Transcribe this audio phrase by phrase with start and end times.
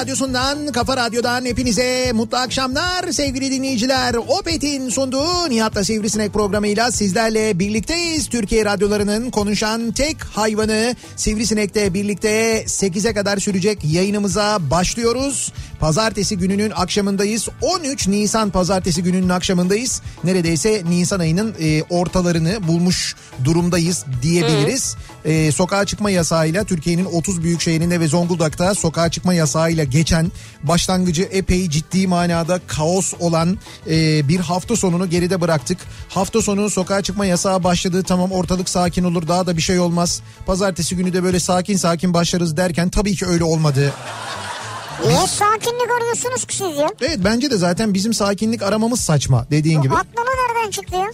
[0.00, 4.14] radyosundan, kafa radyodan hepinize mutlu akşamlar sevgili dinleyiciler.
[4.14, 8.28] Opet'in sunduğu Nihat'la Sivrisinek programıyla sizlerle birlikteyiz.
[8.28, 15.52] Türkiye radyolarının konuşan tek hayvanı Sivrisinek'te birlikte 8'e kadar sürecek yayınımıza başlıyoruz.
[15.80, 17.48] Pazartesi gününün akşamındayız.
[17.62, 20.02] 13 Nisan pazartesi gününün akşamındayız.
[20.24, 24.96] Neredeyse Nisan ayının e, ortalarını bulmuş durumdayız diyebiliriz.
[25.24, 30.32] E, sokağa çıkma yasağıyla Türkiye'nin 30 büyük şehrinde ve Zonguldak'ta sokağa çıkma yasağıyla geçen
[30.62, 33.58] başlangıcı epey ciddi manada kaos olan
[33.90, 35.78] e, bir hafta sonunu geride bıraktık.
[36.08, 38.02] Hafta sonu sokağa çıkma yasağı başladı.
[38.02, 40.22] Tamam ortalık sakin olur daha da bir şey olmaz.
[40.46, 43.92] Pazartesi günü de böyle sakin sakin başlarız derken tabii ki öyle olmadı.
[45.06, 46.88] Niye sakinlik arıyorsunuz ki siz ya?
[47.00, 49.94] Evet bence de zaten bizim sakinlik aramamız saçma dediğin gibi.
[49.94, 51.06] Atnalı nereden çıktı ya?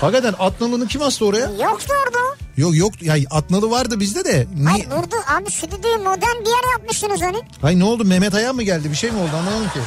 [0.00, 1.50] Hakikaten Atnalı'nı kim astı oraya?
[1.62, 2.41] Yoktu orada.
[2.56, 4.46] Yok yok ya Atnalı vardı bizde de.
[4.56, 4.68] Niye?
[4.68, 7.38] Hayır burada abi stüdyoyu modern bir yer yapmışsınız hani.
[7.60, 9.80] Hay ne oldu Mehmet Aya mı geldi bir şey mi oldu anlamadım ki.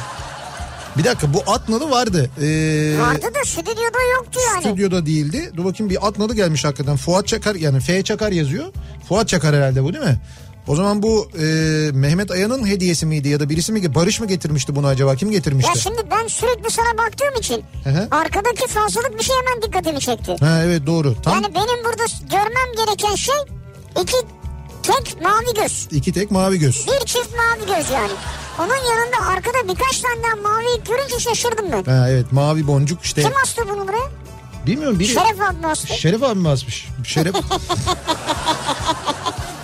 [0.98, 2.30] Bir dakika bu Atnalı vardı.
[2.42, 4.60] Ee, Vardı da stüdyoda yoktu yani.
[4.64, 5.50] Stüdyoda değildi.
[5.56, 6.96] Dur bakayım bir Atnalı gelmiş hakikaten.
[6.96, 8.64] Fuat Çakar yani F Çakar yazıyor.
[9.08, 10.18] Fuat Çakar herhalde bu değil mi?
[10.66, 11.44] O zaman bu e,
[11.92, 13.94] Mehmet Aya'nın hediyesi miydi ya da birisi mi?
[13.94, 15.16] Barış mı getirmişti bunu acaba?
[15.16, 15.78] Kim Ya getirmişti?
[15.80, 18.08] şimdi ben sürekli sana baktığım için Hı hı.
[18.10, 20.36] arkadaki fazlalık bir şey hemen dikkatimi çekti.
[20.40, 21.14] Ha evet doğru.
[21.22, 23.34] Tam Yani benim burada görmem gereken şey
[24.02, 24.16] iki
[24.82, 25.88] tek mavi göz.
[25.90, 26.86] iki tek mavi göz.
[26.86, 28.12] Bir çift mavi göz yani.
[28.58, 31.84] Onun yanında arkada birkaç tane daha mavi görünce şaşırdım ben.
[31.92, 33.22] Ha evet mavi boncuk işte.
[33.22, 34.10] Kim astı bunu buraya?
[34.66, 35.08] Bilmiyorum biri.
[35.08, 35.86] Şeref abi mi astı?
[35.98, 36.88] Şeref abi mi asmış?
[37.04, 37.34] Şeref.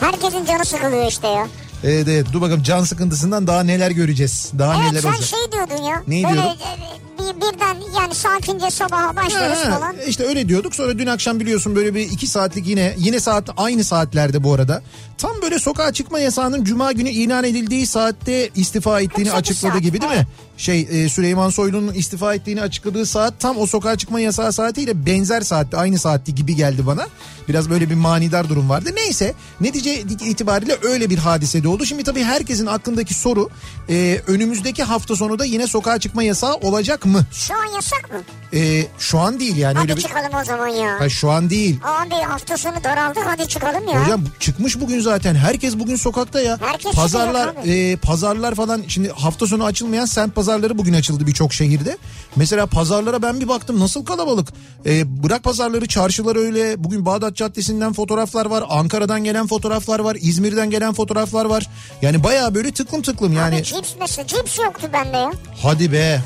[0.02, 1.46] Herkesin canı sıkılıyor işte ya.
[1.84, 4.50] evet evet dur bakalım can sıkıntısından daha neler göreceğiz.
[4.58, 5.24] Daha Evet neler sen olacak.
[5.24, 6.02] şey diyordun ya.
[6.08, 6.52] Neyi böyle diyordum?
[6.60, 9.96] e, bir, birden yani sakince sabaha başlarız Ha, falan.
[10.06, 10.74] İşte öyle diyorduk.
[10.74, 14.82] Sonra dün akşam biliyorsun böyle bir iki saatlik yine yine saat aynı saatlerde bu arada.
[15.18, 19.82] Tam böyle sokağa çıkma yasağının cuma günü ilan edildiği saatte istifa ettiğini 48 açıkladı saat,
[19.82, 20.26] gibi değil mi?
[20.56, 25.40] Şey e, Süleyman Soylu'nun istifa ettiğini açıkladığı saat tam o sokağa çıkma yasağı saatiyle benzer
[25.40, 27.06] saatte aynı saatti gibi geldi bana.
[27.48, 28.90] Biraz böyle bir manidar durum vardı.
[28.94, 31.84] Neyse netice itibariyle öyle bir hadise de oldu.
[31.84, 33.50] Şimdi tabii herkesin aklındaki soru
[33.88, 37.26] e, önümüzdeki hafta sonu da yine sokağa çıkma yasağı olacak mı?
[37.32, 38.18] Şu an yasak mı?
[38.58, 40.02] E, şu an değil yani Hadi öyle bir...
[40.02, 40.96] çıkalım o zaman ya.
[40.98, 41.80] Hayır, şu an değil.
[41.84, 44.04] Abi hafta sonu daraldık hadi çıkalım ya.
[44.04, 45.34] Hocam çıkmış bugün zaten.
[45.34, 46.58] Herkes bugün sokakta ya.
[46.60, 51.96] Herkes pazarlar e, pazarlar falan şimdi hafta sonu açılmayan semt pazarları bugün açıldı birçok şehirde.
[52.36, 54.48] Mesela pazarlara ben bir baktım nasıl kalabalık.
[54.86, 56.84] E, bırak pazarları çarşılar öyle.
[56.84, 58.64] Bugün Bağdat Caddesi'nden fotoğraflar var.
[58.68, 60.16] Ankara'dan gelen fotoğraflar var.
[60.20, 61.66] İzmir'den gelen fotoğraflar var.
[62.02, 63.54] Yani bayağı böyle tıklım tıklım yani.
[63.54, 65.32] Abi cips mesela cips yoktu bende ya.
[65.62, 66.20] Hadi be.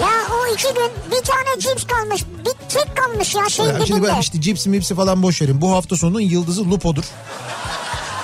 [0.00, 2.24] Ya o iki gün bir tane cips kalmış.
[2.44, 5.60] Bir tek kalmış ya şeyin Ya şimdi ben işte cipsi mipsi falan boş verin.
[5.60, 7.04] Bu hafta sonunun yıldızı Lupo'dur.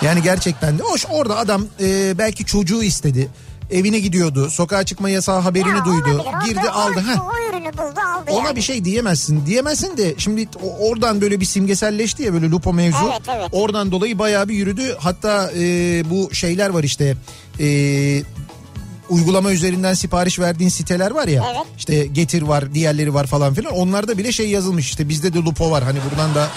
[0.02, 3.28] Yani gerçekten de hoş orada adam e, belki çocuğu istedi.
[3.72, 4.50] Evine gidiyordu.
[4.50, 6.22] Sokağa çıkma yasağı haberini Ya duydu.
[6.22, 6.48] olabilir.
[6.54, 7.04] Girdi o, aldı.
[7.20, 8.56] Aldı Ona yani.
[8.56, 9.46] bir şey diyemezsin.
[9.46, 10.48] Diyemezsin de şimdi
[10.80, 12.98] oradan böyle bir simgeselleşti ya böyle Lupo mevzu.
[13.10, 13.48] Evet, evet.
[13.52, 14.96] Oradan dolayı bayağı bir yürüdü.
[15.00, 15.60] Hatta e,
[16.10, 17.16] bu şeyler var işte.
[17.60, 17.66] E,
[19.08, 21.44] uygulama üzerinden sipariş verdiğin siteler var ya.
[21.54, 21.66] Evet.
[21.78, 23.74] İşte Getir var, diğerleri var falan filan.
[23.74, 25.84] Onlarda bile şey yazılmış işte bizde de Lupo var.
[25.84, 26.48] Hani buradan da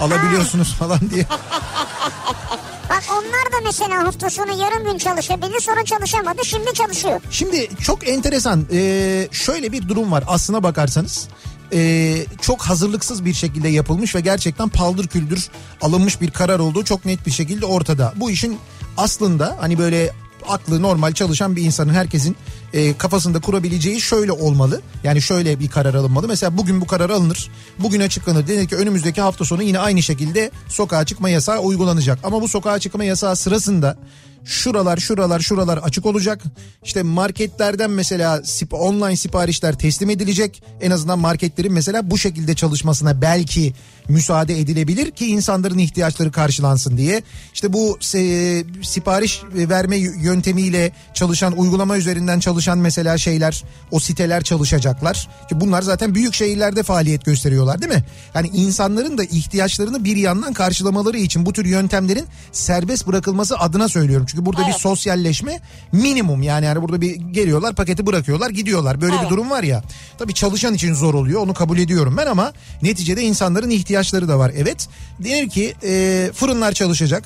[0.00, 1.26] alabiliyorsunuz falan diye.
[2.90, 7.20] Bak onlar da mesela hafta sonu yarım gün çalışabildi sonra çalışamadı şimdi çalışıyor.
[7.30, 11.28] Şimdi çok enteresan ee, şöyle bir durum var aslına bakarsanız.
[11.72, 15.48] ee, çok hazırlıksız bir şekilde yapılmış ve gerçekten paldır küldür
[15.80, 18.12] alınmış bir karar olduğu çok net bir şekilde ortada.
[18.16, 18.58] Bu işin
[18.96, 20.12] aslında hani böyle
[20.48, 22.36] aklı normal çalışan bir insanın herkesin
[22.74, 24.80] e, kafasında kurabileceği şöyle olmalı.
[25.04, 26.28] Yani şöyle bir karar alınmalı.
[26.28, 27.50] Mesela bugün bu karar alınır.
[27.78, 28.48] Bugün açıklanır.
[28.48, 32.18] Denir ki önümüzdeki hafta sonu yine aynı şekilde sokağa çıkma yasağı uygulanacak.
[32.22, 33.96] Ama bu sokağa çıkma yasağı sırasında
[34.44, 36.42] şuralar şuralar şuralar açık olacak.
[36.84, 40.62] İşte marketlerden mesela sip- online siparişler teslim edilecek.
[40.80, 43.74] En azından marketlerin mesela bu şekilde çalışmasına belki
[44.08, 47.22] müsaade edilebilir ki insanların ihtiyaçları karşılansın diye.
[47.54, 55.28] İşte bu e, sipariş verme yöntemiyle çalışan uygulama üzerinden çalışan mesela şeyler o siteler çalışacaklar.
[55.48, 58.04] Ki bunlar zaten büyük şehirlerde faaliyet gösteriyorlar değil mi?
[58.34, 64.26] Yani insanların da ihtiyaçlarını bir yandan karşılamaları için bu tür yöntemlerin serbest bırakılması adına söylüyorum.
[64.30, 64.74] Çünkü burada Evet.
[64.74, 65.60] bir sosyalleşme
[65.92, 69.00] minimum yani yani burada bir geliyorlar paketi bırakıyorlar gidiyorlar.
[69.00, 69.30] Böyle bir Evet.
[69.30, 69.82] durum var ya.
[70.18, 72.52] Tabii çalışan için zor oluyor onu kabul ediyorum ben ama
[72.82, 74.52] neticede insanların ihtiyaçları da var.
[74.56, 74.88] Evet
[75.18, 77.24] denir ki e, fırınlar çalışacak.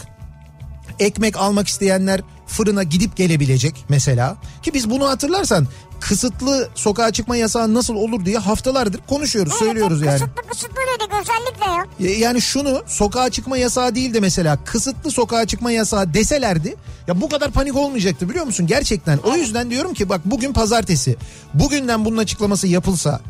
[0.99, 4.37] Ekmek almak isteyenler fırına gidip gelebilecek mesela.
[4.63, 5.67] Ki biz bunu hatırlarsan
[6.01, 10.19] kısıtlı sokağa çıkma yasağı nasıl olur diye haftalardır konuşuyoruz, söylüyoruz yani.
[10.21, 11.67] Kısıtlı kısıtlı dedik özellikle
[12.07, 12.11] ya.
[12.11, 16.75] Y- Yani şunu sokağa çıkma yasağı değil de mesela kısıtlı sokağa çıkma yasağı deselerdi
[17.07, 19.19] ya bu kadar panik olmayacaktı biliyor musun gerçekten.
[19.19, 21.17] O yüzden diyorum ki bak bugün pazartesi
[21.55, 23.21] bugünden bunun açıklaması yapılsa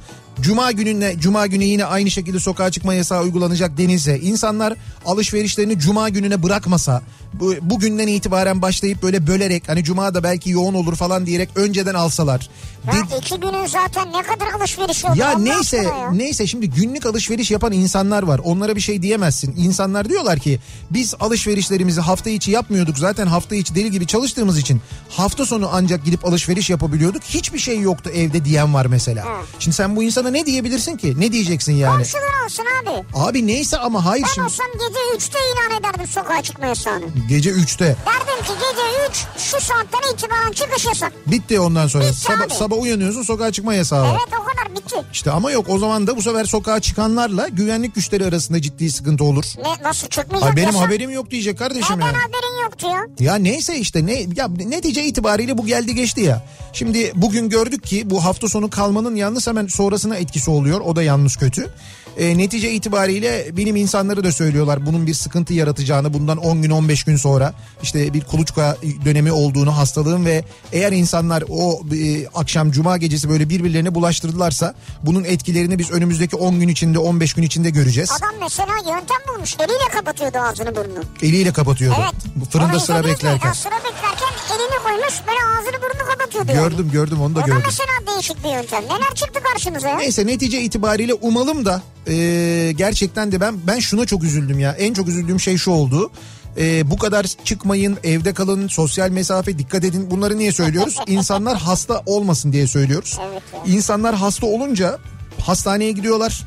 [0.43, 4.75] Cuma gününe Cuma günü yine aynı şekilde sokağa çıkma yasağı uygulanacak denilse insanlar
[5.07, 7.03] alışverişlerini Cuma gününe bırakmasa
[7.35, 11.95] bu, bugünden itibaren başlayıp böyle bölerek hani Cuma da belki yoğun olur falan diyerek önceden
[11.95, 12.49] alsalar.
[12.87, 15.13] Ya De- iki günün zaten ne kadar alışveriş oldu.
[15.19, 16.11] ya neyse ya.
[16.13, 18.41] neyse şimdi günlük alışveriş yapan insanlar var.
[18.45, 19.55] Onlara bir şey diyemezsin.
[19.57, 20.59] İnsanlar diyorlar ki
[20.91, 22.99] biz alışverişlerimizi hafta içi yapmıyorduk.
[22.99, 27.23] Zaten hafta içi deli gibi çalıştığımız için hafta sonu ancak gidip alışveriş yapabiliyorduk.
[27.23, 29.25] Hiçbir şey yoktu evde diyen var mesela.
[29.59, 31.15] Şimdi sen bu insana ne diyebilirsin ki?
[31.21, 31.97] Ne diyeceksin yani?
[31.97, 33.05] Komşular olsun abi.
[33.15, 37.05] Abi neyse ama hayır Ben şimdi olsam gece 3'te ilan ederdim sokağa çıkma yasağını.
[37.29, 41.13] gece 3'te Derdim ki gece 3 şu saatten itibaren çıkış yasak.
[41.27, 42.05] bitti ondan sonra.
[42.05, 42.55] Bitti Sabah, abi.
[42.55, 44.09] sabah uyanıyorsun sokağa çıkma yasağı var.
[44.11, 44.97] Evet o kadar bitti.
[45.13, 49.25] İşte ama yok o zaman da bu sefer sokağa çıkanlarla güvenlik güçleri arasında ciddi sıkıntı
[49.25, 49.45] olur.
[49.65, 50.83] Ne, nasıl çıkmayacak Ay benim yasak?
[50.87, 52.13] haberim yok diyecek kardeşim Neden ya.
[52.13, 52.87] haberin yoktu
[53.19, 53.27] ya?
[53.27, 56.45] Ya neyse işte ne ya netice itibariyle bu geldi geçti ya.
[56.73, 60.81] Şimdi bugün gördük ki bu hafta sonu kalmanın yalnız hemen sonrasına etkisi oluyor.
[60.81, 61.71] O da yalnız kötü.
[62.19, 67.05] E, netice itibariyle bilim insanları da söylüyorlar bunun bir sıkıntı yaratacağını bundan 10 gün 15
[67.05, 72.97] gün sonra işte bir kuluçka dönemi olduğunu hastalığın ve eğer insanlar o e, akşam cuma
[72.97, 78.11] gecesi böyle birbirlerine bulaştırdılarsa bunun etkilerini biz önümüzdeki 10 gün içinde 15 gün içinde göreceğiz.
[78.19, 79.57] Adam mesela yöntem bulmuş.
[79.61, 81.05] Eliyle kapatıyordu ağzını burnunu.
[81.23, 81.97] Eliyle kapatıyordu.
[82.01, 82.51] Evet.
[82.51, 83.53] Fırında Onu sıra beklerken.
[83.53, 86.53] Sıra beklerken elini koymuş böyle ağzını burnunu kapatıyordu.
[86.53, 86.93] Gördüm yani.
[86.93, 87.63] gördüm onu da O da gördüm.
[87.67, 88.85] mesela değişik bir yöntem.
[88.85, 89.97] Neler çıktı karşımıza ya?
[89.97, 94.73] Neyse netice itibariyle umalım da e, gerçekten de ben ben şuna çok üzüldüm ya.
[94.73, 96.11] En çok üzüldüğüm şey şu oldu.
[96.59, 100.11] E, bu kadar çıkmayın, evde kalın, sosyal mesafe dikkat edin.
[100.11, 100.97] Bunları niye söylüyoruz?
[101.07, 103.19] İnsanlar hasta olmasın diye söylüyoruz.
[103.31, 103.43] Evet.
[103.67, 104.99] İnsanlar hasta olunca
[105.41, 106.43] hastaneye gidiyorlar.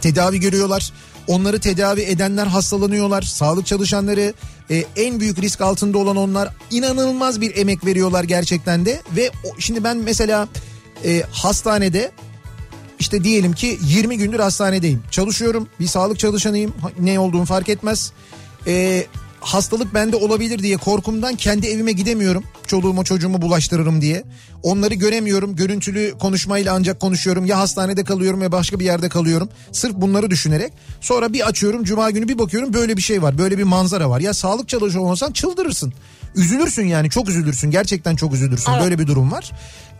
[0.00, 0.92] Tedavi görüyorlar.
[1.26, 3.22] Onları tedavi edenler hastalanıyorlar.
[3.22, 4.34] Sağlık çalışanları
[4.70, 9.02] e, en büyük risk altında olan onlar inanılmaz bir emek veriyorlar gerçekten de.
[9.16, 10.48] Ve o, şimdi ben mesela
[11.04, 12.10] e, hastanede
[12.98, 15.02] işte diyelim ki 20 gündür hastanedeyim.
[15.10, 15.68] Çalışıyorum.
[15.80, 16.74] Bir sağlık çalışanıyım.
[17.00, 18.12] Ne olduğunu fark etmez.
[18.66, 19.06] Ee,
[19.40, 22.44] hastalık bende olabilir diye korkumdan kendi evime gidemiyorum.
[22.66, 24.24] Çoluğumu çocuğumu bulaştırırım diye.
[24.62, 25.56] Onları göremiyorum.
[25.56, 27.46] Görüntülü konuşmayla ancak konuşuyorum.
[27.46, 29.48] Ya hastanede kalıyorum ya başka bir yerde kalıyorum.
[29.72, 30.72] Sırf bunları düşünerek.
[31.00, 33.38] Sonra bir açıyorum cuma günü bir bakıyorum böyle bir şey var.
[33.38, 34.20] Böyle bir manzara var.
[34.20, 35.92] Ya sağlık çalışanı olsan çıldırırsın.
[36.36, 37.70] Üzülürsün yani çok üzülürsün.
[37.70, 38.72] Gerçekten çok üzülürsün.
[38.72, 38.82] Evet.
[38.82, 39.52] Böyle bir durum var.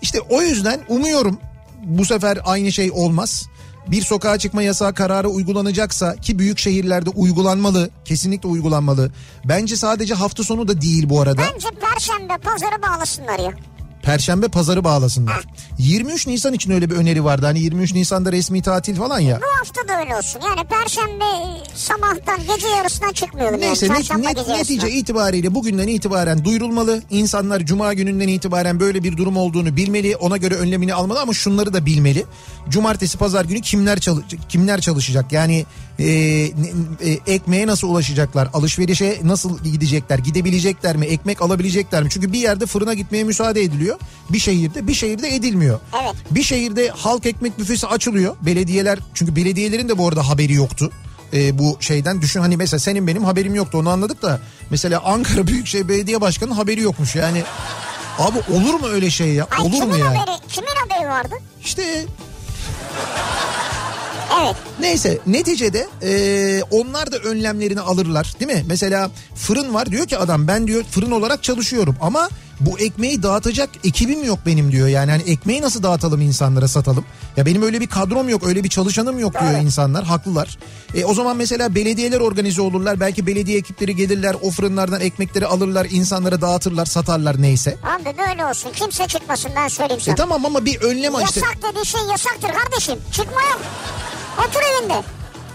[0.03, 1.39] İşte o yüzden umuyorum
[1.85, 3.47] bu sefer aynı şey olmaz.
[3.89, 9.11] Bir sokağa çıkma yasağı kararı uygulanacaksa ki büyük şehirlerde uygulanmalı, kesinlikle uygulanmalı.
[9.45, 11.43] Bence sadece hafta sonu da değil bu arada.
[11.55, 13.53] Bence perşembe pazarı bağlasınlar ya.
[14.09, 15.45] Perşembe pazarı bağlasınlar.
[15.79, 17.47] 23 Nisan için öyle bir öneri vardı.
[17.47, 19.41] Hani 23 Nisan'da resmi tatil falan ya.
[19.41, 20.41] Bu hafta da öyle olsun.
[20.47, 21.25] Yani perşembe
[21.75, 23.61] sabahtan gece yarısından çıkmayalım.
[23.61, 23.99] Neyse yani.
[23.99, 27.03] net, net, netice itibariyle bugünden itibaren duyurulmalı.
[27.11, 30.17] İnsanlar cuma gününden itibaren böyle bir durum olduğunu bilmeli.
[30.17, 32.25] Ona göre önlemini almalı ama şunları da bilmeli.
[32.69, 35.33] Cumartesi pazar günü kimler çalış kimler çalışacak?
[35.33, 35.67] Yani
[35.99, 36.53] e, e,
[37.27, 38.49] ekmeğe nasıl ulaşacaklar?
[38.53, 40.19] Alışverişe nasıl gidecekler?
[40.19, 41.07] Gidebilecekler mi?
[41.07, 42.11] Ekmek alabilecekler mi?
[42.11, 43.99] Çünkü bir yerde fırına gitmeye müsaade ediliyor.
[44.31, 45.81] Bir şehirde bir şehirde edilmiyor.
[46.03, 46.15] Evet.
[46.31, 48.37] Bir şehirde halk ekmek büfesi açılıyor.
[48.43, 50.91] Belediyeler çünkü belediyelerin de bu arada haberi yoktu.
[51.33, 54.41] Ee, bu şeyden düşün hani mesela senin benim haberim yoktu onu anladık da
[54.71, 57.43] mesela Ankara Büyükşehir Belediye Başkanı'nın haberi yokmuş yani.
[58.19, 59.47] Abi olur mu öyle şey ya?
[59.51, 60.19] Ay, olur mu kimin yani?
[60.19, 61.35] haberi, kimin haberi vardı?
[61.65, 62.07] İşte
[64.43, 64.57] Evet.
[64.81, 68.65] Neyse neticede e, onlar da önlemlerini alırlar değil mi?
[68.67, 72.29] Mesela fırın var diyor ki adam ben diyor fırın olarak çalışıyorum ama
[72.61, 74.89] bu ekmeği dağıtacak ekibim yok benim diyor.
[74.89, 77.05] Yani hani ekmeği nasıl dağıtalım insanlara satalım?
[77.37, 80.59] Ya benim öyle bir kadrom yok öyle bir çalışanım yok diyor insanlar haklılar.
[80.95, 85.87] E, o zaman mesela belediyeler organize olurlar belki belediye ekipleri gelirler o fırınlardan ekmekleri alırlar
[85.91, 87.77] insanlara dağıtırlar satarlar neyse.
[87.83, 88.71] Abi böyle olsun.
[88.77, 90.15] Kimse çıkmasın ben söyleyeyim E sana.
[90.15, 91.41] tamam ama bir önlem işte.
[91.41, 92.99] Yasak dediği şey yasaktır kardeşim.
[93.13, 93.61] Çıkma yok.
[94.39, 95.03] Otur evinde.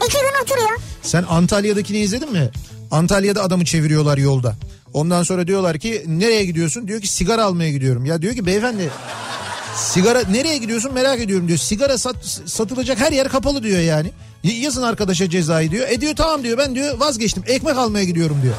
[0.05, 0.77] İki gün otur ya.
[1.01, 2.49] Sen Antalya'dakini izledin mi?
[2.91, 4.55] Antalya'da adamı çeviriyorlar yolda.
[4.93, 6.87] Ondan sonra diyorlar ki nereye gidiyorsun?
[6.87, 8.05] Diyor ki sigara almaya gidiyorum.
[8.05, 8.89] Ya diyor ki beyefendi
[9.75, 11.59] sigara nereye gidiyorsun merak ediyorum diyor.
[11.59, 14.11] Sigara sat, satılacak her yer kapalı diyor yani.
[14.43, 15.87] Yazın arkadaşa cezayı diyor.
[15.89, 18.55] E diyor tamam diyor ben diyor vazgeçtim ekmek almaya gidiyorum diyor.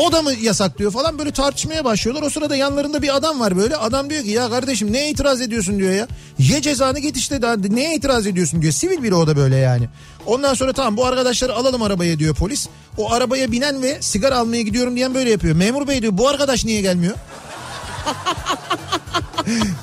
[0.00, 2.22] O da mı yasak diyor falan böyle tartışmaya başlıyorlar.
[2.22, 3.76] O sırada yanlarında bir adam var böyle.
[3.76, 6.06] Adam diyor ki ya kardeşim neye itiraz ediyorsun diyor ya.
[6.38, 8.72] Ye cezanı git işte daha neye itiraz ediyorsun diyor.
[8.72, 9.88] Sivil biri o da böyle yani.
[10.26, 12.68] Ondan sonra tamam bu arkadaşları alalım arabaya diyor polis.
[12.98, 15.56] O arabaya binen ve sigara almaya gidiyorum diyen böyle yapıyor.
[15.56, 17.14] Memur bey diyor bu arkadaş niye gelmiyor?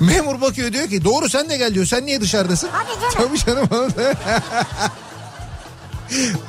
[0.00, 1.86] Memur bakıyor diyor ki doğru sen de gel diyor.
[1.86, 2.68] Sen niye dışarıdasın?
[2.72, 3.28] Hadi canım.
[3.28, 3.68] Tabii canım.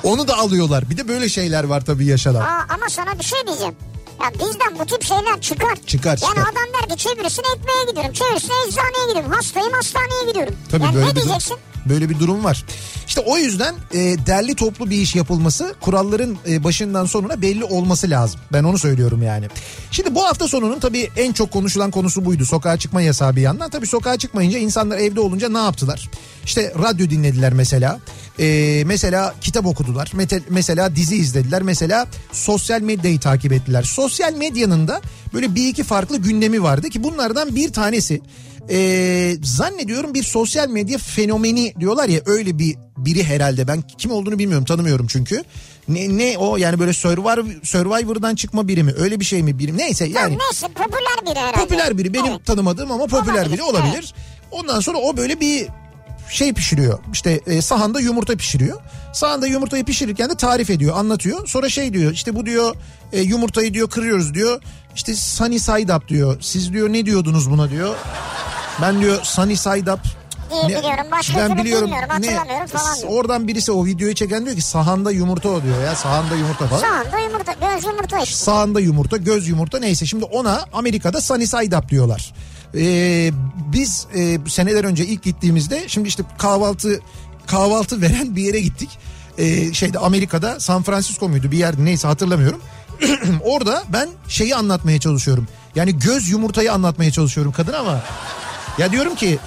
[0.04, 0.90] onu da- alıyorlar.
[0.90, 2.42] Bir de böyle şeyler var tabii yaşanan.
[2.42, 3.76] Aa, ama sana bir şey diyeceğim.
[4.24, 5.76] Ya bizden bu tip şeyler çıkar.
[5.88, 6.42] Çıkar, Yani çıkar.
[6.52, 8.14] adam der ki çevirisine ekmeğe gidiyorum.
[8.14, 9.32] Çevirisine eczaneye gidiyorum.
[9.32, 10.56] Hastayım hastaneye gidiyorum.
[10.72, 11.58] Tabii yani böyle ne bir durum, diyeceksin?
[11.90, 12.66] Böyle bir durum var.
[13.08, 18.10] İşte o yüzden e, derli toplu bir iş yapılması kuralların e, başından sonuna belli olması
[18.10, 18.40] lazım.
[18.54, 19.48] Ben onu söylüyorum yani.
[19.92, 22.46] Şimdi bu hafta sonunun tabii en çok konuşulan konusu buydu.
[22.46, 23.70] Sokağa çıkma yasağı bir yandan.
[23.70, 26.10] Tabii sokağa çıkmayınca insanlar evde olunca ne yaptılar?
[26.46, 28.00] İşte radyo dinlediler mesela.
[28.40, 30.08] E, mesela kitap okudular.
[30.08, 31.62] Mete- mesela dizi izlediler.
[31.62, 33.84] Mesela sosyal medyayı takip ettiler.
[33.84, 35.02] Sosyal medyanın da
[35.34, 38.22] böyle bir iki farklı gündemi vardı ki bunlardan bir tanesi
[38.72, 44.40] ee, zannediyorum bir sosyal medya fenomeni diyorlar ya öyle bir biri herhalde ben kim olduğunu
[44.40, 45.44] bilmiyorum tanımıyorum çünkü.
[45.88, 49.78] Ne, ne o yani böyle Survivor, Survivor'dan çıkma biri mi öyle bir şey mi birim
[49.78, 50.38] neyse yani.
[50.38, 51.60] Neyse popüler biri herhalde.
[51.60, 52.46] Popüler biri benim Evet.
[52.46, 54.14] tanımadığım ama popüler Olabilir, biri olabilir.
[54.52, 55.68] Ondan sonra o böyle bir
[56.30, 57.00] şey pişiriyor.
[57.14, 58.82] İşte e, sahanda yumurta pişiriyor.
[59.14, 61.48] Sahanda yumurtayı pişirirken de tarif ediyor, anlatıyor.
[61.48, 62.76] Sonra şey diyor işte bu diyor
[63.14, 64.62] e, yumurtayı diyor kırıyoruz diyor.
[64.96, 66.38] İşte sunny side up diyor.
[66.42, 67.96] Siz diyor ne diyordunuz buna diyor.
[68.82, 70.00] Ben diyor sunny side up
[70.52, 71.06] İyi biliyorum.
[71.12, 73.10] Başka türlü bilmiyorum, hatırlamıyorum falan diyor.
[73.10, 76.82] Oradan birisi o videoyu çeken diyor ki sahanda yumurta o diyor ya sahanda yumurta falan.
[76.82, 78.36] Sağında yumurta, göz yumurta işte.
[78.36, 80.06] Sağında yumurta, göz yumurta neyse.
[80.06, 82.34] Şimdi ona Amerika'da sunny side up diyorlar.
[82.76, 83.32] Ee,
[83.74, 87.00] biz e, seneler önce ilk gittiğimizde şimdi işte kahvaltı
[87.48, 88.90] kahvaltı veren bir yere gittik.
[89.38, 92.62] Ee, şeyde Amerika'da San Francisco muydu bir yer neyse hatırlamıyorum.
[93.44, 95.48] Orada ben şeyi anlatmaya çalışıyorum.
[95.76, 98.02] Yani göz yumurtayı anlatmaya çalışıyorum kadın ama
[98.80, 99.40] ya diyorum ki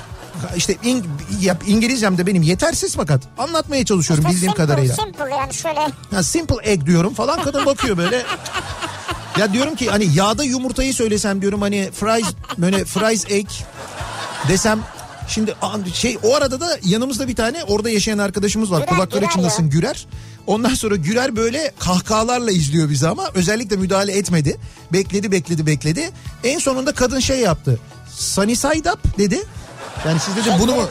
[0.56, 1.04] işte İng-
[1.40, 4.94] ya İngilizcem de benim yetersiz fakat anlatmaya çalışıyorum bildiğim simple, kadarıyla.
[4.94, 5.80] Simple yani şöyle.
[6.12, 8.22] Ya simple egg diyorum falan kadın bakıyor böyle.
[9.38, 12.26] Ya diyorum ki hani yağda yumurtayı söylesem diyorum hani fries
[12.58, 13.48] böyle fries egg
[14.48, 14.80] desem
[15.28, 15.54] şimdi
[15.94, 18.80] şey o arada da yanımızda bir tane orada yaşayan arkadaşımız var.
[18.80, 19.70] Gürer, Kulakları çınlasın.
[19.70, 20.06] Gürer.
[20.46, 24.56] Ondan sonra Gürer böyle kahkahalarla izliyor bizi ama özellikle müdahale etmedi.
[24.92, 26.10] Bekledi bekledi bekledi.
[26.44, 27.78] En sonunda kadın şey yaptı.
[28.16, 29.42] Sunny side up dedi.
[30.06, 30.82] Yani siz dedi bunu mu...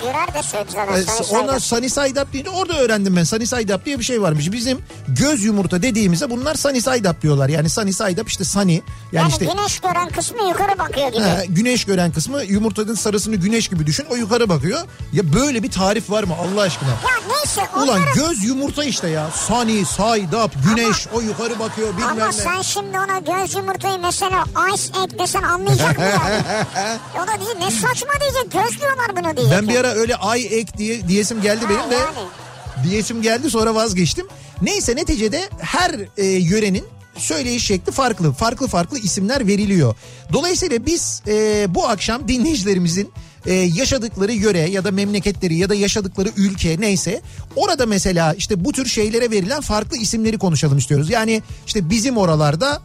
[0.73, 0.93] Zaten.
[0.93, 1.89] Ee, Sunny Ondan side up.
[1.89, 3.23] sunny side up deyince orada öğrendim ben.
[3.23, 4.51] Sunny side up diye bir şey varmış.
[4.51, 7.49] Bizim göz yumurta dediğimize bunlar sunny side up diyorlar.
[7.49, 8.71] Yani sunny side up işte sunny.
[8.73, 11.23] Yani, Yani işte güneş gören kısmı yukarı bakıyor gibi.
[11.23, 14.05] he, güneş gören kısmı yumurtanın sarısını güneş gibi düşün.
[14.09, 14.79] O yukarı bakıyor.
[15.13, 16.89] Ya böyle bir tarif var mı Allah aşkına?
[16.89, 16.95] Ya
[17.27, 18.13] neyse Ulan onların...
[18.13, 19.29] göz yumurta işte ya.
[19.47, 22.31] Sunny side up güneş o yukarı bakıyor bilmem Ama ne.
[22.33, 26.05] sen şimdi ona göz yumurtayı mesela ice egg desen anlayacak mı
[27.23, 29.57] o da diyecek ne saçma diyecek göz diyorlar bunu diyecek.
[29.57, 31.95] Ben bir ara öyle ay ek diye diyesim geldi Ha, benim de.
[31.95, 32.89] yani.
[32.89, 34.27] Diyesim geldi sonra vazgeçtim.
[34.61, 36.83] Neyse neticede her e, yörenin
[37.17, 38.33] söyleyiş şekli farklı.
[38.33, 39.95] Farklı farklı isimler veriliyor.
[40.33, 43.11] Dolayısıyla biz e, bu akşam dinleyicilerimizin
[43.45, 47.21] e, yaşadıkları yöre ya da memleketleri ya da yaşadıkları ülke neyse
[47.55, 51.09] orada mesela işte bu tür şeylere verilen farklı isimleri konuşalım istiyoruz.
[51.09, 52.81] Yani işte bizim oralarda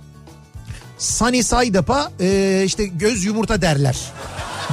[0.99, 3.96] Sunny Saydap'a e, işte göz yumurta derler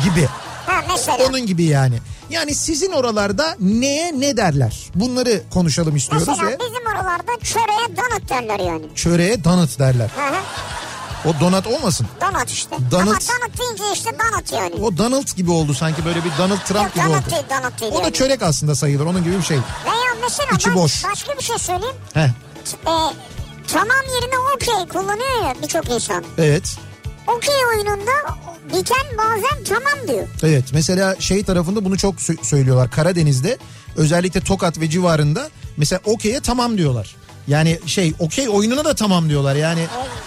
[0.03, 0.27] gibi.
[0.65, 1.17] Ha mesela.
[1.29, 1.97] Onun gibi yani.
[2.29, 4.75] Yani sizin oralarda neye ne derler?
[4.95, 8.85] Bunları konuşalım istiyoruz Mesela ve bizim oralarda çöreğe donut derler yani.
[8.95, 10.09] çöreğe donut derler.
[10.15, 10.39] Hı hı.
[11.25, 12.07] O donut olmasın.
[12.21, 12.75] Donut işte.
[12.91, 13.07] Donut.
[13.07, 14.75] Ama donut deyince işte donut yani.
[14.85, 17.31] O Donald gibi oldu sanki böyle bir Donald Trump Yok gibi donut oldu.
[17.31, 18.13] değil donut değil O da yani.
[18.13, 19.57] çörek aslında sayılır onun gibi bir şey.
[19.57, 21.03] Veya mesela İçi ben boş.
[21.05, 21.95] başka bir şey söyleyeyim.
[22.13, 22.27] Heh,
[22.85, 22.93] E,
[23.73, 26.23] tamam yerine okey kullanıyor ya birçok insan.
[26.37, 26.63] evet.
[27.27, 28.11] Okey oyununda
[28.73, 30.27] biten bazen tamam diyor.
[30.43, 32.91] Evet mesela şey tarafında bunu çok sö- söylüyorlar.
[32.91, 33.57] Karadeniz'de
[33.95, 37.15] özellikle Tokat ve civarında mesela okey'e tamam diyorlar.
[37.47, 39.79] Yani şey okey oyununa da tamam diyorlar yani.
[39.79, 39.83] E,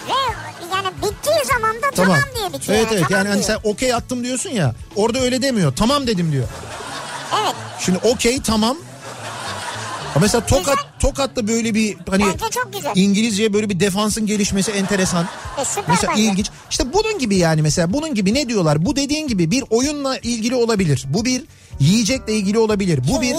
[0.09, 2.77] ve yani bittiği zaman da tamam, diye bitiyor.
[2.77, 3.59] Evet evet tamam yani hani diyor.
[3.63, 5.73] sen okey attım diyorsun ya orada öyle demiyor.
[5.75, 6.47] Tamam dedim diyor.
[7.43, 8.77] Evet Şimdi okey tamam.
[10.17, 12.25] Ama mesela Tokat Tokat'ta böyle bir hani
[12.73, 12.91] güzel.
[12.95, 15.23] İngilizce böyle bir defansın gelişmesi enteresan.
[15.23, 16.23] E, Mesela bence.
[16.23, 16.49] ilginç.
[16.69, 18.85] İşte bunun gibi yani mesela bunun gibi ne diyorlar?
[18.85, 21.05] Bu dediğin gibi bir oyunla ilgili olabilir.
[21.07, 21.43] Bu bir
[21.79, 22.99] yiyecekle ilgili olabilir.
[23.07, 23.35] Bu bir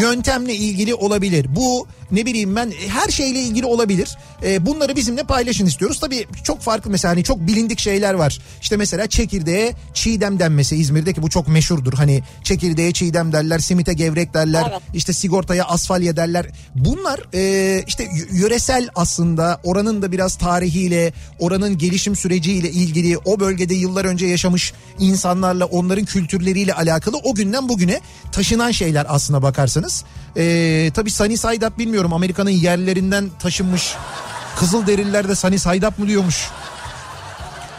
[0.00, 1.46] yöntemle ilgili olabilir.
[1.56, 4.16] Bu ne bileyim ben her şeyle ilgili olabilir.
[4.42, 6.00] Ee, bunları bizimle paylaşın istiyoruz.
[6.00, 8.38] Tabii çok farklı mesela hani çok bilindik şeyler var.
[8.62, 11.92] İşte mesela çekirdeğe çiğdem denmesi İzmir'deki bu çok meşhurdur.
[11.92, 14.64] Hani çekirdeğe çiğdem derler, simite gevrek derler.
[14.70, 14.80] Evet.
[14.94, 16.46] İşte sigortaya asfalya derler.
[16.74, 23.74] Bunlar e, işte yöresel aslında oranın da biraz tarihiyle, oranın gelişim süreciyle ilgili o bölgede
[23.74, 28.00] yıllar önce yaşamış insanlarla onların kültürleriyle alakalı o günden bugüne
[28.32, 30.04] taşınan şeyler aslına bakarsanız.
[30.36, 33.94] E, tabii Sunny Side Up bilmiyorum Amerika'nın yerlerinden taşınmış
[34.56, 36.48] Kızılderililer de Sunny Side Up mı diyormuş?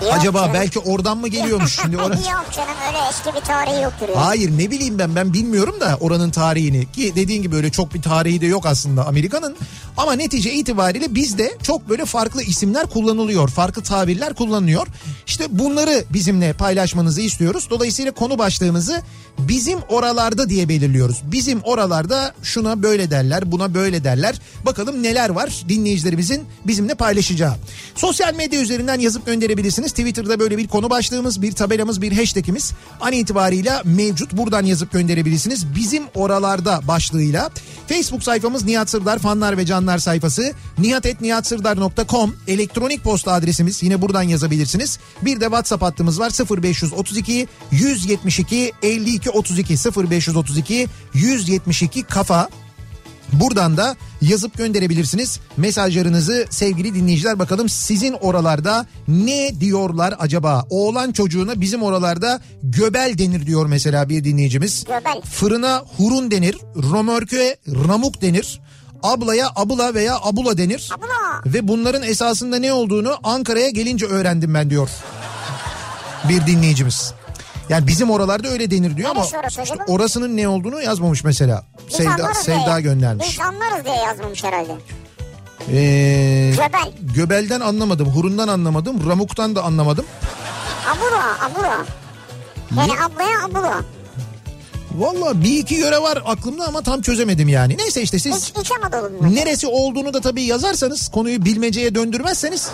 [0.01, 0.53] Yok Acaba canım.
[0.53, 1.79] belki oradan mı geliyormuş?
[1.81, 2.29] Şimdi orası...
[2.31, 4.09] Yok canım öyle eski bir tarihi yoktur.
[4.09, 4.25] Yani.
[4.25, 8.01] Hayır ne bileyim ben ben bilmiyorum da oranın tarihini ki dediğin gibi öyle çok bir
[8.01, 9.55] tarihi de yok aslında Amerika'nın
[9.97, 14.87] ama netice itibariyle bizde çok böyle farklı isimler kullanılıyor farklı tabirler kullanılıyor.
[15.27, 17.67] İşte bunları bizimle paylaşmanızı istiyoruz.
[17.69, 19.01] Dolayısıyla konu başlığımızı
[19.39, 21.21] bizim oralarda diye belirliyoruz.
[21.31, 24.35] Bizim oralarda şuna böyle derler buna böyle derler.
[24.65, 27.55] Bakalım neler var dinleyicilerimizin bizimle paylaşacağı.
[27.95, 29.91] Sosyal medya üzerinden yazıp gönderebilirsiniz.
[29.91, 32.71] Twitter'da böyle bir konu başlığımız bir tabelamız bir hashtagimiz
[33.01, 34.33] an itibarıyla mevcut.
[34.33, 35.75] Buradan yazıp gönderebilirsiniz.
[35.75, 37.49] Bizim oralarda başlığıyla.
[37.87, 44.99] Facebook sayfamız Nihat Sırdar fanlar ve canlar sayfası nihatetnihatsırdar.com elektronik posta adresimiz yine buradan yazabilirsiniz
[45.21, 52.49] bir de WhatsApp hattımız var 0532 172 52 32 0532 172 kafa
[53.33, 57.39] Buradan da yazıp gönderebilirsiniz mesajlarınızı sevgili dinleyiciler.
[57.39, 60.65] Bakalım sizin oralarda ne diyorlar acaba?
[60.69, 64.83] Oğlan çocuğuna bizim oralarda göbel denir diyor mesela bir dinleyicimiz.
[64.83, 65.21] Göbel.
[65.21, 68.61] Fırına hurun denir, romörköe ramuk denir.
[69.05, 70.89] Ablaya abla veya abula denir.
[70.97, 71.41] Abla.
[71.53, 74.89] Ve bunların esasında ne olduğunu Ankara'ya gelince öğrendim ben diyor.
[76.29, 77.13] Bir dinleyicimiz.
[77.69, 81.63] Yani bizim oralarda öyle denir diyor ama Neresi orası işte orasının ne olduğunu yazmamış mesela.
[81.87, 82.81] Biz Sevda, Sevda diye.
[82.81, 83.27] göndermiş.
[83.31, 84.71] Biz anlarız diye yazmamış herhalde.
[85.71, 86.91] Ee, Göbel.
[87.15, 90.05] göbelden anlamadım, hurundan anlamadım, ramuktan da anlamadım.
[90.87, 91.77] Abura abura.
[92.77, 93.81] Yani ablaya abura.
[94.97, 97.77] Valla bir iki yöre var aklımda ama tam çözemedim yani.
[97.77, 98.71] Neyse işte siz İç, İç
[99.21, 102.69] neresi olduğunu da tabii yazarsanız konuyu bilmeceye döndürmezseniz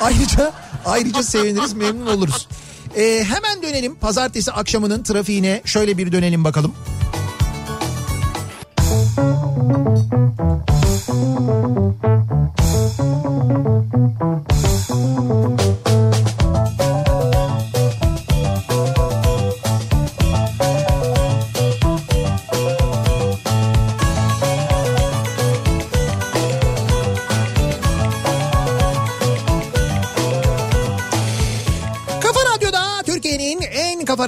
[0.00, 0.52] ayrıca
[0.86, 2.48] ayrıca seviniriz memnun oluruz.
[2.96, 6.74] Ee, hemen dönelim pazartesi akşamının trafiğine şöyle bir dönelim bakalım.
[14.92, 15.61] Kafa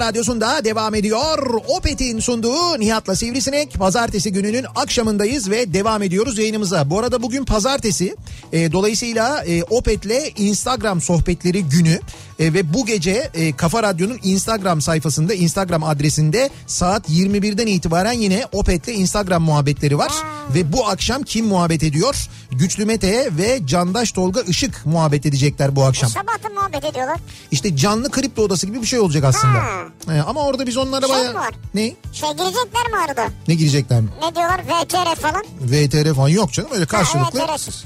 [0.05, 1.61] radyosunda devam ediyor.
[1.67, 3.73] Opet'in sunduğu Nihat'la Sivrisinek.
[3.73, 6.89] Pazartesi gününün akşamındayız ve devam ediyoruz yayınımıza.
[6.89, 8.15] Bu arada bugün pazartesi.
[8.53, 11.99] E, dolayısıyla e, Opet'le Instagram sohbetleri günü.
[12.39, 18.45] E, ve bu gece e, Kafa Radyo'nun Instagram sayfasında, Instagram adresinde saat 21'den itibaren yine
[18.51, 20.11] Opet'le Instagram muhabbetleri var.
[20.55, 22.27] Ve bu akşam kim muhabbet ediyor?
[22.51, 26.09] Güçlü Mete ve Candaş Tolga Işık muhabbet edecekler bu akşam.
[26.09, 27.19] Sabah da muhabbet ediyorlar.
[27.51, 29.53] İşte canlı kripto odası gibi bir şey olacak aslında.
[29.53, 29.81] Ha.
[30.11, 31.31] Ee, ama orada biz onlara Şey baya...
[31.31, 31.53] mi var?
[31.73, 31.93] Ne?
[32.13, 33.27] Şey girecekler mi arada?
[33.47, 34.09] Ne girecekler mi?
[34.21, 34.61] Ne diyorlar?
[34.63, 35.43] VTR falan.
[35.61, 37.83] VTR falan yok canım öyle Ha, karşılıklı VTR'siz.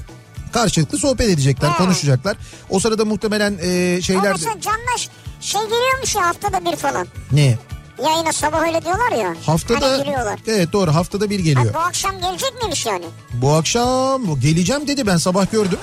[0.52, 1.76] Karşılıklı sohbet edecekler, He.
[1.76, 2.36] konuşacaklar.
[2.70, 4.24] O sırada muhtemelen e, Ama şeyler...
[4.24, 5.08] de- mesela Candaş
[5.40, 7.06] şey geliyormuş ya haftada bir falan.
[7.32, 7.58] Ne?
[8.04, 9.34] Yayına sabah öyle diyorlar ya.
[9.46, 9.90] Haftada...
[9.90, 10.40] Hani giriyorlar.
[10.46, 11.74] Evet doğru haftada bir Ha, geliyor.
[11.74, 13.04] bu akşam gelecek miymiş yani?
[13.32, 15.78] Bu akşam geleceğim dedi ben sabah gördüm.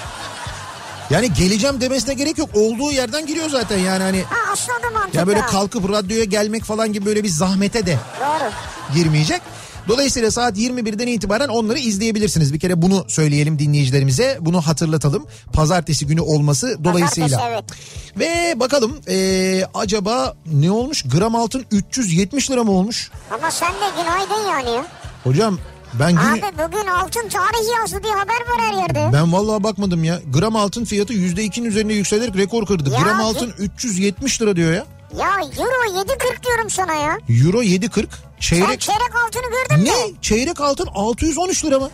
[1.09, 2.49] Yani geleceğim demesine gerek yok.
[2.53, 4.23] Olduğu yerden giriyor zaten yani hani.
[4.23, 5.19] Ha aslında da mantıklı.
[5.19, 5.47] Ya böyle ha.
[5.47, 8.51] kalkıp radyoya gelmek falan gibi böyle bir zahmete de Doğru.
[8.95, 9.41] girmeyecek.
[9.87, 12.53] Dolayısıyla saat 21'den itibaren onları izleyebilirsiniz.
[12.53, 14.37] Bir kere bunu söyleyelim dinleyicilerimize.
[14.41, 15.25] Bunu hatırlatalım.
[15.53, 17.37] Pazartesi günü olması dolayısıyla.
[17.37, 17.79] Pazartesi,
[18.19, 21.03] Ve bakalım eee, acaba ne olmuş?
[21.03, 23.11] Gram altın 370 lira mı olmuş?
[23.31, 24.85] Ama sen de günaydın yani ya.
[25.23, 25.59] Hocam
[25.99, 26.17] ben gün...
[26.17, 29.09] Abi bugün altın tarihi yazdı diye haber var her yerde.
[29.13, 30.19] Ben vallahi bakmadım ya.
[30.33, 32.89] Gram altın fiyatı %2'nin üzerine yükselerek rekor kırdı.
[32.89, 34.85] Ya Gram altın 370 lira diyor ya.
[35.15, 37.17] Ya euro 7.40 diyorum sana ya.
[37.29, 37.89] Euro 7.40.
[37.99, 38.07] Sen
[38.39, 38.81] Çeyrek...
[38.81, 39.89] çeyrek altını gördün mü?
[39.89, 40.21] Ne?
[40.21, 41.89] Çeyrek altın 613 lira mı?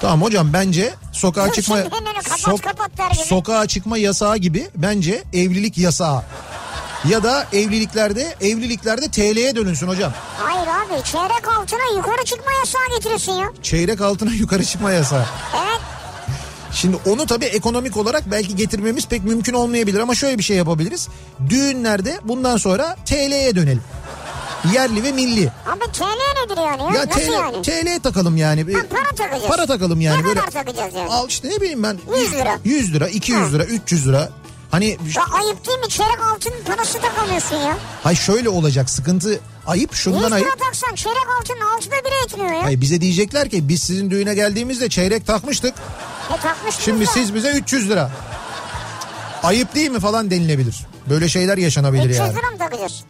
[0.00, 3.24] Tamam hocam bence sokağa Dur çıkma kapat, kapat der gibi.
[3.24, 6.22] sokağa çıkma yasağı gibi bence evlilik yasağı.
[7.08, 10.12] Ya da evliliklerde evliliklerde TL'ye dönünsün hocam.
[10.38, 13.46] Hayır abi çeyrek altına yukarı çıkma yasağı getirirsin ya.
[13.62, 15.26] Çeyrek altına yukarı çıkma yasağı.
[15.56, 15.80] Evet.
[16.74, 21.08] Şimdi onu tabii ekonomik olarak belki getirmemiz pek mümkün olmayabilir ama şöyle bir şey yapabiliriz.
[21.48, 23.82] Düğünlerde bundan sonra TL'ye dönelim.
[24.74, 25.52] Yerli ve milli.
[25.66, 27.00] Abi TL nedir yani ya?
[27.00, 27.62] Ya Nasıl TL, yani?
[27.62, 28.72] TL takalım yani.
[28.74, 29.42] Ha, para takacağız.
[29.48, 30.20] Para takalım yani.
[30.20, 30.40] Ne böyle.
[30.40, 31.08] kadar takacağız yani?
[31.10, 31.98] Al işte ne bileyim ben.
[32.20, 32.58] 100 lira.
[32.64, 33.46] 100 lira, 200 Ha.
[33.52, 34.28] lira, 300 lira.
[34.70, 35.88] Hani Ya ayıp değil mi?
[35.88, 37.78] Çeyrek altın parası takamıyorsun ya.
[38.02, 40.60] hay şöyle olacak sıkıntı ayıp 100 şundan lira ayıp.
[40.60, 42.62] taksan çeyrek altının altıda biri etmiyor ya.
[42.64, 45.74] Hayır bize diyecekler ki biz sizin düğüne geldiğimizde çeyrek takmıştık.
[46.68, 47.10] E Şimdi da.
[47.10, 48.10] siz bize 300 lira.
[49.42, 50.76] Ayıp değil mi falan denilebilir.
[51.10, 52.32] Böyle şeyler yaşanabilir 300 yani.
[52.36, 53.04] lira mı takacağız?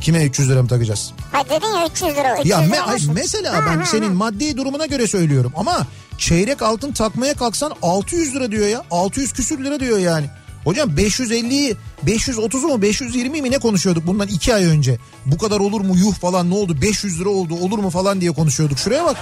[0.00, 1.12] Kime 300 lira mı takacağız?
[1.32, 2.32] Hayır dedin ya 300 lira.
[2.34, 3.14] 300 Ya me- lira olsun.
[3.14, 4.14] mesela Ha, ben ha, senin ha.
[4.14, 5.86] maddi durumuna göre söylüyorum ama
[6.18, 8.82] çeyrek altın takmaya kalksan 600 lira diyor ya.
[8.90, 10.26] 600 küsür lira diyor yani.
[10.64, 14.98] Hocam 550'yi 530'u mu 520 mi ne konuşuyorduk bundan 2 ay önce.
[15.26, 18.30] Bu kadar olur mu yuh falan ne oldu 500 lira oldu olur mu falan diye
[18.32, 18.78] konuşuyorduk.
[18.78, 19.16] Şuraya bak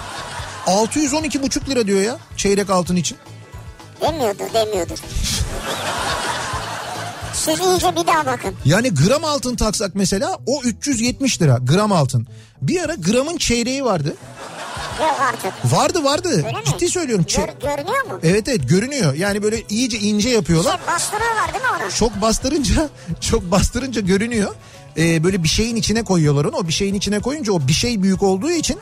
[0.66, 3.18] 612,5 lira diyor ya çeyrek altın için.
[4.02, 4.98] Demiyordur demiyordur.
[7.34, 8.54] Siz iyice bir daha bakın.
[8.64, 12.26] Yani gram altın taksak mesela o 370 lira gram altın.
[12.62, 14.16] Bir ara gramın çeyreği vardı.
[15.00, 15.52] Yok artık.
[15.72, 16.28] Vardı vardı.
[16.28, 16.64] Öyle mi?
[16.64, 17.24] Ciddi söylüyorum.
[17.36, 18.20] Gör- görünüyor mu?
[18.22, 19.14] Evet evet görünüyor.
[19.14, 20.78] Yani böyle iyice ince yapıyorlar.
[20.78, 21.92] Şey bastırıyorlar değil mi onu?
[21.92, 22.88] Çok bastırınca
[23.20, 24.54] çok bastırınca görünüyor.
[24.96, 26.56] Ee, böyle bir şeyin içine koyuyorlar onu.
[26.56, 28.78] O bir şeyin içine koyunca o bir şey büyük olduğu için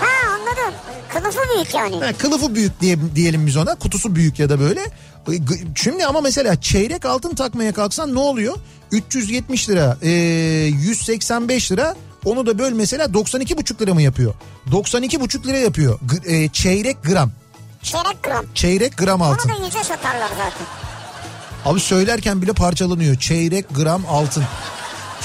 [0.00, 0.74] Ha anladım.
[1.22, 2.00] Kılıfı büyük yani.
[2.06, 3.74] he, kılıfı büyük diye diyelim biz ona.
[3.74, 4.80] Kutusu büyük ya da böyle.
[5.28, 8.56] G- Şimdi ama mesela çeyrek altın takmaya kalksan ne oluyor?
[8.92, 11.94] 370 lira, ee, 185 lira.
[12.24, 14.34] Onu da böl mesela 92,5 lira mı yapıyor?
[14.70, 15.98] 92,5 lira yapıyor.
[16.24, 17.30] G- ee, çeyrek gram.
[17.82, 18.44] Çeyrek gram.
[18.54, 19.50] Çeyrek gram altın.
[19.50, 20.66] Onu da yüze satarlar zaten.
[21.64, 23.16] Abi söylerken bile parçalanıyor.
[23.18, 24.44] Çeyrek gram altın.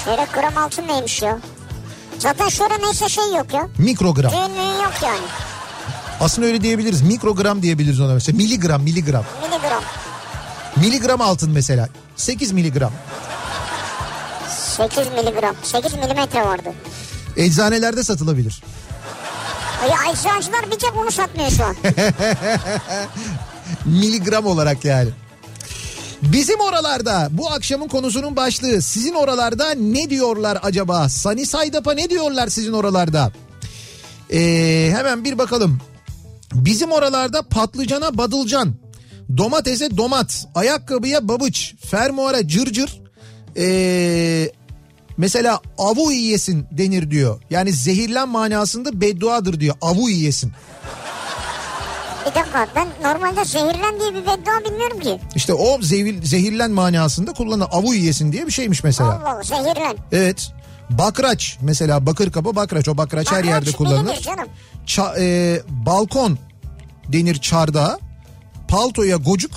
[0.05, 1.39] Çeyrek gram altın neymiş ya?
[2.19, 3.67] Zaten şöyle neyse şey yok ya.
[3.77, 4.31] Mikrogram.
[4.31, 5.25] Düğünlüğün yok yani.
[6.21, 7.01] Aslında öyle diyebiliriz.
[7.01, 8.37] Mikrogram diyebiliriz ona mesela.
[8.37, 9.25] Miligram, miligram.
[9.41, 9.83] Miligram.
[10.75, 11.89] Miligram altın mesela.
[12.15, 12.91] 8 miligram.
[14.77, 15.55] 8 miligram.
[15.63, 16.69] 8 milimetre vardı.
[17.37, 18.63] Eczanelerde satılabilir.
[19.89, 21.75] Ya eczacılar bir tek onu satmıyor şu an.
[23.85, 25.09] Miligram olarak yani.
[26.21, 31.09] Bizim oralarda bu akşamın konusunun başlığı sizin oralarda ne diyorlar acaba?
[31.09, 31.43] Sunny
[31.79, 33.31] Up'a ne diyorlar sizin oralarda?
[34.33, 35.81] Ee, hemen bir bakalım.
[36.53, 38.73] Bizim oralarda patlıcana badılcan,
[39.37, 43.01] domatese domat, ayakkabıya babıç, fermuara cırcır,
[43.57, 44.51] ee,
[45.17, 47.41] mesela avu yiyesin denir diyor.
[47.49, 49.75] Yani zehirlen manasında bedduadır diyor.
[49.81, 50.51] Avu yiyesin.
[52.29, 55.19] Bir dakika ben normalde zehirlen diye bir beddua bilmiyorum ki.
[55.35, 59.09] İşte o zehir, zehirlen manasında kullanılan avu yiyesin diye bir şeymiş mesela.
[59.11, 59.97] Allah Allah zehirlen.
[60.11, 60.51] Evet.
[60.89, 64.15] Bakraç mesela bakır kapı bakraç o bakraç her Bakraç yerde bilinir kullanılır.
[64.21, 64.47] canım.
[64.87, 66.37] Ça- e, balkon
[67.07, 67.99] denir çardağa.
[68.67, 69.51] Paltoya gocuk,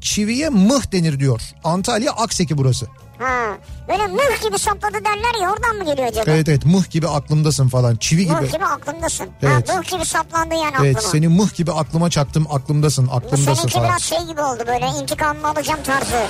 [0.00, 1.40] çiviye mıh denir diyor.
[1.64, 2.86] Antalya Akseki burası.
[3.18, 3.56] Ha.
[3.88, 6.30] Böyle mıh gibi sapladı derler ya oradan mı geliyor acaba?
[6.30, 7.96] Evet evet mıh gibi aklımdasın falan.
[7.96, 8.52] Çivi Mıh gibi.
[8.52, 9.26] gibi aklımdasın.
[9.42, 9.68] Evet.
[9.70, 11.12] Ha, mıh gibi saplandı yani Evet aklıma.
[11.12, 13.88] seni mıh gibi aklıma çaktım aklımdasın aklımdasın seninki falan.
[13.88, 16.22] biraz şey gibi oldu böyle intikamımı alacağım tarzı.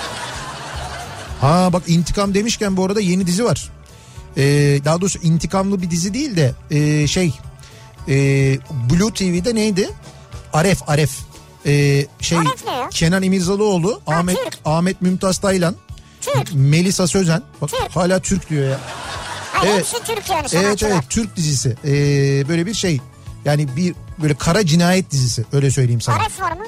[1.40, 3.70] Ha bak intikam demişken bu arada yeni dizi var.
[4.36, 4.42] Ee,
[4.84, 7.34] daha doğrusu intikamlı bir dizi değil de ee, şey
[8.08, 8.58] ee,
[8.90, 9.90] Blue TV'de neydi?
[10.52, 11.10] Aref Aref.
[11.66, 12.64] Ee, şey Aref?
[12.90, 14.58] Kenan İmirzalıoğlu, Ha, Ahmet Türk.
[14.64, 15.74] Ahmet Mümtaz Taylan,
[16.20, 16.54] Türk.
[16.54, 17.42] Melisa Sözen.
[17.62, 17.96] Bak Türk.
[17.96, 18.80] hala Türk diyor ya.
[19.52, 19.78] Ha, Evet.
[19.78, 21.76] Hepsi Türk yani Evet evet Türk dizisi.
[21.84, 21.88] Ee,
[22.48, 23.00] böyle bir şey.
[23.44, 26.16] Yani bir böyle kara cinayet dizisi öyle söyleyeyim sana.
[26.16, 26.64] Aref var mı?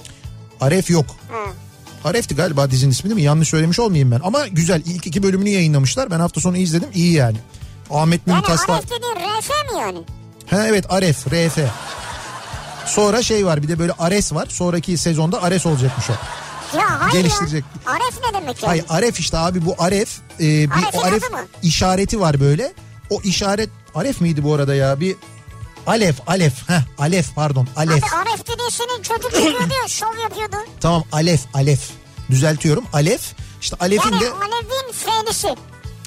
[0.60, 1.06] Aref yok.
[1.28, 2.08] Hı.
[2.08, 3.22] Aref'ti galiba dizinin ismi değil mi?
[3.22, 4.20] Yanlış söylemiş olmayayım ben.
[4.24, 4.82] Ama güzel.
[4.86, 6.10] İlk iki bölümünü yayınlamışlar.
[6.10, 6.88] Ben hafta sonu izledim.
[6.94, 7.36] İyi yani.
[7.90, 8.74] Ahmet Yani Mümtaz'la...
[8.74, 9.98] Aref dediğin RF mi yani?
[10.50, 11.58] Ha evet Aref, RF.
[12.86, 14.46] Sonra şey var bir de böyle Ares var.
[14.50, 16.12] Sonraki sezonda Ares olacakmış o.
[16.76, 17.64] Ya hayır Geliştirecek.
[17.86, 17.92] ya.
[17.92, 18.68] Aref ne demek yani?
[18.70, 20.18] Hayır Aref işte abi bu Aref.
[20.40, 21.22] e, bir Aref'in Aref
[21.62, 22.72] işareti var böyle.
[23.10, 25.00] O işaret Aref miydi bu arada ya?
[25.00, 25.16] Bir
[25.86, 26.68] Alef, Alef.
[26.68, 27.68] Heh, Alef pardon.
[27.76, 28.04] Alef.
[28.04, 30.56] Abi Aref dediğin senin çocuk yapıyordu ya şov yapıyordu.
[30.80, 31.90] Tamam Alef, Alef.
[32.30, 32.84] Düzeltiyorum.
[32.92, 33.20] Alef.
[33.60, 35.54] İşte Alef'in Yani de Alev'in F'lisi.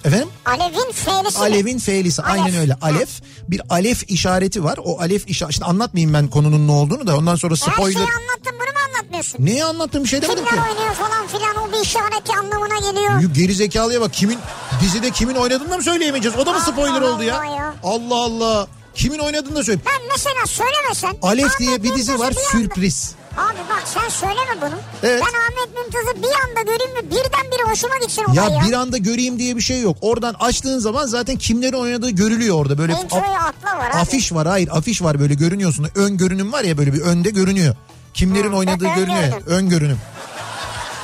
[0.05, 1.39] Efendim Alev'in F'lisi.
[1.39, 1.43] mi?
[1.45, 2.33] Alev'in F'lisi Alef.
[2.45, 2.77] aynen öyle.
[2.81, 3.09] Alef
[3.47, 4.79] bir Alef işareti var.
[4.83, 5.55] O Alef işareti.
[5.55, 7.99] Şimdi anlatmayayım ben konunun ne olduğunu da ondan sonra Her şeyi spoiler.
[7.99, 9.45] anlattın bunu mu anlatmıyorsun?
[9.45, 10.49] Neyi anlattım bir şey demedim ki.
[10.49, 13.33] Kimler oynuyor falan filan o bir işareti anlamına geliyor.
[13.33, 14.39] Geri zekalıya bak kimin
[14.81, 16.37] dizide kimin oynadığını da mı söyleyemeyeceğiz?
[16.37, 17.35] O da mı Allah spoiler oldu ya?
[17.37, 17.73] Allah ya.
[17.83, 18.67] Allah Allah.
[18.95, 19.79] Kimin oynadığını da söyle.
[19.85, 21.15] Ben mesela söylemesen.
[21.21, 23.15] Alef diye bir dizi var Mümtaz'ı bir anda- sürpriz.
[23.37, 24.79] Abi bak sen söyleme bunu.
[25.03, 25.21] Evet.
[25.25, 28.61] Ben Ahmet Mümtaz'ı bir anda göreyim ve birdenbire hoşuma gitsin olay Ya ya.
[28.67, 29.97] bir anda göreyim diye bir şey yok.
[30.01, 32.77] Oradan açtığın zaman zaten kimlerin oynadığı görülüyor orada.
[32.77, 33.97] Böyle Introyu af- atla var abi.
[33.97, 35.87] afiş var hayır afiş var böyle görünüyorsun.
[35.95, 37.75] Ön görünüm var ya böyle bir önde görünüyor.
[38.13, 39.23] Kimlerin Hı, oynadığı ön görünüyor.
[39.23, 39.43] görünüm.
[39.47, 39.97] Ön görünüm.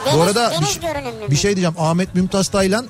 [0.06, 1.76] Deniz, Bu arada deniz bir, şey- bir şey diyeceğim.
[1.80, 2.88] Ahmet Mümtaz Taylan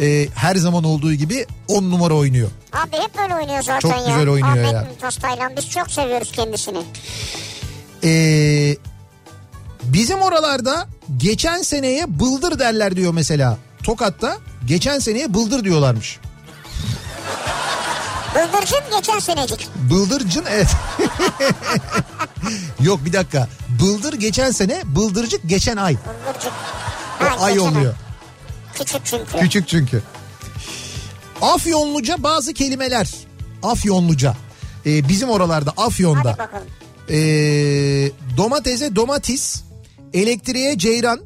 [0.00, 2.48] e, her zaman olduğu gibi 10 numara oynuyor.
[2.72, 4.06] Abi hep böyle oynuyor zaten Çok ya.
[4.06, 4.82] güzel oynuyor Ahmet ya.
[4.90, 6.82] Mümtaz Taylan biz çok seviyoruz kendisini.
[8.04, 8.76] Ee,
[9.82, 13.58] bizim oralarda geçen seneye bıldır derler diyor mesela.
[13.82, 14.36] Tokat'ta
[14.66, 16.18] geçen seneye bıldır diyorlarmış.
[18.34, 19.68] Bıldırcın geçen senecik.
[19.90, 20.68] Bıldırcın evet.
[22.80, 23.48] Yok bir dakika.
[23.80, 25.96] Bıldır geçen sene, bıldırcık geçen ay.
[25.96, 26.52] Bıldırcık.
[27.20, 27.94] O Ha, ay geçen oluyor.
[28.74, 29.38] Küçük çünkü.
[29.40, 30.02] Küçük çünkü.
[31.42, 33.10] Afyonluca bazı kelimeler.
[33.62, 34.34] Afyonluca.
[34.86, 36.30] Ee, bizim oralarda Afyon'da.
[36.30, 36.66] Hadi bakalım.
[37.12, 39.62] Ee, domatese domatis,
[40.14, 41.20] elektriğe ceyran,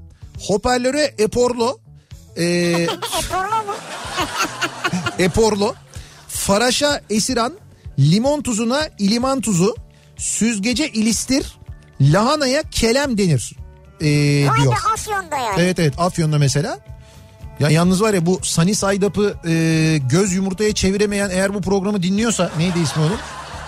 [0.49, 1.79] hoparlöre eporlo,
[2.37, 3.75] ee, Eporlu mu?
[5.19, 5.75] eporlo,
[6.29, 7.53] faraşa esiran,
[7.99, 9.75] limon tuzuna iliman tuzu,
[10.17, 11.59] süzgece ilistir,
[12.01, 13.53] lahanaya kelem denir
[14.01, 14.07] ee,
[14.49, 14.73] Vay diyor.
[14.73, 15.61] be Afyon'da yani.
[15.61, 16.79] Evet evet Afyon'da mesela.
[17.61, 22.03] Ya yalnız var ya bu Sunny Side Up'ı e, göz yumurtaya çeviremeyen eğer bu programı
[22.03, 23.19] dinliyorsa neydi ismi onun?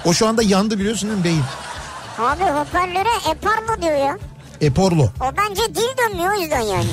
[0.05, 1.43] O şu anda yandı biliyorsun değil mi beyin?
[2.19, 4.19] Abi hoparlöre eparlo diyor ya.
[4.61, 5.03] Eporlo.
[5.03, 6.87] O bence dil dönmüyor o yüzden yani.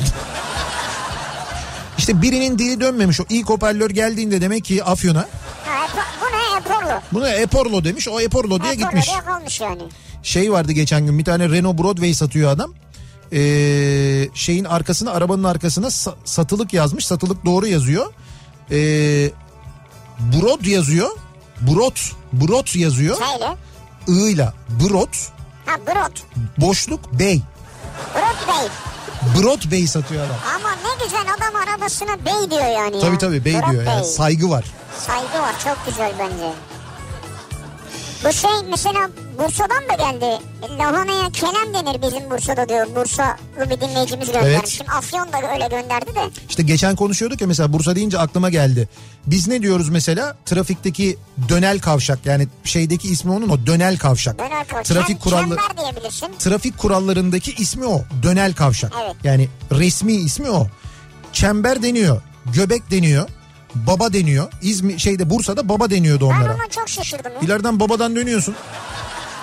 [1.97, 5.19] İşte birinin dili dönmemiş o ilk hoparlör geldiğinde demek ki Afyon'a.
[5.65, 6.99] Ha, epa- bu ne eporlo?
[7.13, 9.07] Buna Eporlo demiş o Eporlo diye Eporlo gitmiş.
[9.07, 9.81] diye kalmış yani.
[10.23, 12.73] Şey vardı geçen gün bir tane Renault Broadway satıyor adam.
[13.33, 18.13] Ee, şeyin arkasına arabanın arkasına sa- satılık yazmış satılık doğru yazıyor.
[18.71, 18.75] Ee,
[20.19, 21.09] Brod yazıyor.
[21.61, 22.11] Brot.
[22.33, 23.17] Brot yazıyor.
[24.07, 24.29] Neyle?
[24.31, 24.53] I'yla.
[24.69, 25.09] Brot.
[25.65, 26.23] Ha Brot.
[26.57, 27.41] Boşluk Bey.
[28.15, 28.69] Brot Bey.
[29.43, 30.35] Brot Bey satıyor adam.
[30.55, 33.01] Ama ne güzel adam arabasına bey diyor yani ya.
[33.01, 34.05] Tabii tabii Bey Brot diyor yani.
[34.05, 34.65] Saygı var.
[35.07, 36.53] Saygı var çok güzel bence.
[38.23, 40.43] Bu şey mesela Bursa'dan da geldi.
[40.79, 42.87] Lahanaya kelem denir bizim Bursa'da diyor.
[42.95, 44.51] Bursa'lı bir dinleyicimiz göndermiş.
[44.53, 44.67] Evet.
[44.67, 46.29] Şimdi Afyon da öyle gönderdi de.
[46.49, 48.89] İşte geçen konuşuyorduk ya mesela Bursa deyince aklıma geldi.
[49.27, 50.37] Biz ne diyoruz mesela?
[50.45, 51.17] Trafikteki
[51.49, 54.39] dönel kavşak yani şeydeki ismi onun o dönel kavşak.
[54.39, 54.85] Döner kavşak.
[54.85, 55.59] Trafik kuralları
[56.39, 58.01] trafik kurallarındaki ismi o.
[58.23, 58.93] Dönel kavşak.
[59.05, 59.15] Evet.
[59.23, 60.67] Yani resmi ismi o.
[61.33, 62.21] Çember deniyor.
[62.53, 63.29] Göbek deniyor.
[63.75, 64.47] Baba deniyor.
[64.61, 66.55] İzmir şeyde Bursa'da baba deniyordu Ben onlara.
[66.55, 67.31] ona çok şaşırdım.
[67.33, 67.39] ya.
[67.41, 68.55] İleriden babadan dönüyorsun.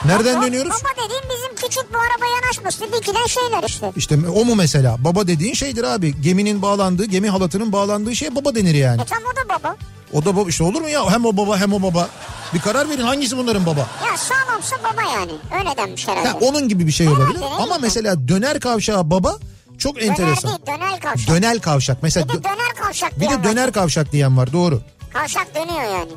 [0.05, 0.71] Nereden Baba- dönüyoruz?
[0.73, 2.85] Baba dediğim bizim küçük bu araba yanaşmıştı.
[3.01, 3.93] Dikilen şeyler işte.
[3.97, 4.97] İşte o mu mesela?
[5.05, 6.21] Baba dediğin şeydir abi.
[6.23, 9.03] Geminin bağlandığı, gemi halatının bağlandığı şeye baba denir yani.
[9.03, 9.77] E tam o da baba.
[10.13, 11.11] O da baba işte olur mu ya?
[11.11, 12.09] Hem o baba hem o baba.
[12.55, 13.81] Bir karar verin hangisi bunların baba?
[13.81, 15.33] Ya sağlamsa baba yani.
[15.61, 16.29] Öyle denmiş herhalde.
[16.29, 17.41] Ha, onun gibi bir şey olabilir.
[17.41, 17.81] Herhalde, Ama mi?
[17.83, 19.37] mesela döner kavşağı baba
[19.83, 20.51] çok Döner enteresan.
[20.51, 21.29] değil döner kavşak.
[21.29, 22.03] Dönel kavşak.
[22.03, 23.45] Mesela Bir de dö- döner kavşak bir de var.
[23.45, 24.81] döner kavşak diyen var doğru.
[25.13, 26.13] Kavşak dönüyor yani.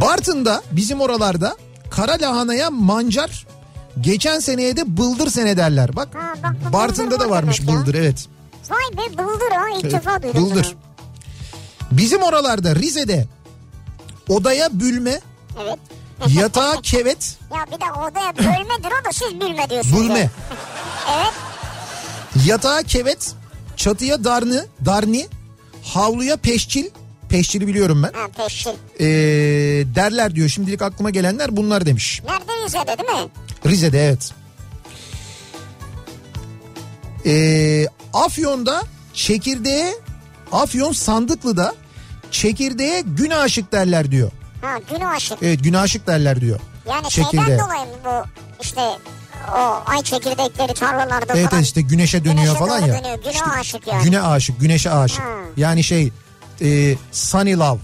[0.00, 1.56] Bartın'da bizim oralarda
[1.90, 3.46] kara lahanaya mancar
[4.00, 5.96] geçen seneye de bıldır sene derler.
[5.96, 7.66] Bak, Ha, bak bu Bartın'da da varmış ya.
[7.66, 8.26] bıldır evet.
[8.70, 10.42] Vay be bıldır ha ilk Evet, defa duydum.
[10.44, 10.64] bıldır.
[10.66, 11.98] bunu.
[11.98, 13.26] Bizim oralarda Rize'de
[14.28, 15.20] odaya bülme,
[15.62, 15.78] Evet.
[16.28, 19.96] yatağa kevet, Ya bir de odaya bölmedir o da siz bilme diyorsunuz.
[19.96, 20.30] bulme, ya.
[21.16, 21.32] Evet.
[22.46, 23.32] yatağa kevet,
[23.76, 25.28] çatıya darnı, darni,
[25.82, 26.84] havluya peşçil,
[27.28, 28.12] peşçili biliyorum ben.
[28.12, 28.72] Ha peşin.
[29.00, 29.04] Ee,
[29.94, 30.48] derler diyor.
[30.48, 32.22] Şimdilik aklıma gelenler bunlar demiş.
[32.24, 33.28] Nerede Rize'de değil mi?
[33.66, 34.30] Rize'de evet.
[37.26, 38.82] Ee, Afyon'da
[39.14, 39.94] çekirdeğe
[40.52, 41.74] Afyon Sandıklı'da
[42.30, 44.30] çekirdeğe gün aşık derler diyor.
[44.64, 45.38] Ha gün aşık.
[45.42, 46.60] Evet gün aşık derler diyor.
[46.90, 47.42] Yani şekilde.
[47.42, 48.24] şeyden dolayı bu
[48.62, 48.80] işte
[49.56, 51.62] o ay çekirdekleri tarlalarda Evet falan.
[51.62, 52.98] işte güneşe dönüyor Güneşe falan ya.
[52.98, 54.04] dönüyor, güne İşte aşık yani.
[54.04, 55.20] Güne aşık, güneşe aşık.
[55.20, 55.28] Ha.
[55.56, 56.12] Yani şey
[56.60, 57.78] e, sunny love.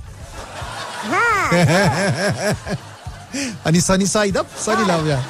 [1.10, 1.56] Ha,
[3.64, 5.22] Hani sunny side up, sunny love yani.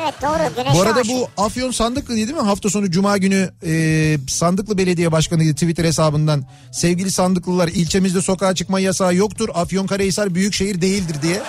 [0.00, 2.40] Evet doğru güneşe Bu arada bu Afyon Sandıklı değil mi?
[2.40, 8.80] Hafta sonu Cuma günü e, Sandıklı Belediye Başkanı Twitter hesabından sevgili Sandıklılar ilçemizde sokağa çıkma
[8.80, 9.48] yasağı yoktur.
[9.54, 11.42] Afyonkarahisar büyükşehir değildir diye.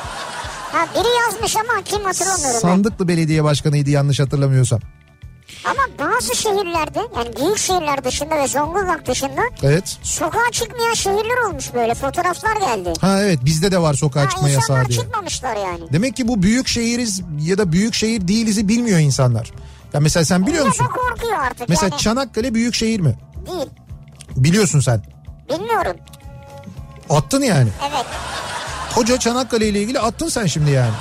[0.72, 2.60] Ha biri yazmış ama kim hatırlamıyorum ben.
[2.60, 4.80] Sandıklı Belediye Başkanı'ydı yanlış hatırlamıyorsam.
[5.66, 9.98] Ama bazı şehirlerde yani büyük şehirler dışında ve Zonguldak dışında Evet.
[10.04, 12.94] sokağa çıkmayan şehirler olmuş böyle fotoğraflar geldi.
[13.02, 15.00] Ha evet bizde de var sokağa Ha, çıkma yasağı diye.
[15.00, 15.94] çıkmamışlar yani.
[15.94, 19.52] Demek ki bu büyük şehiriz ya da büyük şehir değilizi bilmiyor insanlar.
[19.94, 20.86] Ya mesela sen biliyor Ya musun?
[20.86, 22.02] da korkuyor artık Mesela yani.
[22.02, 23.16] Çanakkale büyük şehir mi?
[23.48, 23.70] Değil.
[24.36, 25.04] Biliyorsun sen.
[25.50, 25.98] Bilmiyorum.
[27.10, 27.70] Attın yani.
[27.92, 28.06] Evet.
[28.96, 30.92] Koca Çanakkale ile ilgili attın sen şimdi yani.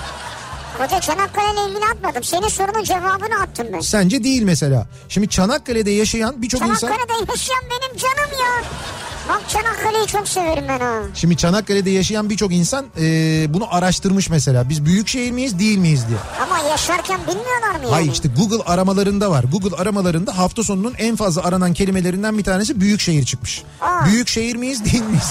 [0.79, 2.25] Koca Çanakkale ile ilgili atmadım.
[2.25, 3.81] Senin sorunun cevabını attım ben.
[3.81, 4.87] Sence değil mesela.
[5.09, 6.89] Şimdi Çanakkale'de yaşayan birçok insan...
[6.89, 8.65] Çanakkale'de yaşayan benim canım ya.
[9.29, 11.01] Bak Çanakkale'yi çok severim ben ha.
[11.15, 13.05] Şimdi Çanakkale'de yaşayan birçok insan e,
[13.55, 14.69] bunu araştırmış mesela.
[14.69, 16.19] Biz büyük şehir miyiz değil miyiz diye.
[16.43, 17.91] Ama yaşarken bilmiyorlar mı yani?
[17.91, 19.45] Hayır işte Google aramalarında var.
[19.53, 23.63] Google aramalarında hafta sonunun en fazla aranan kelimelerinden bir tanesi büyük şehir çıkmış.
[23.81, 24.05] Aa.
[24.07, 25.29] Büyük şehir miyiz değil miyiz?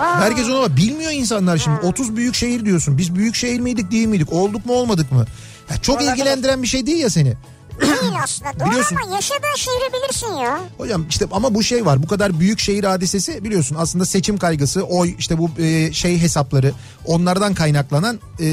[0.00, 0.76] Aa, Herkes ona bak.
[0.76, 1.80] Bilmiyor insanlar şimdi.
[1.80, 2.98] 30 büyük şehir diyorsun.
[2.98, 4.32] Biz büyük şehir miydik değil miydik?
[4.32, 5.24] Olduk mu olmadık mı?
[5.70, 6.12] Ya çok Olabilir.
[6.12, 7.34] ilgilendiren bir şey değil ya seni.
[7.80, 8.60] Değil aslında.
[8.60, 8.96] Doğru Biliyorsun.
[9.04, 10.60] ama yaşadığın şehri bilirsin ya.
[10.78, 12.02] Hocam işte ama bu şey var.
[12.02, 16.72] Bu kadar büyük şehir hadisesi biliyorsun aslında seçim kaygısı, oy işte bu e, şey hesapları
[17.04, 18.44] onlardan kaynaklanan e,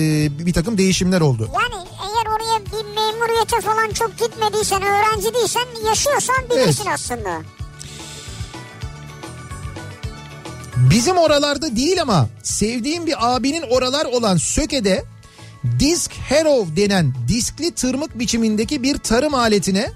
[0.45, 1.49] bir takım değişimler oldu.
[1.53, 6.93] Yani eğer oraya bir memuriyete falan çok gitmediysen, öğrenci değilsen, yaşıyorsan bilirsin Evet.
[6.93, 7.41] aslında.
[10.77, 15.05] Bizim oralarda değil ama sevdiğim bir abinin oralar olan Söke'de
[15.79, 19.91] Disk Harrow denen diskli tırmık biçimindeki bir tarım aletine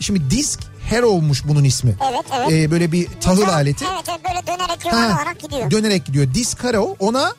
[0.00, 0.60] şimdi Disk
[0.90, 1.94] Harrow'muş bunun ismi.
[2.10, 2.52] Evet, evet.
[2.52, 3.54] Ee, böyle bir tahıl Güzel.
[3.54, 3.84] aleti.
[3.94, 5.70] Evet, evet böyle dönerek yuvarlanarak gidiyor.
[5.70, 6.34] Dönerek gidiyor.
[6.34, 7.34] Disk Harrow ona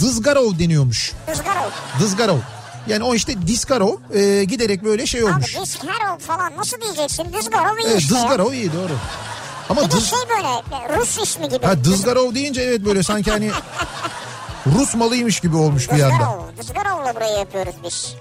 [0.00, 1.12] Dızgarov deniyormuş.
[1.30, 1.70] Rızgar ol.
[2.00, 2.38] Dızgarov.
[2.86, 5.56] Yani o işte Diskarov e, giderek böyle şey Abi olmuş.
[5.62, 7.32] disk her ol falan nasıl diyeceksin?
[7.32, 8.20] Dızgarov iyi Evet işte ya.
[8.22, 8.92] Dızgarov iyi doğru.
[9.70, 11.66] Ama Bir dız, şey böyle Rus ismi gibi.
[11.66, 13.50] ha, Dızgarov deyince evet böyle sanki hani
[14.78, 16.04] Rus malıymış gibi olmuş bir anda.
[16.10, 16.40] Dızgarov.
[16.58, 18.14] Dızgarov'la burayı yapıyoruz biz.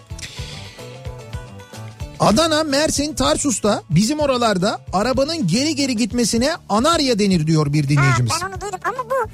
[2.19, 8.31] Adana, Mersin, Tarsus'ta bizim oralarda arabanın geri geri gitmesine anarya denir diyor bir Ha, dinleyicimiz.
[8.41, 9.29] ben onu duydum ama bu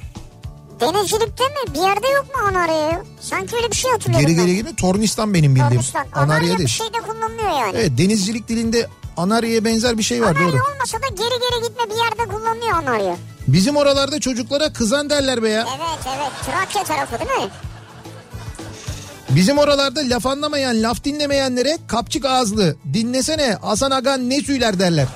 [0.80, 1.74] denizcilikte mi?
[1.74, 3.04] Bir yerde yok mu anarya?
[3.22, 4.46] Sanki öyle bir şey hatırlıyorum Geri ben.
[4.46, 5.70] geri gitme Tornistan benim bildiğim.
[5.74, 6.06] Tornistan.
[6.14, 6.70] Anarya Anarya bir değil.
[6.70, 7.72] şeyde kullanılıyor yani.
[7.78, 10.62] Evet denizcilik dilinde anaryaya benzer bir şey var Anarya doğru.
[10.74, 13.16] olmasa da geri geri gitme bir yerde kullanılıyor anarya.
[13.48, 15.68] Bizim oralarda çocuklara kızan derler be ya.
[15.78, 17.50] Evet evet Trakya tarafı değil mi?
[19.30, 22.76] Bizim oralarda laf anlamayan, laf dinlemeyenlere kapçık ağızlı.
[22.94, 25.08] Dinlesene Hasan Agan ne söyler derler.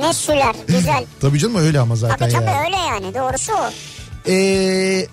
[0.00, 1.04] Ne süler güzel.
[1.20, 2.64] Tabii canım öyle ama zaten tabii tabii ya.
[2.64, 3.70] öyle yani doğrusu o.
[4.28, 5.06] Ee,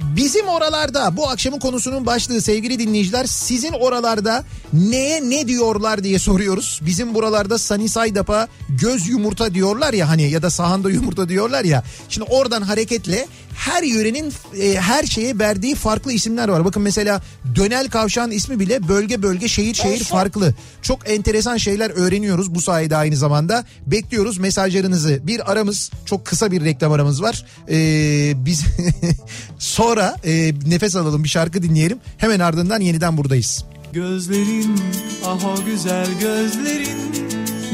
[0.00, 6.80] bizim oralarda bu akşamın konusunun başlığı sevgili dinleyiciler sizin oralarda neye ne diyorlar diye soruyoruz.
[6.86, 11.84] Bizim buralarda Sunny Up'a göz yumurta diyorlar ya hani ya da sahanda yumurta diyorlar ya.
[12.08, 13.26] Şimdi oradan hareketle
[13.56, 16.64] her yörenin e, her şeye verdiği farklı isimler var.
[16.64, 17.22] Bakın mesela
[17.54, 20.10] Dönel Kavşağın ismi bile bölge bölge şehir şehir Değişiyor.
[20.10, 20.54] farklı.
[20.82, 23.64] Çok enteresan şeyler öğreniyoruz bu sayede aynı zamanda.
[23.86, 25.20] Bekliyoruz mesajlarınızı.
[25.26, 27.44] Bir aramız çok kısa bir reklam aramız var.
[27.70, 28.64] Ee, biz
[29.58, 31.98] sonra e, nefes alalım bir şarkı dinleyelim.
[32.18, 33.64] Hemen ardından yeniden buradayız.
[33.92, 34.80] Gözlerin
[35.24, 36.98] ah o güzel gözlerin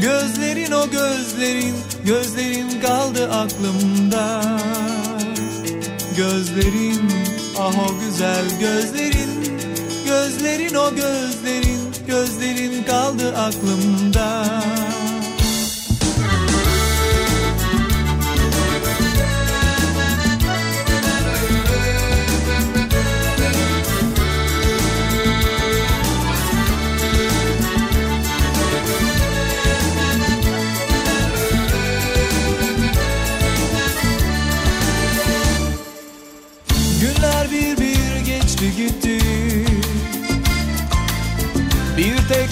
[0.02, 1.74] Gözlerin o gözlerin
[2.06, 4.42] Gözlerin kaldı aklımda
[6.16, 7.10] Gözlerin
[7.58, 9.30] ah o güzel gözlerin.
[10.06, 14.44] Gözlerin o gözlerin Gözlerin kaldı aklımda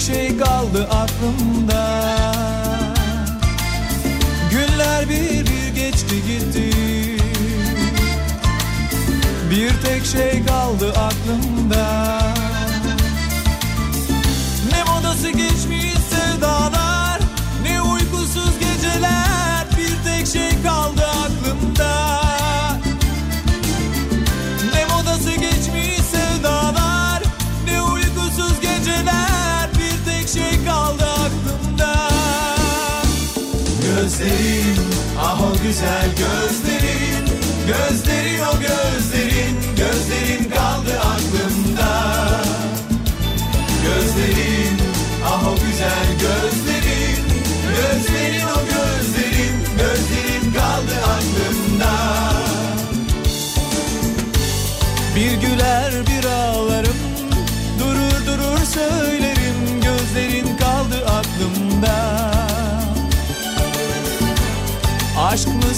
[0.07, 2.05] tek şey kaldı aklımda.
[4.51, 6.71] Günler bir bir geçti gitti.
[9.51, 12.20] Bir tek şey kaldı aklımda
[35.71, 36.70] güzel gözlerin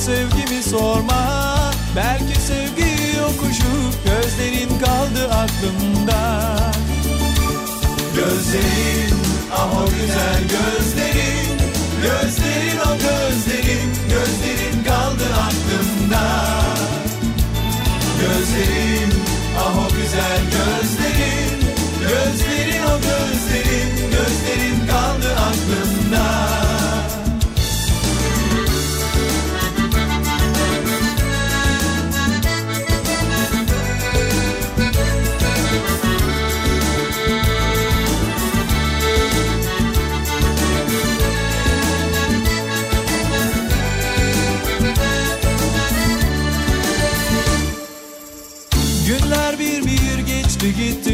[0.03, 1.71] Aşk mı sevgi mi sorma.
[1.95, 3.73] Belki sevgi yokuşu
[4.05, 6.47] Gözlerin kaldı aklımda.
[8.15, 9.15] Gözlerin
[9.57, 11.57] ah o güzel gözlerin.
[12.01, 13.89] Gözlerin o gözlerin.
[14.09, 16.23] Gözlerin kaldı aklımda.
[18.21, 19.13] Gözlerin
[19.59, 21.59] ah o güzel gözlerin.
[21.99, 24.11] Gözlerin o gözlerin.
[24.11, 26.52] Gözlerin kaldı aklımda
[50.83, 51.12] geçti gitti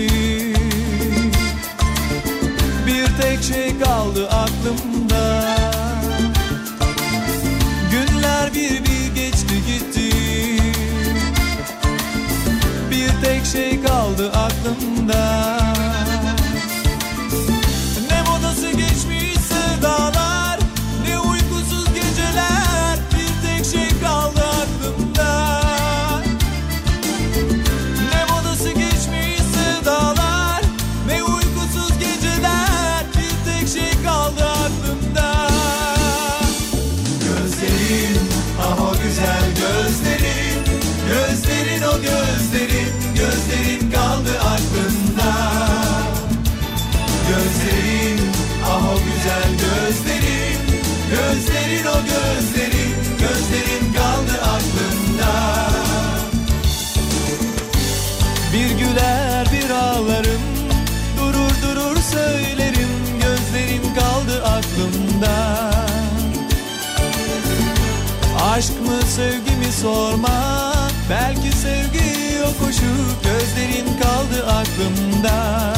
[69.81, 70.73] sorma.
[71.09, 72.09] Belki sevgi
[72.39, 75.73] yokuşu Gözlerin kaldı aklımda.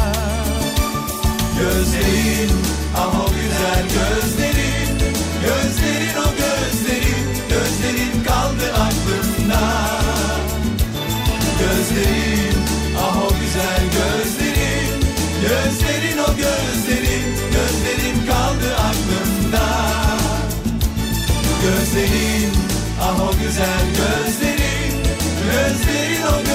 [1.58, 2.52] Gözlerin
[2.96, 4.98] o güzel gözlerin.
[5.44, 7.26] Gözlerin o gözlerin.
[7.50, 9.62] Gözlerin kaldı aklımda.
[11.60, 12.56] Gözlerin
[12.98, 14.90] ah o güzel gözlerin.
[15.42, 17.24] Gözlerin o gözlerin.
[17.52, 19.66] Gözlerin kaldı aklımda.
[21.62, 22.51] Gözlerin
[23.02, 25.02] ah o güzel gözlerin
[25.44, 26.51] Gözlerin o gözlerin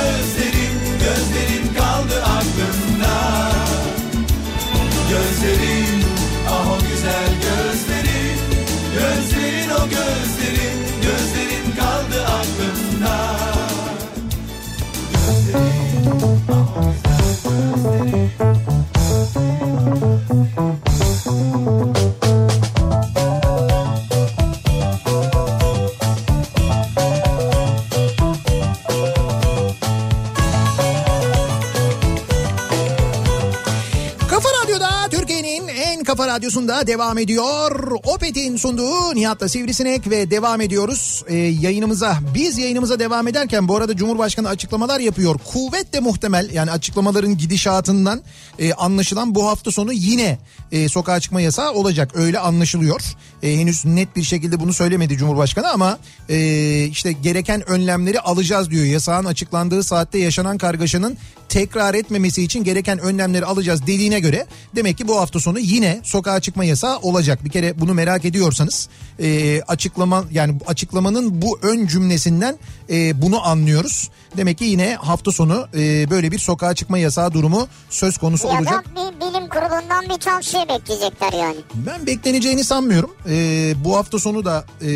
[36.47, 37.91] radyosunda devam ediyor.
[38.03, 42.19] Opet'in sunduğu Nihat'la Sivrisinek ve devam ediyoruz ee, yayınımıza.
[42.33, 45.39] Biz yayınımıza devam ederken bu arada Cumhurbaşkanı açıklamalar yapıyor.
[45.53, 48.21] Kuvvetle muhtemel yani açıklamaların gidişatından
[48.59, 50.39] e, anlaşılan bu hafta sonu yine
[50.71, 52.11] e, sokağa çıkma yasağı olacak.
[52.15, 53.01] Öyle anlaşılıyor.
[53.43, 56.37] E, henüz net bir şekilde bunu söylemedi Cumhurbaşkanı ama e,
[56.85, 58.85] işte gereken önlemleri alacağız diyor.
[58.85, 61.17] Yasağın açıklandığı saatte yaşanan kargaşanın
[61.49, 64.45] tekrar etmemesi için gereken önlemleri alacağız dediğine göre
[64.75, 67.45] demek ki bu hafta sonu yine sokağa çıkma yasağı olacak.
[67.45, 72.57] Bir kere bunu merak ediyorsanız e, açıklama yani açıklamanın bu ön cümlesinden
[72.89, 74.09] e, bunu anlıyoruz.
[74.37, 78.53] Demek ki yine hafta sonu e, böyle bir sokağa çıkma yasağı durumu söz konusu Ya
[78.59, 78.85] olacak.
[78.95, 81.57] bir bilim kurulundan bir tavsiye bekleyecekler yani.
[81.75, 83.11] Ben bekleneceğini sanmıyorum.
[83.29, 84.89] E, bu hafta sonu da e,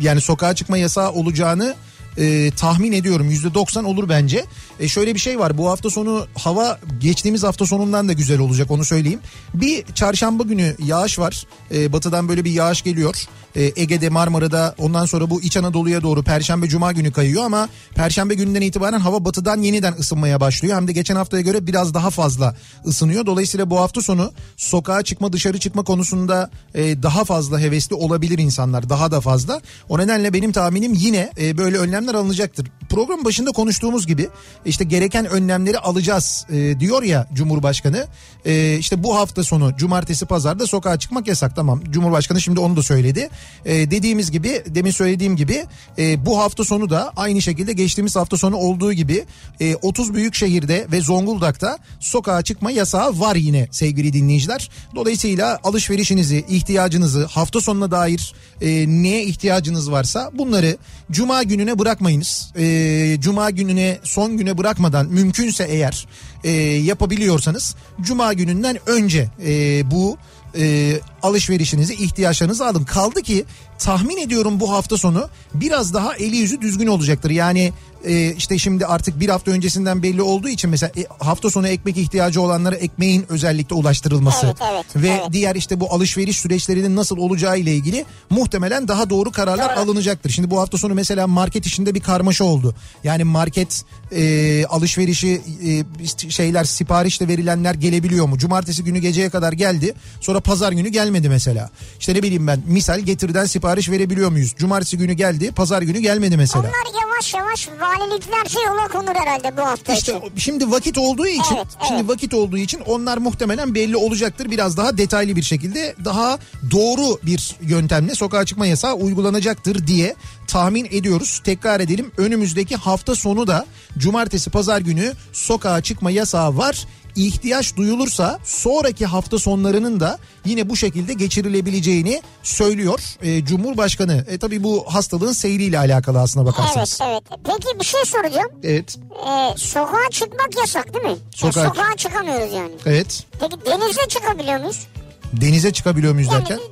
[0.00, 1.74] yani sokağa çıkma yasağı olacağını
[2.18, 4.44] e, tahmin ediyorum %90 olur bence.
[4.80, 8.70] E, şöyle bir şey var bu hafta sonu hava geçtiğimiz hafta sonundan da güzel olacak
[8.70, 9.20] onu söyleyeyim.
[9.54, 11.46] Bir çarşamba günü yağış var.
[11.74, 13.26] E, batıdan böyle bir yağış geliyor.
[13.56, 18.34] E, Ege'de Marmara'da ondan sonra bu İç Anadolu'ya doğru Perşembe Cuma günü kayıyor ama Perşembe
[18.34, 20.76] gününden itibaren hava batıdan yeniden ısınmaya başlıyor.
[20.76, 22.56] Hem de geçen haftaya göre biraz daha fazla
[22.86, 23.26] ısınıyor.
[23.26, 28.88] Dolayısıyla bu hafta sonu sokağa çıkma dışarı çıkma konusunda e, daha fazla hevesli olabilir insanlar
[28.88, 29.60] daha da fazla.
[29.88, 32.66] O nedenle benim tahminim yine e, böyle önlemler alınacaktır.
[32.88, 34.28] Program başında konuştuğumuz gibi
[34.64, 38.06] işte gereken önlemleri alacağız e, diyor ya Cumhurbaşkanı.
[38.44, 41.80] E, işte bu hafta sonu cumartesi pazarda sokağa çıkmak yasak tamam.
[41.90, 43.28] Cumhurbaşkanı şimdi onu da söyledi.
[43.64, 45.66] E, dediğimiz gibi demin söylediğim gibi
[45.98, 49.24] e, bu hafta sonu da aynı şekilde geçtiğimiz hafta sonu olduğu gibi
[49.60, 54.70] e, 30 büyük şehirde ve Zonguldak'ta sokağa çıkma yasağı var yine sevgili dinleyiciler.
[54.94, 60.76] Dolayısıyla alışverişinizi, ihtiyacınızı, hafta sonuna dair e, neye ihtiyacınız varsa bunları
[61.10, 62.52] cuma gününe bırakmayınız.
[62.58, 66.06] E, cuma gününe son güne bırakmadan mümkünse eğer
[66.44, 70.16] e, yapabiliyorsanız cuma gününden önce e, bu
[70.58, 72.84] e, alışverişinizi ihtiyaçlarınızı alın.
[72.84, 73.44] Kaldı ki
[73.78, 77.30] tahmin ediyorum bu hafta sonu biraz daha eli yüzü düzgün olacaktır.
[77.30, 77.72] Yani
[78.06, 81.96] e, işte şimdi artık bir hafta öncesinden belli olduğu için mesela e, hafta sonu ekmek
[81.96, 85.32] ihtiyacı olanlara ekmeğin özellikle ulaştırılması Evet, evet, ve evet.
[85.32, 90.30] diğer işte bu alışveriş süreçlerinin nasıl olacağı ile ilgili muhtemelen daha doğru kararlar alınacaktır.
[90.30, 92.74] Şimdi bu hafta sonu mesela market işinde bir karmaşa oldu.
[93.04, 98.38] Yani market e, alışverişi e, şeyler siparişle verilenler gelebiliyor mu?
[98.38, 99.94] Cumartesi günü geceye kadar geldi.
[100.20, 101.70] Sonra pazar günü gelmedi mesela.
[102.00, 104.54] İşte ne bileyim ben misal getirden sipariş verebiliyor muyuz?
[104.58, 106.60] Cumartesi günü geldi, pazar günü gelmedi mesela.
[106.64, 107.68] Onlar yavaş yavaş
[108.00, 110.20] valiliklerce yola konur herhalde bu hafta İşte için.
[110.26, 111.88] o- şimdi vakit olduğu için Evet, evet.
[111.88, 114.50] şimdi vakit olduğu için onlar muhtemelen belli olacaktır.
[114.50, 116.38] Biraz daha detaylı bir şekilde daha
[116.70, 120.14] doğru bir yöntemle sokağa çıkma yasağı uygulanacaktır diye
[120.46, 121.40] tahmin ediyoruz.
[121.44, 123.66] Tekrar edelim önümüzdeki hafta sonu da
[123.98, 126.86] cumartesi pazar günü sokağa çıkma yasağı var.
[127.16, 134.24] İhtiyaç duyulursa sonraki hafta sonlarının da yine bu şekilde geçirilebileceğini söylüyor e, Cumhurbaşkanı.
[134.28, 136.98] E, tabii bu hastalığın seyriyle alakalı aslına bakarsanız.
[137.02, 137.40] Evet evet.
[137.44, 138.48] Peki bir şey soracağım.
[138.62, 138.98] Evet.
[139.28, 141.16] Ee, sokağa çıkmak yasak değil mi?
[141.34, 142.72] Sokağa- sokağa çıkamıyoruz yani.
[142.86, 143.24] Evet.
[143.40, 144.86] Peki denize çıkabiliyor muyuz?
[145.32, 146.58] Denize çıkabiliyor muyuz Yani derken?
[146.58, 146.62] de-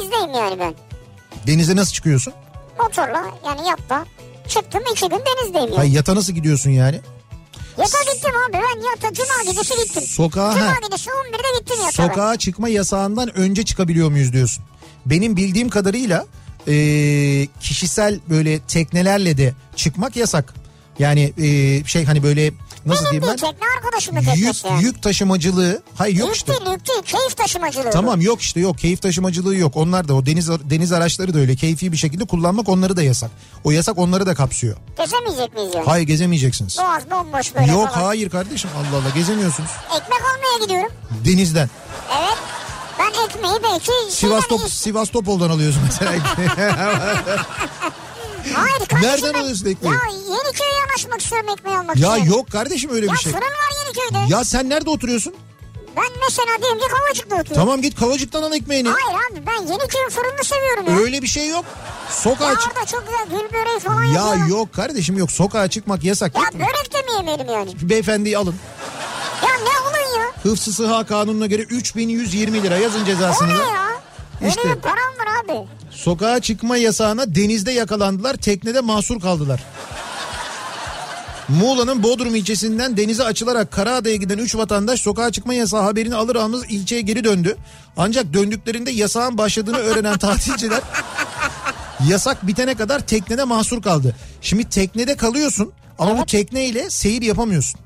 [0.00, 0.74] denizdeyim yani ben.
[1.46, 2.32] Denize nasıl çıkıyorsun?
[2.78, 4.04] Motorla yani yatta.
[4.48, 5.76] Çıktım iki gün denizdeyim yani.
[5.76, 7.00] Hayır yata nasıl gidiyorsun yani?
[7.78, 10.02] Yata gittim abi ben yata cuma gecesi gittim.
[10.02, 12.08] Sokağa Cuma ha, gecesi 11'de gittim yata ben.
[12.08, 14.64] sokağa çıkma yasağından önce çıkabiliyor muyuz diyorsun.
[15.06, 16.26] Benim bildiğim kadarıyla
[16.68, 16.74] e,
[17.60, 20.54] kişisel böyle teknelerle de çıkmak yasak.
[20.98, 22.52] Yani e, şey hani böyle
[22.86, 23.50] nasıl Benim diyeyim ben?
[23.50, 24.84] tekne arkadaşımın Yük, teknesi yani.
[24.84, 26.52] yük taşımacılığı hayır yok Yük işte.
[26.52, 27.90] değil yük değil keyif taşımacılığı.
[27.90, 29.76] Tamam yok işte yok keyif taşımacılığı yok.
[29.76, 33.30] Onlar da o deniz deniz araçları da öyle keyfi bir şekilde kullanmak onları da yasak.
[33.64, 34.76] O yasak onları da kapsıyor.
[34.98, 35.84] Gezemeyecek miyiz yani?
[35.84, 36.78] Hayır gezemeyeceksiniz.
[36.78, 38.04] Boğaz bomboş böyle Yok falan.
[38.06, 39.70] hayır kardeşim Allah Allah gezemiyorsunuz.
[39.96, 40.92] Ekmek almaya gidiyorum.
[41.24, 41.70] Denizden.
[42.18, 42.38] Evet.
[42.98, 46.12] Ben ekmeği belki Sivastop, Sivastopol'dan alıyorsun mesela.
[48.54, 49.10] Hayır kardeşim.
[49.10, 49.94] Nereden ben- alıyorsun ekmeği?
[49.94, 50.00] Ya
[50.36, 52.30] Yeniköy'e yanaşmak istiyorum ekmeği almak ya için.
[52.30, 53.32] yok kardeşim öyle Ya bir şey.
[53.32, 54.34] fırın var Yeniköy'de.
[54.34, 55.34] Ya sen nerede oturuyorsun?
[55.96, 57.54] Ben mesela diyelim ki Kavacık'ta oturuyorum.
[57.54, 58.88] Tamam git Kavacık'tan al ekmeğini.
[58.88, 60.98] Hayır abi ben Yeniköy'ün fırınını seviyorum ya.
[61.04, 61.64] Öyle bir şey yok.
[62.10, 62.72] Sokağa Ya çık.
[62.76, 64.46] orada çok güzel gül böreği falan Ya yapıyorlar.
[64.46, 65.30] yok kardeşim yok.
[65.30, 66.34] Sokağa çıkmak yasak.
[66.34, 66.48] Ya mu?
[66.54, 67.70] börek de mi yemeyelim yani?
[67.90, 68.54] Beyefendiyi alın.
[69.42, 70.26] Ya ne olun ya?
[70.42, 73.48] Hıfzı sıha kanununa göre 3120 lira yazın O cezasını.
[73.48, 73.62] ne da.
[73.62, 73.93] ya?
[74.48, 74.62] İşte.
[74.64, 75.66] bir param var abi.
[75.90, 78.34] Sokağa çıkma yasağına denizde yakalandılar.
[78.34, 79.64] Teknede mahsur kaldılar.
[81.48, 86.62] Muğla'nın Bodrum ilçesinden denize açılarak Karaada'ya giden 3 vatandaş sokağa çıkma yasağı haberini alır almaz
[86.68, 87.56] ilçeye geri döndü.
[87.96, 90.80] Ancak döndüklerinde yasağın başladığını öğrenen tatilciler
[92.08, 94.16] yasak bitene kadar teknede mahsur kaldı.
[94.40, 97.80] Şimdi teknede kalıyorsun ama bu tekneyle seyir yapamıyorsun.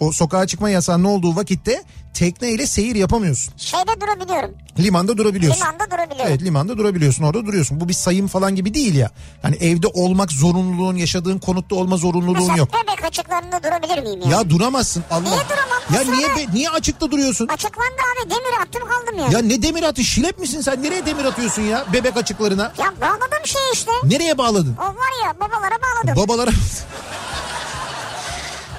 [0.00, 1.82] O sokağa çıkma yasağının olduğu vakitte
[2.14, 3.54] tekneyle seyir yapamıyorsun.
[3.56, 4.50] Şeyde durabiliyorum.
[4.78, 5.60] Limanda durabiliyorsun.
[5.60, 6.26] Limanda durabiliyorum.
[6.28, 7.80] Evet limanda durabiliyorsun orada duruyorsun.
[7.80, 9.10] Bu bir sayım falan gibi değil ya.
[9.42, 12.68] Hani evde olmak zorunluluğun yaşadığın konutta olma zorunluluğun Mesela yok.
[12.72, 14.38] bebek açıklarında durabilir miyim ya?
[14.38, 15.20] Ya duramazsın Allah.
[15.20, 15.74] Niye duramam?
[15.94, 16.16] Ya Baksana.
[16.16, 17.48] niye be- niye açıkta duruyorsun?
[17.48, 19.34] Açıklandı abi demir attım kaldım yani.
[19.34, 20.82] Ya ne demir atı şilep misin sen?
[20.82, 22.62] Nereye demir atıyorsun ya bebek açıklarına?
[22.78, 23.90] Ya bağladım şey işte.
[24.04, 24.76] Nereye bağladın?
[24.78, 26.22] O var ya babalara bağladım.
[26.28, 26.50] Babalara...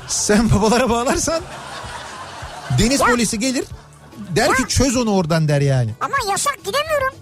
[0.08, 1.42] sen babalara bağlarsan
[2.80, 3.06] deniz Ya.
[3.08, 3.66] polisi gelir
[4.36, 4.68] der ki Ya.
[4.68, 5.92] çöz onu oradan der yani.
[6.02, 7.14] Ama yasak gidemiyorum.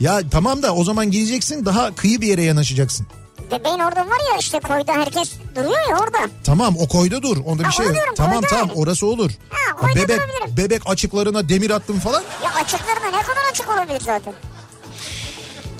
[0.00, 3.06] Ya tamam da o zaman gideceksin daha kıyı bir yere yanaşacaksın.
[3.50, 6.18] Bebeğin orada var ya işte koyda herkes duruyor ya orada.
[6.44, 7.36] Tamam o koyda dur.
[7.46, 7.94] Onda bir Ha, şey yok.
[7.94, 9.30] diyorum, Tamam koyda tamam orası olur.
[9.50, 10.56] Ha, bebek durabilirim.
[10.56, 12.22] bebek açıklarına demir attım falan.
[12.44, 14.34] Ya açıklarında ne kadar açık olabilir zaten.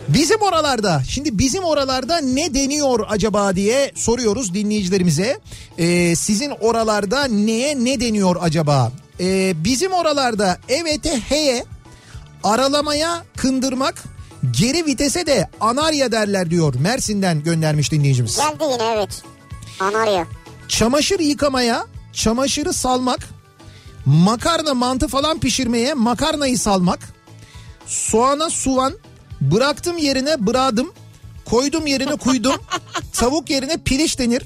[0.08, 5.40] Bizim oralarda şimdi bizim oralarda ne deniyor acaba diye soruyoruz dinleyicilerimize.
[5.78, 8.92] Ee, sizin oralarda neye ne deniyor acaba?
[9.20, 11.64] Ee, bizim oralarda evete heye
[12.44, 14.02] aralamaya kındırmak
[14.50, 16.74] geri vitese de anarya derler diyor.
[16.74, 18.36] Mersin'den göndermiş dinleyicimiz.
[18.36, 19.22] Geldi yine evet.
[19.80, 20.26] Anarya.
[20.68, 23.28] Çamaşır yıkamaya çamaşırı salmak
[24.04, 26.98] makarna mantı falan pişirmeye makarnayı salmak
[27.86, 28.94] soğana suvan
[29.40, 30.92] bıraktım yerine bıradım
[31.44, 32.54] koydum yerine kuydum
[33.12, 34.42] tavuk yerine piliç denir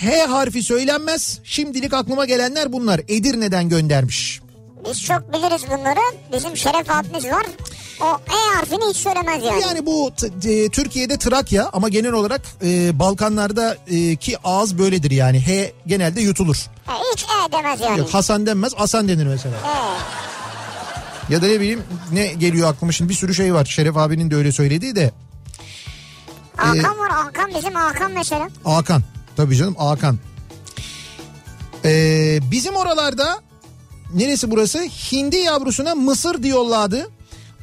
[0.00, 4.40] H harfi söylenmez şimdilik aklıma gelenler bunlar Edirne'den göndermiş.
[4.90, 6.00] Biz çok biliriz bunları.
[6.32, 7.46] Bizim Şeref abimiz var.
[8.00, 9.62] O E harfini hiç söylemez yani.
[9.62, 10.12] Yani bu
[10.44, 16.20] e, Türkiye'de Trakya ama genel olarak e, Balkanlarda e, ki ağız böyledir yani H genelde
[16.20, 16.56] yutulur.
[16.88, 17.98] E, hiç E demez yani.
[17.98, 19.54] Yok, Hasan denmez Hasan denir mesela.
[19.56, 19.74] E.
[21.28, 23.64] Ya da ne bileyim ne geliyor aklıma şimdi bir sürü şey var.
[23.64, 25.12] Şeref abinin de öyle söylediği de.
[26.56, 28.48] Hakan var Hakan bizim Hakan mesela.
[28.64, 29.02] Hakan.
[29.36, 30.18] Tabii canım Hakan.
[31.84, 33.40] Ee, bizim oralarda
[34.14, 34.78] neresi burası?
[34.78, 37.10] Hindi yavrusuna mısır diyorlardı.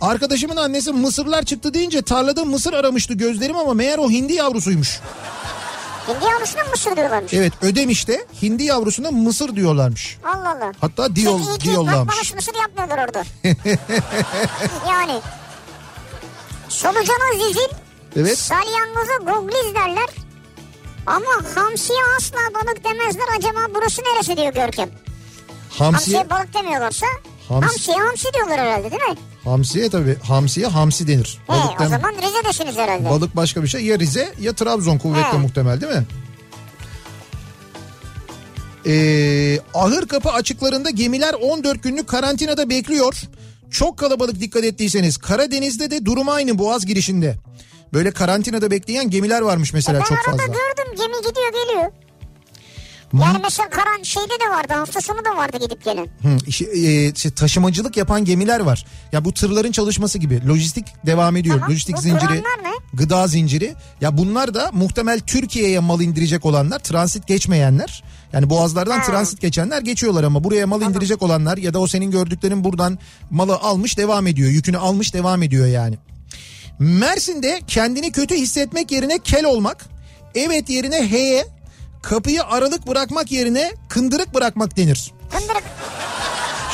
[0.01, 4.99] Arkadaşımın annesi mısırlar çıktı deyince tarlada mısır aramıştı gözlerim ama meğer o hindi yavrusuymuş.
[6.07, 7.33] Hindi yavrusuna mısır diyorlarmış.
[7.33, 10.17] Evet Ödemiş'te hindi yavrusuna mısır diyorlarmış.
[10.25, 10.71] Allah Allah.
[10.81, 11.97] Hatta diyol, Peki iyi ki diyollamış.
[12.09, 13.23] bakmamış mısır yapmıyorlar orada.
[14.89, 15.21] yani.
[16.69, 17.69] Solucana zizil,
[18.15, 18.37] Evet.
[18.37, 20.09] salyangoza gogliz derler.
[21.07, 21.25] Ama
[21.55, 23.25] hamsiye asla balık demezler.
[23.37, 24.89] Acaba burası neresi diyor Görkem.
[25.69, 27.05] Hamsiye, Hamsiye balık demiyorlarsa
[27.51, 29.15] Hams- hamsiye hamsi diyorlar herhalde değil mi?
[29.43, 31.39] hamsiye tabii hamsiye hamsi denir.
[31.47, 33.09] He, Balık o zaman Rize'desiniz herhalde.
[33.09, 33.85] Balık başka bir şey.
[33.85, 35.37] Ya Rize ya Trabzon kuvvetle He.
[35.37, 36.03] muhtemel değil mi?
[38.85, 43.21] Ee, ahır kapı açıklarında gemiler 14 günlük karantinada bekliyor.
[43.71, 45.17] Çok kalabalık dikkat ettiyseniz.
[45.17, 47.35] Karadeniz'de de durum aynı Boğaz girişinde.
[47.93, 50.45] Böyle karantinada bekleyen gemiler varmış mesela ben çok arada fazla.
[50.45, 51.91] gördüm gemi gidiyor geliyor.
[53.13, 56.05] Yani mesela karan şeyde de vardı hafta sonu da vardı gidip gelen.
[56.21, 58.85] Hı, işi- e, şey, taşımacılık yapan gemiler var.
[59.11, 60.47] Ya bu tırların çalışması gibi.
[60.47, 61.55] Lojistik devam ediyor.
[61.55, 62.43] Tamam, Lojistik zinciri, ne?
[62.93, 63.75] gıda zinciri.
[64.01, 68.03] Ya bunlar da muhtemel Türkiye'ye mal indirecek olanlar, transit geçmeyenler.
[68.33, 69.05] Yani boğazlardan Ha.
[69.05, 72.99] transit geçenler geçiyorlar ama buraya mal indirecek olanlar ya da o senin gördüklerin buradan
[73.29, 74.49] malı almış devam ediyor.
[74.49, 75.97] Yükünü almış devam ediyor yani.
[76.79, 79.85] Mersin'de kendini kötü hissetmek yerine kel olmak,
[80.35, 81.45] evet yerine heye,
[82.01, 85.11] kapıyı aralık bırakmak yerine kındırık bırakmak denir.
[85.31, 85.63] Kındırık.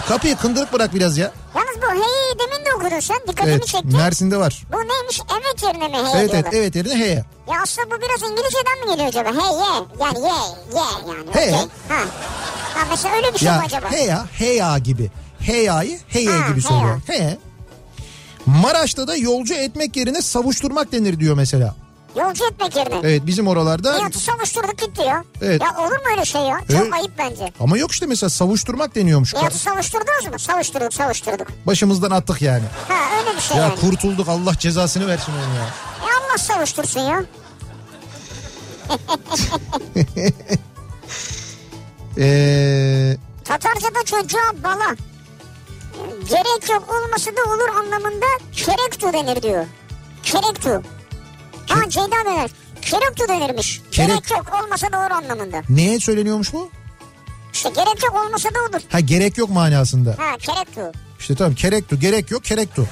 [0.08, 1.32] Kapıyı kındırık bırak biraz ya.
[1.56, 3.88] Yalnız bu heyi demin de okudun sen dikkatimi Evet çekti.
[3.88, 4.64] Mersin'de var.
[4.74, 6.52] Bu neymiş evet yerine mi hey Evet evet diyorlar.
[6.54, 7.26] evet yerine heye.
[7.52, 9.30] Ya aslında bu biraz İngilizceden mi geliyor acaba?
[9.30, 10.34] Hey ye yani ye
[10.74, 10.82] ye
[11.16, 11.32] yani.
[11.34, 11.50] Hey.
[11.54, 11.68] okey.
[11.90, 12.04] Ha.
[12.76, 13.92] ha mesela öyle bir şey mi Ya acaba?
[13.92, 15.12] heya heya gibi.
[15.40, 17.02] Heya'yı heye Ha, gibi söylüyor.
[17.08, 17.38] He.
[18.46, 21.76] Maraş'ta da yolcu etmek yerine savuşturmak denir diyor mesela.
[22.20, 22.95] Yolcu etmek yerine.
[23.03, 25.24] Evet bizim oralarda Nihat'ı savuşturduk gitti ya.
[25.41, 25.61] Evet.
[25.61, 26.59] Ya olur mu öyle şey ya?
[26.72, 26.93] Çok Evet.
[26.93, 27.53] ayıp bence.
[27.59, 29.34] ama yok işte mesela savuşturmak deniyormuş.
[29.34, 30.39] Nihat'ı savuşturdunuz mu?
[30.39, 31.47] Savuşturduk savuşturduk.
[31.65, 32.63] Başımızdan attık yani.
[32.88, 33.76] Ha öyle bir şey Ya yani.
[33.80, 35.65] kurtulduk Allah cezasını versin onu ya.
[36.09, 37.24] E Allah savuştursun ya.
[42.20, 44.95] Ee, Tatarca'da çocuğa bala.
[46.30, 49.65] Gerek yok olması da olur anlamında kerektu denir diyor.
[50.24, 50.82] Kerektu.
[51.68, 52.51] Ha Ceyda denir.
[52.82, 53.82] Kerektu denirmiş.
[53.91, 55.61] Kerek- Gerek yok olmasa da olur anlamında.
[55.70, 56.70] neye söyleniyormuş bu?
[57.53, 58.82] İşte gerek yok olmasa da olur.
[58.89, 60.09] Ha gerek yok manasında.
[60.20, 60.82] Ha kerektu.
[61.20, 62.88] İşte tamam kerektu gerek yok kerektu.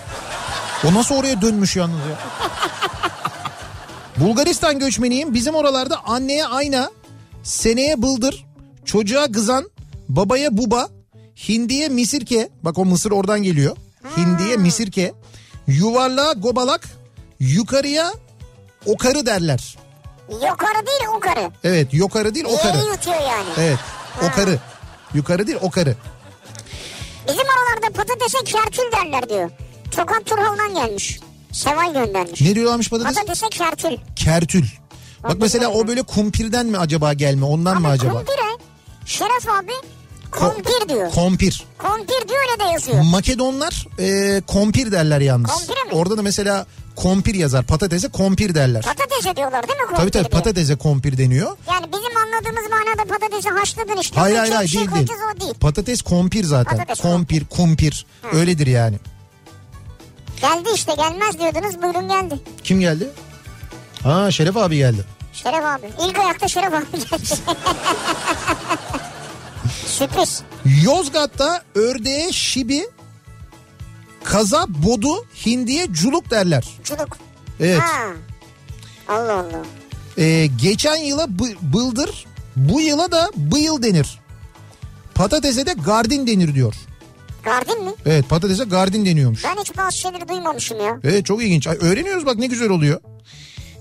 [0.85, 2.19] O nasıl oraya dönmüş yalnız ya?
[4.17, 5.33] Bulgaristan göçmeniyim.
[5.33, 6.91] Bizim oralarda anneye ayna,
[7.43, 8.45] seneye bıldır,
[8.85, 9.69] çocuğa kızan,
[10.09, 10.89] babaya buba,
[11.49, 12.49] hindiye misirke.
[12.63, 13.77] Bak o mısır oradan geliyor.
[14.17, 15.13] Hindiye misirke.
[15.67, 16.87] Yuvarlığa gobalak,
[17.39, 18.13] yukarıya
[18.85, 19.77] okarı derler.
[20.29, 21.51] Yukarı değil yukarı.
[21.63, 22.77] Evet yukarı değil okarı.
[22.77, 23.49] Yeri yutuyor yani.
[23.57, 23.79] Evet
[24.23, 24.59] okarı.
[25.13, 25.95] Yukarı değil okarı.
[27.27, 29.49] Bizim oralarda patatese kerkül derler diyor.
[29.91, 31.19] Tokat Turhal'dan gelmiş.
[31.51, 32.41] Seval göndermiş.
[32.41, 33.15] Ne diyorlarmış patatesi?
[33.19, 33.97] Patatese kerkül.
[34.15, 34.65] Kertül.
[35.23, 38.13] Bak mesela o böyle kumpirden mi acaba gelme ondan mı Abi acaba?
[38.13, 38.57] kumpire.
[39.05, 39.71] Şeref abi
[40.31, 41.11] kompir diyor.
[41.11, 41.63] Kompir.
[41.77, 43.01] Kompir diyor öyle de yazıyor.
[43.03, 45.51] Makedonlar e, kompir derler yalnız.
[45.51, 45.93] Kompire mi?
[45.93, 46.65] Orada da mesela
[46.95, 47.65] kompir yazar.
[47.65, 48.81] Patatese kompir derler.
[48.81, 50.29] Patatese diyorlar değil mi kompir tabii tabii diye?
[50.41, 51.57] patatese kompir deniyor.
[51.71, 54.19] Yani bizim anladığımız manada patatesi haşladın işte.
[54.19, 55.53] Hayır hayır hayır şey değil o değil.
[55.53, 56.77] Patates kompir zaten.
[56.77, 58.05] Patates kompir, kumpir.
[58.33, 58.95] Öyledir yani.
[60.41, 62.39] Geldi işte gelmez diyordunuz buyurun geldi.
[62.63, 63.09] Kim geldi?
[64.03, 65.05] Ha Şeref abi geldi.
[65.33, 65.89] Şeref abi.
[66.07, 67.23] İlk ayakta Şeref abi geldi.
[69.87, 70.41] Sürpriz.
[70.83, 72.87] Yozgat'ta ördeğe şibi,
[74.25, 76.65] kaza bodu, hindiye culuk derler.
[76.83, 77.17] Çuluk.
[77.59, 77.79] Evet.
[77.79, 78.03] Ha.
[79.07, 79.61] Allah Allah.
[80.17, 84.19] Ee, geçen yıla bı- bıldır, bu yıla da bıyıl denir.
[85.15, 86.75] Patatese de gardin denir diyor.
[87.43, 87.91] Gardin mi?
[88.05, 89.43] Evet patatese gardin deniyormuş.
[89.43, 90.99] Ben hiç bazı şeyleri duymamışım ya.
[91.03, 91.67] Evet çok ilginç.
[91.67, 93.01] Ay, öğreniyoruz bak ne güzel oluyor.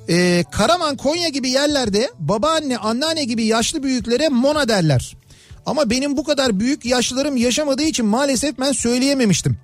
[0.08, 5.16] Ee, Karaman, Konya gibi yerlerde babaanne, anneanne gibi yaşlı büyüklere mona derler.
[5.66, 9.56] Ama benim bu kadar büyük yaşlılarım yaşamadığı için maalesef ben söyleyememiştim.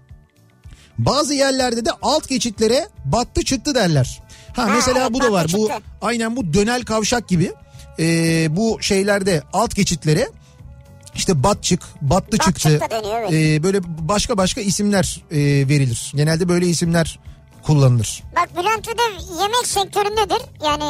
[1.06, 4.22] Bazı yerlerde de alt geçitlere battı çıktı derler.
[4.56, 5.46] Ha, Ha, mesela bu da var.
[5.52, 5.82] Bu çıktı.
[6.02, 7.52] aynen bu dönel kavşak gibi.
[7.98, 10.28] Ee, bu şeylerde alt geçitlere
[11.14, 12.80] işte batçık, battı Batçık çıktı.
[12.80, 13.32] da deniyor, evet.
[13.32, 15.36] Ee, böyle başka başka isimler e,
[15.68, 16.12] verilir.
[16.14, 17.18] Genelde böyle isimler
[17.62, 18.22] kullanılır.
[18.36, 20.42] Bak Bülent Ödev yemek sektöründedir.
[20.64, 20.84] Yani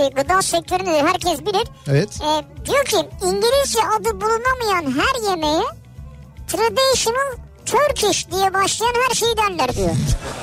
[0.00, 1.06] e, gıda sektöründedir.
[1.06, 1.68] Herkes bilir.
[1.88, 2.08] Evet.
[2.22, 2.30] E,
[2.66, 2.96] diyor ki
[3.26, 5.62] İngilizce adı bulunamayan her yemeğe
[6.48, 7.36] traditional
[7.72, 9.90] Turkish diye başlayan her şeyi derler diyor.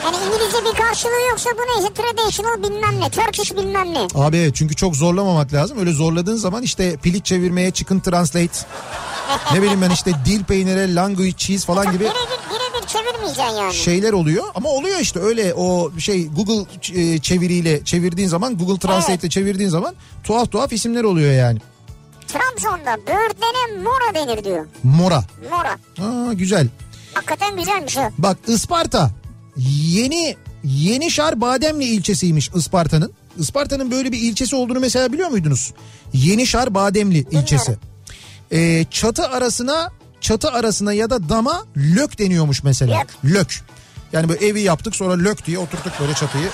[0.04, 4.08] Yani İngilizce bir karşılığı yoksa bu neyse traditional bilmem ne, Turkish bilmem ne.
[4.16, 5.80] Abi evet çünkü çok zorlamamak lazım.
[5.80, 8.60] Öyle zorladığın zaman işte piliç çevirmeye chicken translate
[9.54, 12.16] ne bileyim ben işte dil peynire language cheese falan gibi Birebir,
[12.50, 13.74] birebir çevirmeyeceksin yani.
[13.74, 14.44] şeyler oluyor.
[14.56, 16.66] Ama oluyor işte öyle o şey Google
[17.02, 21.60] e, çeviriyle çevirdiğin zaman Google Translate ile çevirdiğin zaman tuhaf tuhaf isimler oluyor yani.
[22.28, 24.66] Trabzon'da böğürtlene mora denir diyor.
[24.84, 25.24] Mora.
[25.52, 25.72] Mora.
[26.10, 26.68] Aa güzel.
[27.14, 28.02] Hakikaten güzelmiş o.
[28.18, 29.12] Bak Isparta
[29.58, 33.14] yeni Yenişar Bademli ilçesiymiş Isparta'nın.
[33.38, 35.74] Isparta'nın böyle bir ilçesi olduğunu mesela biliyor muydunuz?
[36.14, 37.78] Yenişar Bademli ilçesi.
[38.52, 39.92] Ee, çatı arasına
[40.22, 43.00] çatı arasına ya da dama lök deniyormuş mesela.
[43.00, 43.08] Lök.
[43.36, 43.62] Lök.
[44.14, 46.50] Yani böyle evi yaptık sonra lök diye oturttuk böyle çatıyı.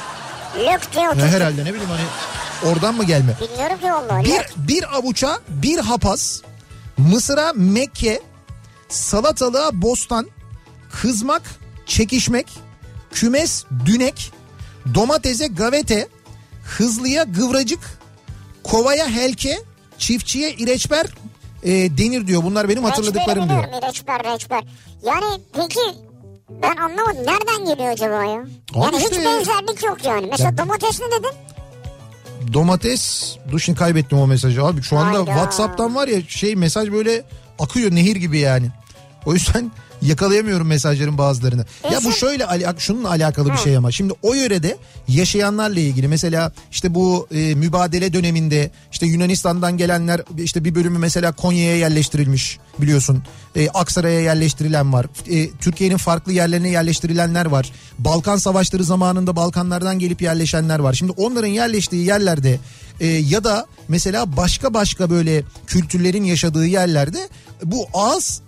[0.60, 1.26] Lök diye Ya oturdu.
[1.26, 2.02] herhalde ne bileyim hani
[2.72, 3.36] oradan mı gelme?
[3.42, 4.26] Bilmiyorum ki vallahi.
[4.26, 6.42] Bir, bir avuça bir hapaz,
[6.98, 8.22] mısıra Mekke,
[8.90, 10.28] salatalığa bostan,
[11.02, 11.42] kızmak,
[11.86, 12.48] çekişmek,
[13.12, 14.32] kümes dünek,
[14.94, 16.08] domatese gavete,
[16.64, 17.80] hızlıya gıvracık,
[18.64, 19.62] kovaya helke,
[19.98, 21.06] çiftçiye ireçber
[21.64, 22.44] e, denir diyor.
[22.44, 23.64] Bunlar benim hatırladıklarım diyor.
[23.64, 24.64] Reçber reçber.
[25.06, 25.80] Yani peki
[26.50, 28.46] ben anlamadım nereden geliyor acaba ya?
[28.76, 30.28] Yani hiç işte- benzerlik yok yani.
[30.32, 31.32] Mesela Ya- domates ne dedin?
[32.54, 34.84] Domates, dur şimdi kaybettim o mesajı abi.
[34.84, 35.26] Şu anda Hayda.
[35.32, 37.24] Whatsapp'tan var ya şey mesaj böyle
[37.60, 38.68] akıyor nehir gibi yani.
[39.26, 39.72] O yüzden
[40.06, 41.66] yakalayamıyorum mesajların bazılarını.
[41.92, 42.46] Ya bu şöyle
[42.78, 44.78] şununla alakalı bir şey ama şimdi o yörede
[45.08, 51.32] yaşayanlarla ilgili mesela işte bu e, mübadele döneminde işte Yunanistan'dan gelenler işte bir bölümü mesela
[51.32, 53.24] Konya'ya yerleştirilmiş biliyorsun.
[53.56, 55.06] E, Aksaray'a yerleştirilen var.
[55.30, 57.72] E, Türkiye'nin farklı yerlerine yerleştirilenler var.
[58.00, 60.94] Balkan savaşları zamanında Balkanlardan gelip yerleşenler var.
[60.94, 62.60] Şimdi onların yerleştiği yerlerde
[63.00, 67.30] e, ya da mesela başka başka böyle kültürlerin yaşadığı yerlerde
[67.64, 68.42] bu ağız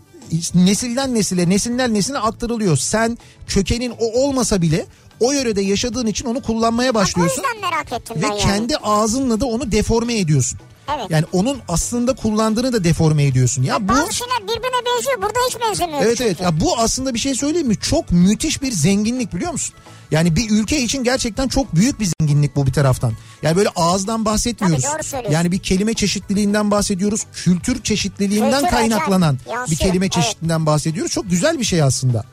[0.56, 2.78] nesilden nesile nesilden nesile aktarılıyor.
[2.78, 3.18] Sen
[3.48, 4.86] kökenin o olmasa bile
[5.20, 8.40] o yörede yaşadığın için onu kullanmaya O başlıyorsun yüzden merak ettim ve ben yani.
[8.42, 10.60] kendi ağzınla da onu deforme ediyorsun.
[10.96, 11.06] Evet.
[11.10, 13.64] Yani onun aslında kullandığını da deforme ediyorsun.
[13.64, 15.22] Ya bu Bazı şeyler birbirine benziyor.
[15.22, 16.02] Burada hiç benzemiyor.
[16.02, 16.24] Evet çünkü.
[16.30, 17.78] evet ya bu aslında bir şey söyleyeyim mi?
[17.80, 19.76] Çok müthiş bir zenginlik biliyor musun?
[20.12, 23.14] Yani bir ülke için gerçekten çok büyük bir zenginlik bu bir taraftan.
[23.42, 24.84] Yani böyle ağızdan bahsetmiyoruz.
[24.84, 25.34] Tabii, doğru söylüyorsun.
[25.34, 27.26] Yani bir kelime çeşitliliğinden bahsediyoruz.
[27.34, 29.68] Kültür çeşitliliğinden Kültür kaynaklanan yansıyor.
[29.70, 30.12] bir kelime Evet.
[30.14, 31.12] çeşitliliğinden bahsediyoruz.
[31.12, 32.24] Çok güzel bir şey aslında.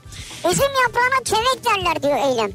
[0.52, 2.50] Üzüm yaprağına tevek derler diyor Eylem.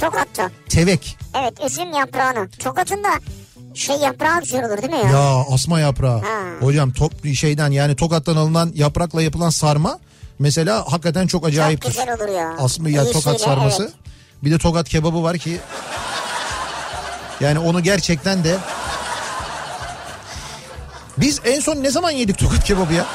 [0.00, 0.50] Tokat'ta.
[0.68, 1.16] Tevek.
[1.40, 2.48] Evet üzüm yaprağına.
[2.58, 3.08] Tokat'ın da
[3.78, 5.10] şey yaprağı güzel olur değil mi ya?
[5.10, 6.18] Ya asma yaprağı.
[6.18, 6.40] Ha.
[6.60, 9.98] Hocam top şeyden yani tokattan alınan yaprakla yapılan sarma
[10.38, 11.88] mesela hakikaten çok acayiptir.
[11.88, 12.54] güzel olur ya.
[12.58, 13.82] Asma ya İyisiyle, tokat sarması.
[13.82, 13.92] evet.
[14.42, 15.60] Bir de tokat kebabı var ki
[17.40, 18.56] yani onu gerçekten de
[21.18, 23.06] biz en son ne zaman yedik tokat kebabı ya?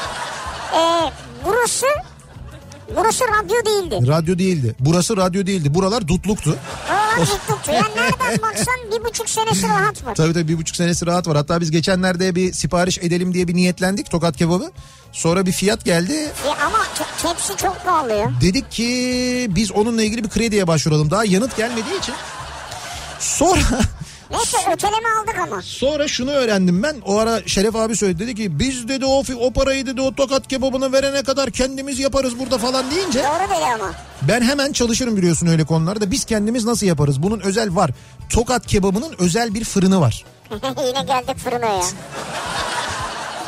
[0.76, 1.12] Ee,
[1.46, 1.86] burası
[2.96, 4.08] burası radyo değildi.
[4.08, 4.76] Radyo değildi.
[4.80, 5.74] Burası radyo değildi.
[5.74, 6.58] Buralar dutluktu.
[6.90, 7.72] Oralar tutuktu.
[7.72, 10.16] Yani nereden baksan bir buçuk senesi rahat var.
[10.16, 11.38] Tabii tabii bir buçuk senesi rahat var.
[11.38, 14.72] Hatta biz geçenlerde bir sipariş edelim diye bir niyetlendik tokat kebabı.
[15.12, 16.14] Sonra bir fiyat geldi.
[16.46, 18.32] E ama te- tepsi çok pahalı ya.
[18.42, 21.12] Dedik ki biz onunla ilgili bir krediye başvuralım.
[21.12, 22.16] Daha yanıt gelmediği için.
[23.20, 23.60] Sonra
[24.34, 25.62] Neyse öteleme aldık ama.
[25.62, 26.96] sonra şunu öğrendim ben.
[27.06, 28.20] O ara Şeref abi söyledi.
[28.24, 32.40] Dedi ki biz dedi o, o parayı dedi o tokat kebabını verene kadar kendimiz yaparız
[32.40, 33.20] burada falan deyince.
[33.20, 33.92] Doğru dedi ama.
[34.22, 36.12] Ben hemen çalışırım biliyorsun öyle konularda.
[36.12, 37.24] Biz kendimiz nasıl yaparız?
[37.24, 37.92] Bunun özel var.
[38.30, 40.26] Tokat kebabının özel bir fırını var.
[40.88, 41.84] Yine geldik fırına ya.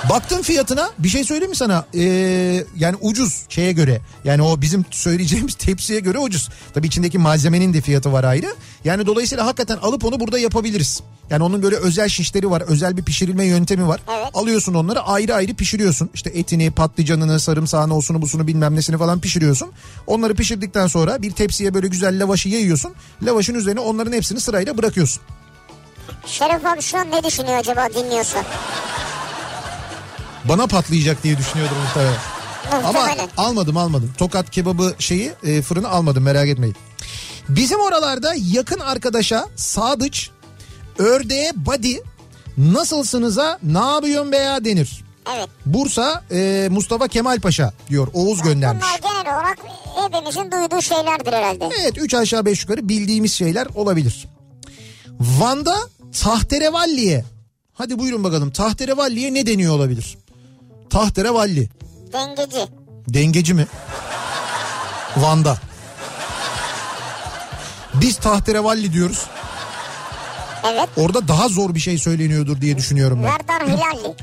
[0.10, 1.86] Baktım fiyatına bir şey söyleyeyim mi sana?
[1.95, 4.01] Ee, yani ucuz şeye göre.
[4.24, 6.49] Yani o bizim söyleyeceğimiz tepsiye göre ucuz.
[6.74, 8.56] Tabii içindeki malzemenin de fiyatı var ayrı.
[8.84, 11.01] Yani dolayısıyla hakikaten alıp onu burada yapabiliriz.
[11.30, 12.62] Yani onun böyle özel şişleri var.
[12.62, 14.01] Özel bir pişirilme yöntemi var.
[14.18, 14.30] Evet.
[14.34, 16.10] Alıyorsun onları ayrı ayrı pişiriyorsun.
[16.14, 19.72] İşte etini, patlıcanını, sarımsağını, osunu, busunu bilmem nesini falan pişiriyorsun.
[20.08, 22.93] Onları pişirdikten sonra bir tepsiye böyle güzel lavaşı yayıyorsun.
[23.24, 25.22] Lavaşın üzerine onların hepsini sırayla bırakıyorsun.
[26.26, 28.43] Şeref abi şu an ne düşünüyor acaba dinliyorsa?
[30.49, 32.15] Bana patlayacak diye düşünüyordum muhtemelen.
[32.83, 34.13] Ama almadım almadım.
[34.17, 36.75] Tokat kebabı şeyi e, fırını almadım merak etmeyin.
[37.49, 40.29] Bizim oralarda yakın arkadaşa sadıç,
[40.97, 41.95] ördeğe body,
[42.57, 45.03] nasılsınıza ne yapıyorsun be ya denir.
[45.35, 45.49] Evet.
[45.65, 48.85] Bursa e, Mustafa Kemal Paşa diyor Oğuz göndermiş.
[49.03, 49.57] Bunlar genel olarak
[49.95, 51.69] hepimizin duyduğu şeylerdir herhalde.
[51.81, 54.27] Evet 3 aşağı 5 yukarı bildiğimiz şeyler olabilir.
[55.19, 55.77] Van'da
[56.21, 57.25] tahterevalliye.
[57.73, 60.17] Hadi buyurun bakalım tahterevalliye ne deniyor olabilir?
[60.89, 61.69] Tahterevalli.
[62.13, 62.67] Dengeci.
[63.07, 63.67] Dengeci mi?
[65.17, 65.57] Van'da.
[67.93, 69.25] Biz tahterevalli diyoruz.
[70.65, 70.89] Evet.
[70.97, 73.31] Orada daha zor bir şey söyleniyordur diye düşünüyorum ben.
[73.31, 74.15] Vardar Hilalli.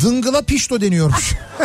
[0.00, 1.32] Dıngıla pişto deniyormuş.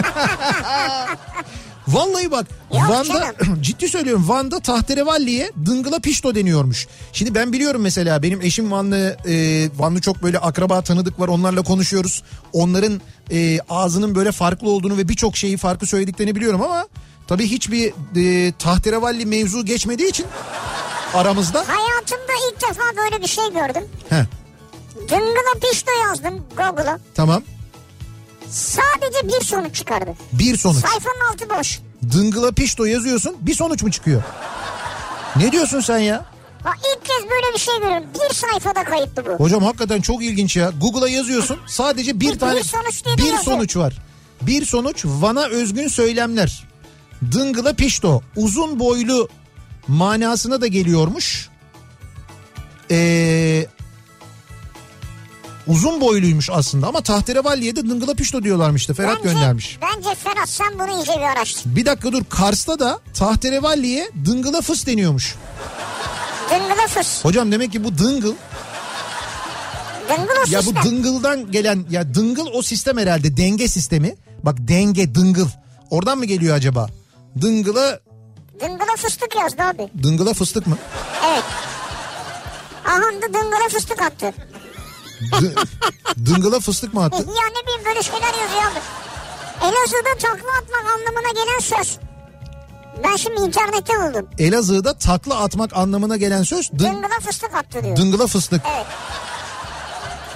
[1.87, 6.87] Vallahi bak Yok Van'da ciddi söylüyorum Van'da tahterevalliye dıngıla pişto deniyormuş.
[7.13, 11.61] Şimdi ben biliyorum mesela benim eşim Vanlı e, Vanlı çok böyle akraba tanıdık var onlarla
[11.61, 12.23] konuşuyoruz.
[12.53, 16.87] Onların e, ağzının böyle farklı olduğunu ve birçok şeyi farklı söylediklerini biliyorum ama
[17.27, 20.25] tabii hiçbir e, tahterevalli mevzu geçmediği için
[21.13, 21.59] aramızda.
[21.67, 23.83] Hayatımda ilk defa böyle bir şey gördüm.
[24.09, 24.25] Heh,
[25.09, 26.99] Dıngıla pişto yazdım Google'a.
[27.15, 27.43] tamam
[28.49, 30.13] Sadece bir sonuç çıkardı.
[30.33, 30.85] bir sonuç.
[30.85, 31.79] Sayfanın altı boş.
[32.13, 34.23] Dıngıla pişto yazıyorsun bir sonuç mu çıkıyor?
[35.35, 36.25] Ne diyorsun sen ya?
[36.63, 38.05] Ha ilk kez böyle bir şey görüyorum.
[38.13, 39.43] Bir sayfada kayıtlı bu.
[39.43, 40.71] Hocam hakikaten çok ilginç ya.
[40.81, 43.43] Google'a yazıyorsun sadece bir Bir tane sonuç diye de bir yazıyor.
[43.43, 43.93] sonuç var.
[44.41, 46.63] Bir sonuç Van'a özgün söylemler.
[47.31, 49.29] Dıngıla pişto uzun boylu
[49.87, 51.49] manasına da geliyormuş.
[52.91, 53.65] Ee,
[55.67, 58.93] uzun boyluymuş aslında ama tahterevalliye de dıngıla pişto diyorlarmıştı.
[58.93, 59.77] Ferhat Bence- göndermiş.
[59.81, 61.75] Bence Ferhat sen bunu iyice bir araştır.
[61.75, 65.35] Bir dakika dur Kars'ta da tahterevalliye dıngıla fıs deniyormuş.
[66.49, 67.25] Dıngıla fıs.
[67.25, 68.33] Hocam demek ki bu dıngıl
[70.09, 70.83] Dıngıla Ya sistem.
[70.83, 74.15] bu dıngıldan gelen ya dıngıl o sistem herhalde denge sistemi.
[74.43, 75.47] Bak denge dıngıl.
[75.89, 76.87] Oradan mı geliyor acaba?
[77.41, 77.99] Dıngıla
[78.61, 80.03] Dıngıla fıstık yazdı abi.
[80.03, 80.77] dıngıla fıstık mı?
[81.27, 81.43] Evet.
[82.85, 84.33] Aha da dıngıla fıstık attı.
[85.21, 85.55] Dı-
[86.25, 87.17] dıngıla fıstık mı attı?
[87.17, 88.79] ya ne bileyim böyle şeyler yazıyor abi.
[89.61, 91.97] Elazığ'da takla atmak anlamına gelen söz.
[93.03, 94.29] Ben şimdi internette buldum.
[94.39, 97.97] Elazığ'da takla atmak anlamına gelen söz dı- Dıngıla fıstık attı diyor.
[97.97, 98.61] dıngıla fıstık.
[98.75, 98.85] Evet.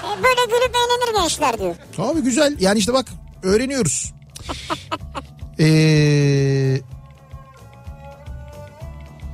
[0.04, 1.76] E, böyle gülüp eğlenir gençler diyor.
[1.98, 3.06] Abi güzel yani işte bak
[3.44, 4.14] öğreniyoruz.
[5.60, 6.82] Ee,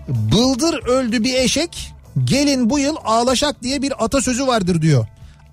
[0.07, 1.93] bıldır öldü bir eşek
[2.23, 5.07] gelin bu yıl ağlaşak diye bir atasözü vardır diyor.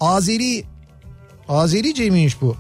[0.05, 0.65] Azeri
[1.49, 2.57] Azerice miymiş bu?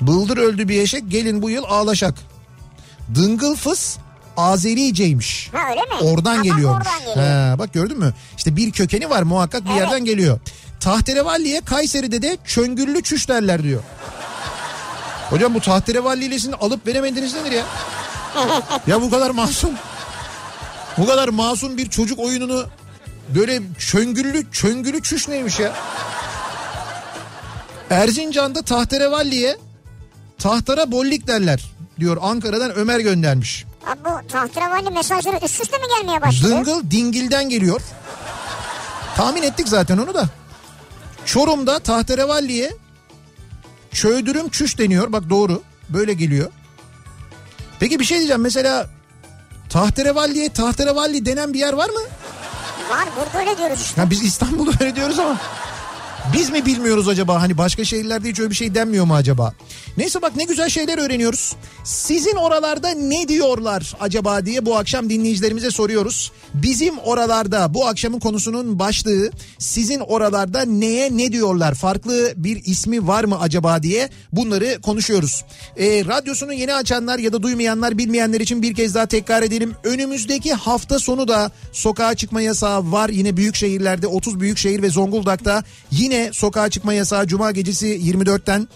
[0.00, 2.14] Bıldır öldü bir eşek gelin bu yıl ağlaşak.
[3.14, 3.96] Dıngıl fıs
[4.36, 5.50] Azericeymiş.
[5.52, 5.94] Ha öyle mi?
[6.10, 6.86] Oradan geliyormuş.
[6.98, 7.16] Geliyor.
[7.54, 8.14] He, bak gördün mü?
[8.36, 9.80] İşte bir kökeni var muhakkak bir Evet.
[9.80, 10.40] yerden geliyor.
[10.80, 13.82] Tahterevalliye Kayseri'de de çöngüllü çüş derler diyor.
[15.30, 17.64] Hocam bu tahterevalliylesini alıp veremediniz nedir ya?
[18.86, 19.70] ya bu kadar masum.
[20.98, 22.64] Bu kadar masum bir çocuk oyununu
[23.34, 25.72] böyle çöngüllü çöngülü çüş neymiş ya?
[27.90, 29.56] Erzincan'da tahterevalliye
[30.38, 31.64] tahtara bollik derler
[32.00, 33.64] diyor Ankara'dan Ömer göndermiş.
[33.86, 36.50] Abi bu tahterevalli mesajları üst üste mi gelmeye başladı?
[36.50, 37.80] Dıngıl dingilden geliyor.
[39.16, 40.28] Tahmin ettik zaten onu da.
[41.24, 42.76] Çorum'da tahterevalliye
[43.92, 45.12] çöydürüm çüş deniyor.
[45.12, 45.62] Bak doğru.
[45.88, 46.50] Böyle geliyor.
[47.80, 48.42] Peki bir şey diyeceğim.
[48.42, 48.86] Mesela
[49.70, 52.00] tahterevalliye tahterevalli denen bir yer var mı?
[52.90, 54.00] Var burada öyle diyoruz işte.
[54.00, 55.36] Ya biz İstanbul'da öyle diyoruz ama
[56.32, 57.42] biz mi bilmiyoruz acaba?
[57.42, 59.54] Hani başka şehirlerde hiç öyle bir şey denmiyor mu acaba?
[59.96, 61.56] Neyse bak ne güzel şeyler öğreniyoruz.
[61.84, 66.32] Sizin oralarda ne diyorlar acaba diye bu akşam dinleyicilerimize soruyoruz.
[66.54, 71.74] Bizim oralarda bu akşamın konusunun başlığı sizin oralarda neye ne diyorlar?
[71.74, 75.44] Farklı bir ismi var mı acaba diye bunları konuşuyoruz.
[75.76, 79.74] Ee, radyosunu yeni açanlar ya da duymayanlar bilmeyenler için bir kez daha tekrar edelim.
[79.84, 83.08] Önümüzdeki hafta sonu da sokağa çıkma yasağı var.
[83.08, 88.68] Yine büyük şehirlerde 30 büyük şehir ve Zonguldak'ta yine sokağa çıkma yasağı cuma gecesi 24'ten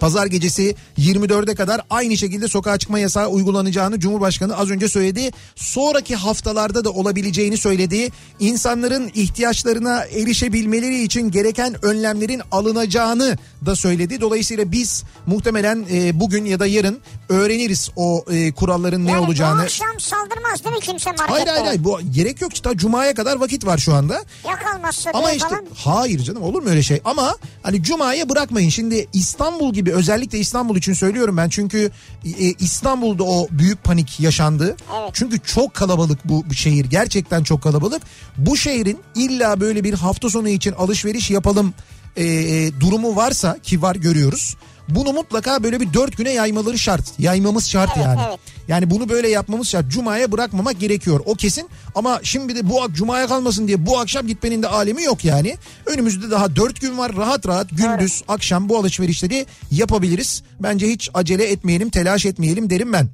[0.00, 5.30] Pazar gecesi 24'e kadar aynı şekilde sokağa çıkma yasağı uygulanacağını Cumhurbaşkanı az önce söyledi.
[5.56, 8.08] Sonraki haftalarda da olabileceğini söyledi.
[8.40, 14.20] İnsanların ihtiyaçlarına erişebilmeleri için gereken önlemlerin alınacağını da söyledi.
[14.20, 19.58] Dolayısıyla biz muhtemelen e, bugün ya da yarın öğreniriz o e, kuralların ne yani olacağını.
[19.58, 21.32] bu akşam saldırmaz değil mi kimse markette?
[21.32, 22.62] Hayır hayır hayır bu gerek yok.
[22.62, 24.24] Ta Cuma'ya kadar vakit var şu anda.
[24.64, 25.64] Kalmazsa Ama işte falan.
[25.74, 27.00] hayır canım olur mu öyle şey?
[27.04, 28.68] Ama hani Cuma'ya bırakmayın.
[28.68, 31.48] Şimdi İstanbul gibi özellikle İstanbul için söylüyorum ben.
[31.48, 31.90] Çünkü
[32.24, 34.76] e, İstanbul'da o büyük panik yaşandı.
[35.00, 35.10] Evet.
[35.12, 36.84] Çünkü çok kalabalık bu şehir.
[36.84, 38.02] Gerçekten çok kalabalık.
[38.38, 41.74] Bu şehrin illa böyle bir hafta sonu için alışveriş yapalım
[42.16, 44.56] e, e, durumu varsa ki var görüyoruz.
[44.88, 47.04] Bunu mutlaka böyle bir dört güne yaymaları şart.
[47.18, 48.20] Yaymamız şart Evet, yani.
[48.28, 48.38] evet.
[48.68, 49.88] Yani bunu böyle yapmamız şart.
[49.88, 51.20] Cuma'ya bırakmamak gerekiyor.
[51.26, 55.24] O kesin ama şimdi de bu Cuma'ya kalmasın diye bu akşam gitmenin de alemi yok
[55.24, 55.56] yani.
[55.86, 57.16] Önümüzde daha dört gün var.
[57.16, 60.42] Rahat rahat gündüz akşam bu alışverişleri yapabiliriz.
[60.60, 63.08] Bence hiç acele etmeyelim telaş etmeyelim derim ben.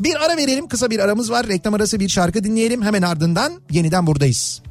[0.00, 1.48] Bir ara verelim kısa bir aramız var.
[1.48, 2.82] Reklam arası bir şarkı dinleyelim.
[2.82, 4.62] Hemen ardından yeniden buradayız.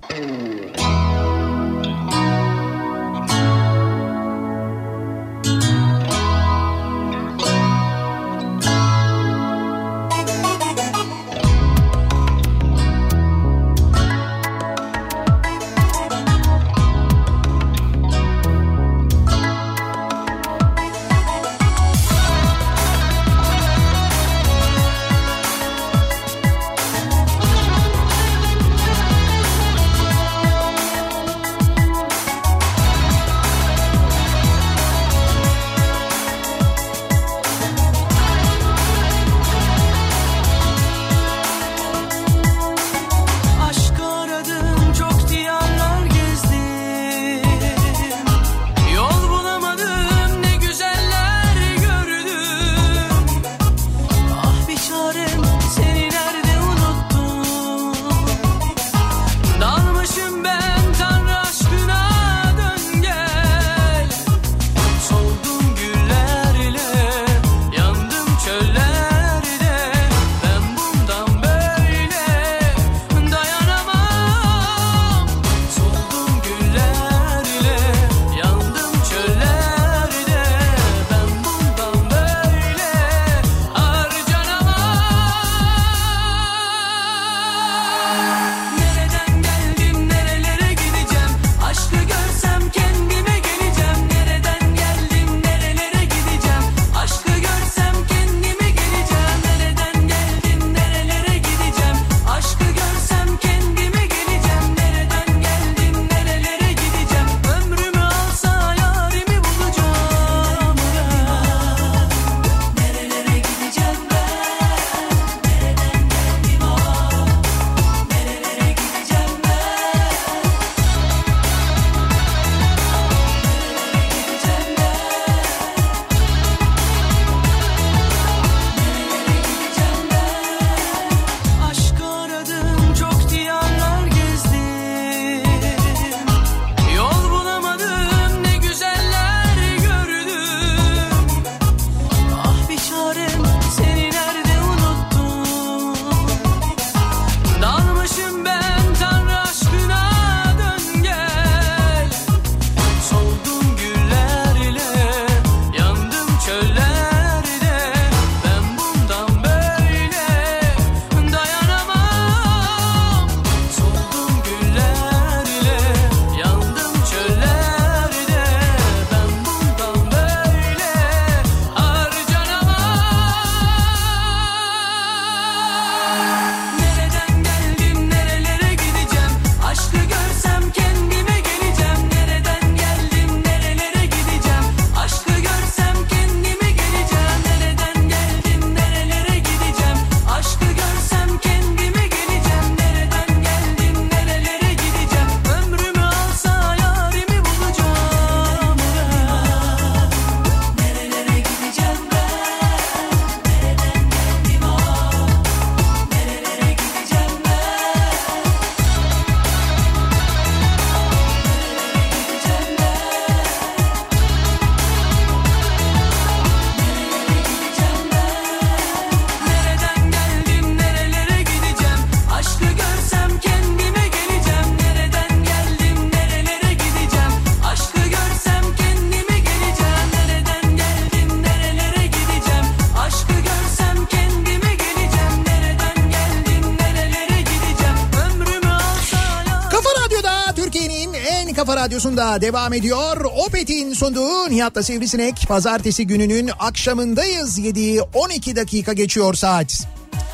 [242.18, 243.26] Radyosu'nda devam ediyor.
[243.48, 245.46] Opet'in sunduğu Nihat'la Sivrisinek.
[245.48, 247.60] Pazartesi gününün akşamındayız.
[247.60, 249.88] 7'yi 12 dakika geçiyor saat.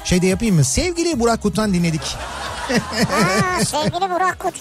[0.04, 0.64] Şey de yapayım mı?
[0.64, 2.02] Sevgili Burak Kut'tan dinledik.
[3.10, 4.54] Ha, sevgili Burak Kut.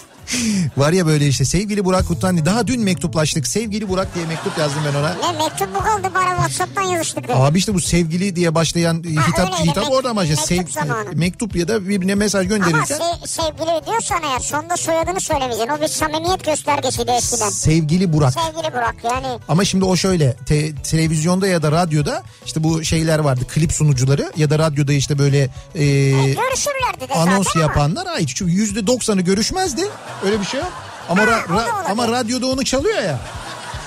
[0.77, 3.47] Var ya böyle işte sevgili Burak Kut'tan daha dün mektuplaştık.
[3.47, 5.09] Sevgili Burak diye mektup yazdım ben ona.
[5.15, 7.35] Ne mektup mu kaldı bana Whatsapp'tan yazıştık dedi.
[7.35, 9.71] Abi işte bu sevgili diye başlayan e, hitap öyleydi.
[9.71, 11.09] hitap orada ama işte mektup sev- zamanı.
[11.15, 15.73] mektup ya da birbirine mesaj Ama gönderirken se- sevgili diyorsan eğer sonunda soyadını söylemeyeceksin.
[15.79, 17.51] O bir samimiyet göstergesiydi eskiden.
[17.51, 18.33] sevgili Burak.
[18.33, 19.39] Sevgili Burak yani.
[19.49, 24.33] Ama şimdi o şöyle te- televizyonda ya da radyoda işte bu şeyler vardı klip sunucuları
[24.37, 25.39] ya da radyoda işte böyle
[25.75, 27.69] e, Görüşürlerdi de anons zaten ama.
[27.69, 29.83] yapanlar ay çünkü yüzde doksanı görüşmezdi
[30.25, 30.73] öyle bir şey yok.
[31.09, 33.19] Ama, ra- o ra- ama radyoda onu çalıyor ya.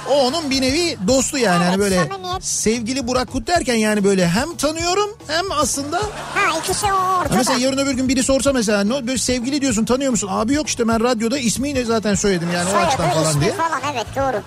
[0.10, 2.46] O onun bir nevi dostu yani Evet, hani böyle samimiyet.
[2.46, 5.98] sevgili Burak Kut derken yani böyle hem tanıyorum hem aslında
[6.34, 7.36] Ha ikisi o Ha ortada.
[7.38, 10.30] mesela yarın öbür gün biri sorsa mesela ne böyle sevgili diyorsun tanıyor musun?
[10.32, 13.54] Abi yok işte ben radyoda ismiyle zaten söyledim yani o Soyadı, açıdan falan diye.
[13.54, 14.42] falan evet doğru.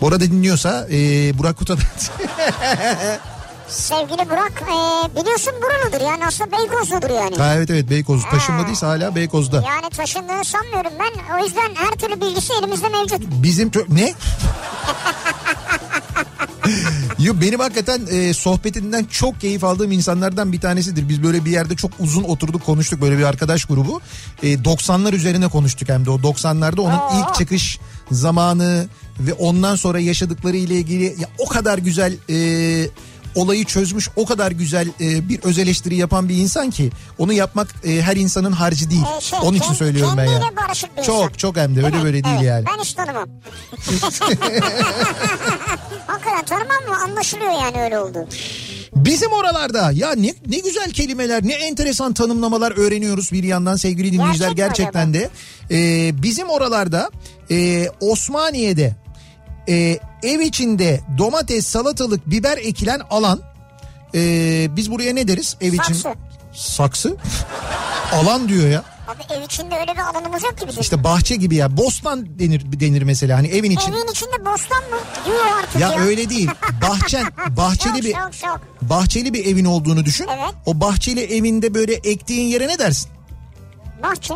[0.00, 0.98] Bu arada dinliyorsa e,
[1.38, 1.74] Burak Kut'a
[3.72, 4.76] Sevgili Burak e,
[5.20, 7.36] biliyorsun buralıdır yani aslında Beykozludur yani.
[7.36, 9.56] Ha, evet evet Beykoz taşınmadıysa hala Beykoz'da.
[9.56, 11.34] Yani taşındığını sanmıyorum ben.
[11.36, 13.20] O yüzden her türlü bilgisi elimizde mevcut.
[13.42, 14.14] Bizim tö- ne?
[17.18, 21.08] Yo, benim hakikaten e, sohbetinden çok keyif aldığım insanlardan bir tanesidir.
[21.08, 24.00] Biz böyle bir yerde çok uzun oturduk konuştuk böyle bir arkadaş grubu.
[24.42, 27.10] E, 90'lar üzerine konuştuk hem de o 90'larda onun Oo.
[27.18, 27.78] ilk çıkış
[28.10, 28.86] zamanı
[29.20, 32.36] ve ondan sonra yaşadıkları ile ilgili ya, o kadar güzel e,
[33.34, 37.68] olayı çözmüş o kadar güzel e, bir öz eleştiri yapan bir insan ki onu yapmak
[37.84, 39.04] e, her insanın harcı değil.
[39.18, 40.30] E, şey, Onun için kend- söylüyorum ben ya.
[40.32, 41.12] kendiyle barışık bir insan.
[41.12, 42.46] Çok çok hem de öyle Evet, böyle değil evet.
[42.46, 42.64] yani.
[42.66, 43.28] Ben hiç tanımam.
[46.06, 46.96] Hakikaten tanımam mı?
[47.04, 48.28] Anlaşılıyor yani öyle oldu.
[48.96, 54.50] Bizim oralarda ya ne ne güzel kelimeler ne enteresan tanımlamalar öğreniyoruz bir yandan sevgili dinleyiciler
[54.50, 55.30] Gerçek mi gerçekten de.
[55.70, 57.10] Ee, bizim oralarda
[57.50, 58.96] e, Osmaniye'de
[59.68, 63.40] e, ev içinde domates salatalık biber ekilen alan
[64.14, 64.20] e,
[64.76, 65.94] biz buraya ne deriz ev için?
[65.94, 66.14] Saksı.
[66.52, 67.16] Saksı?
[68.12, 68.84] alan diyor ya.
[69.08, 70.80] Abi ev içinde öyle bir alanımız yok ki bizim.
[70.80, 73.92] İşte bahçe gibi ya bostan denir denir mesela hani evin için.
[73.92, 74.96] Evin içinde bostan mı?
[75.26, 75.92] Diyor artık ya.
[75.92, 76.50] Ya öyle değil.
[76.82, 78.60] Bahçen bahçeli Çok bir çok çok.
[78.82, 80.26] bahçeli bir evin olduğunu düşün.
[80.30, 80.54] Evet.
[80.66, 83.10] O bahçeli evinde böyle ektiğin yere ne dersin?
[84.02, 84.34] Bahçe.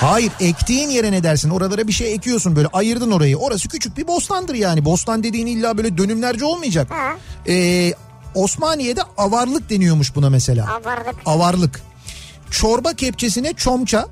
[0.00, 1.50] Hayır ektiğin yere ne dersin?
[1.50, 3.36] Oralara bir şey ekiyorsun böyle ayırdın orayı.
[3.36, 4.84] Orası küçük bir bostandır yani.
[4.84, 6.88] Bostan dediğin illa böyle dönümlerce olmayacak.
[7.48, 7.92] Ee,
[8.34, 10.66] Osmaniye'de avarlık deniyormuş buna mesela.
[10.72, 11.14] Avardık.
[11.26, 11.80] Avarlık.
[12.50, 14.06] Çorba kepçesine çomça.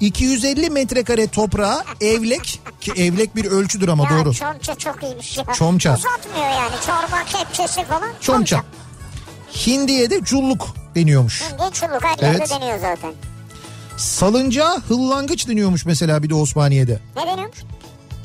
[0.00, 4.34] 250 metrekare toprağa evlek ki evlek bir ölçüdür ama Ya doğru.
[4.34, 5.44] çomça çok iyiymiş ya.
[5.54, 5.94] Çomça.
[5.94, 8.08] Uzatmıyor yani çorba kepçesi falan.
[8.20, 8.62] Çomça.
[9.66, 11.42] Hindiye de culluk deniyormuş.
[11.48, 12.50] Şimdi çulluk her yerde Evet.
[12.50, 13.12] deniyor zaten.
[14.00, 16.98] Salıncağa hıllangıç deniyormuş mesela bir de Osmaniye'de.
[17.16, 17.58] Ne deniyormuş?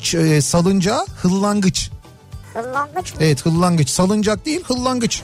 [0.01, 1.89] Ç- e, salıncağa hıllangıç.
[2.53, 3.17] Hırlangıç mı?
[3.21, 3.89] Evet hıllangıç.
[3.89, 5.21] Salıncak değil hıllangıç.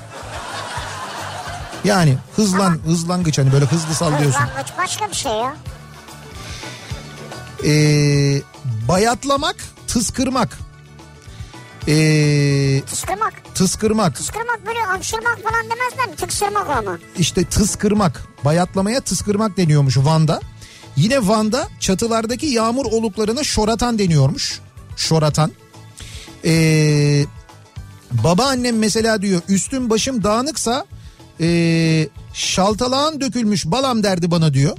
[1.84, 4.39] Yani hızlan hızlangıç hani böyle hızlı sallıyorsun.
[4.41, 5.56] Hırlangıç başka bir şey ya.
[7.66, 8.41] Ee,
[8.88, 9.56] bayatlamak,
[9.88, 10.58] tıskırmak.
[11.88, 13.34] Ee, Tıskırmak.
[13.56, 14.16] tıskırmak.
[14.16, 16.16] Tıskırmak böyle hapşırmak falan demezler mi?
[16.16, 17.00] Tıksırmak o ama.
[17.18, 18.24] İşte tıskırmak.
[18.46, 20.42] Bayatlamaya tıskırmak deniyormuş Van'da.
[20.96, 24.60] Yine Van'da çatılardaki yağmur oluklarına şoratan deniyormuş.
[24.98, 25.52] Şoratan.
[26.46, 27.26] Ee,
[28.12, 30.86] babaannem mesela diyor üstüm başım dağınıksa
[31.42, 34.78] ee, şaltalağın dökülmüş balam derdi bana diyor.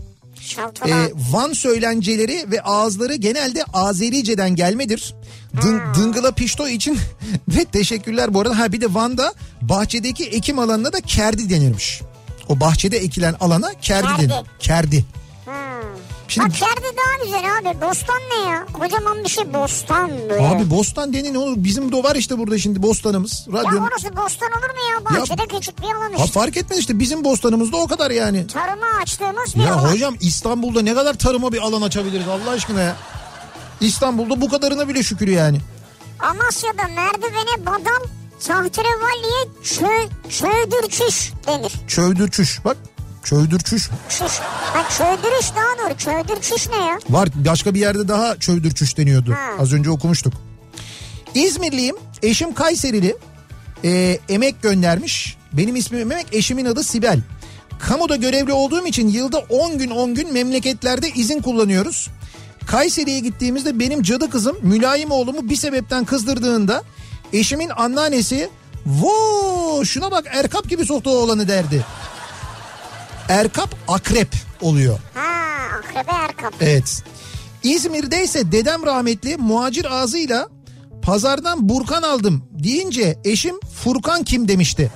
[0.86, 5.14] Ee, Van söylenceleri ve ağızları genelde Azerice'den gelmedir.
[5.62, 6.98] Dın, dıngıla pişto için
[7.48, 8.58] ve teşekkürler bu arada.
[8.58, 12.02] Ha bir de Van'da bahçedeki ekim alanına da kerdi denirmiş.
[12.48, 14.22] O bahçede ekilen alana kerdi, Kerdi.
[14.22, 14.46] denir.
[14.58, 15.04] Kerdi.
[15.44, 15.52] Hmm.
[16.32, 17.80] Şimdi Bak yerde daha güzel abi.
[17.80, 18.66] Bostan ne ya?
[18.72, 20.46] Kocaman bir şey bostan böyle.
[20.46, 21.54] abi bostan denin olur.
[21.56, 23.46] Bizim de var işte burada şimdi bostanımız.
[23.52, 23.82] ya Radyo.
[23.84, 24.80] orası bostan olur mu
[25.14, 25.20] ya?
[25.20, 26.40] Bahçede küçük bir alan Ha işte.
[26.40, 28.46] fark etmez işte bizim bostanımız da o kadar yani.
[28.46, 29.92] Tarıma açtığımız bir Ya alan.
[29.92, 32.96] hocam İstanbul'da ne kadar tarıma bir alan açabiliriz Allah aşkına ya.
[33.80, 35.58] İstanbul'da bu kadarına bile şükür yani.
[36.20, 38.04] Amasya'da merdivene badal,
[38.46, 41.72] tahterevalliye çö, çöğdürçüş denir.
[41.88, 42.76] Çövdürçüş bak.
[43.24, 43.90] Çövdürçüş.
[44.08, 44.32] Çüş.
[44.40, 45.98] Ha, çöğdürüş daha doğru.
[45.98, 46.98] Çöğdürçüş ne ya?
[47.10, 49.32] Var başka bir yerde daha çövdürçüş deniyordu.
[49.32, 49.62] Ha.
[49.62, 50.32] Az önce okumuştuk.
[51.34, 51.96] İzmirliyim.
[52.22, 53.16] Eşim Kayserili.
[53.84, 55.36] Ee, emek göndermiş.
[55.52, 56.26] Benim ismim Emek.
[56.32, 57.20] Eşimin adı Sibel.
[57.78, 62.08] Kamuda görevli olduğum için yılda 10 gün 10 gün memleketlerde izin kullanıyoruz.
[62.66, 66.82] Kayseri'ye gittiğimizde benim cadı kızım mülayim oğlumu bir sebepten kızdırdığında
[67.32, 68.50] eşimin anneannesi
[68.86, 71.84] Voo şuna bak Erkap gibi soktu oğlanı derdi.
[73.32, 74.28] Erkap akrep
[74.60, 74.98] oluyor.
[75.14, 75.22] Ha
[75.78, 76.54] akrebe erkap.
[76.60, 77.02] Evet.
[77.62, 80.48] İzmir'de ise dedem rahmetli muhacir ağzıyla
[81.02, 84.90] pazardan burkan aldım deyince eşim Furkan kim demişti.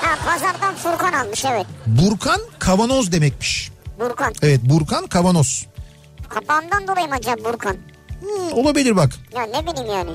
[0.00, 1.66] Ha pazardan Furkan almış evet.
[1.86, 3.70] Burkan kavanoz demekmiş.
[4.00, 4.32] Burkan.
[4.42, 5.66] Evet Burkan kavanoz.
[6.28, 7.76] Kapağından dolayı mı acaba Burkan?
[8.20, 9.10] Hmm, olabilir bak.
[9.34, 10.10] Ya ne bileyim yani.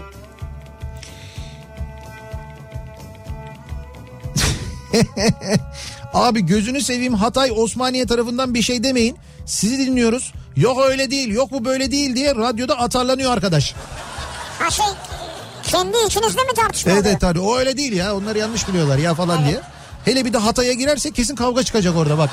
[6.13, 9.17] Abi gözünü seveyim Hatay Osmaniye tarafından bir şey demeyin.
[9.45, 10.33] Sizi dinliyoruz.
[10.55, 13.75] Yok öyle değil yok bu böyle değil diye radyoda atarlanıyor arkadaş.
[14.59, 14.85] Ha şey
[15.63, 19.13] kendi içinizde mi tartışma Evet evet tabii o öyle değil ya onlar yanlış biliyorlar ya
[19.13, 19.61] falan diye.
[20.05, 22.29] Hele bir de Hatay'a girerse kesin kavga çıkacak orada bak.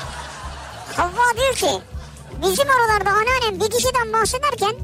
[0.95, 1.83] Havva diyor ki
[2.41, 4.75] bizim oralarda anneannem bir kişiden bahsederken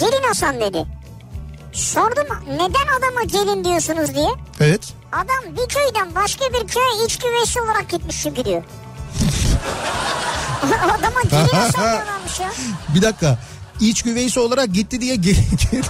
[0.00, 0.86] gelin Hasan dedi.
[1.78, 4.28] Sordum neden adama gelin diyorsunuz diye.
[4.60, 4.94] Evet.
[5.12, 8.62] Adam bir köyden başka bir köye iç güveysi olarak gitmiş çünkü diyor.
[10.98, 12.50] Adama gelin Hasan diyorlarmış ya.
[12.94, 13.38] Bir dakika.
[13.80, 15.46] İç güveysi olarak gitti diye gelin,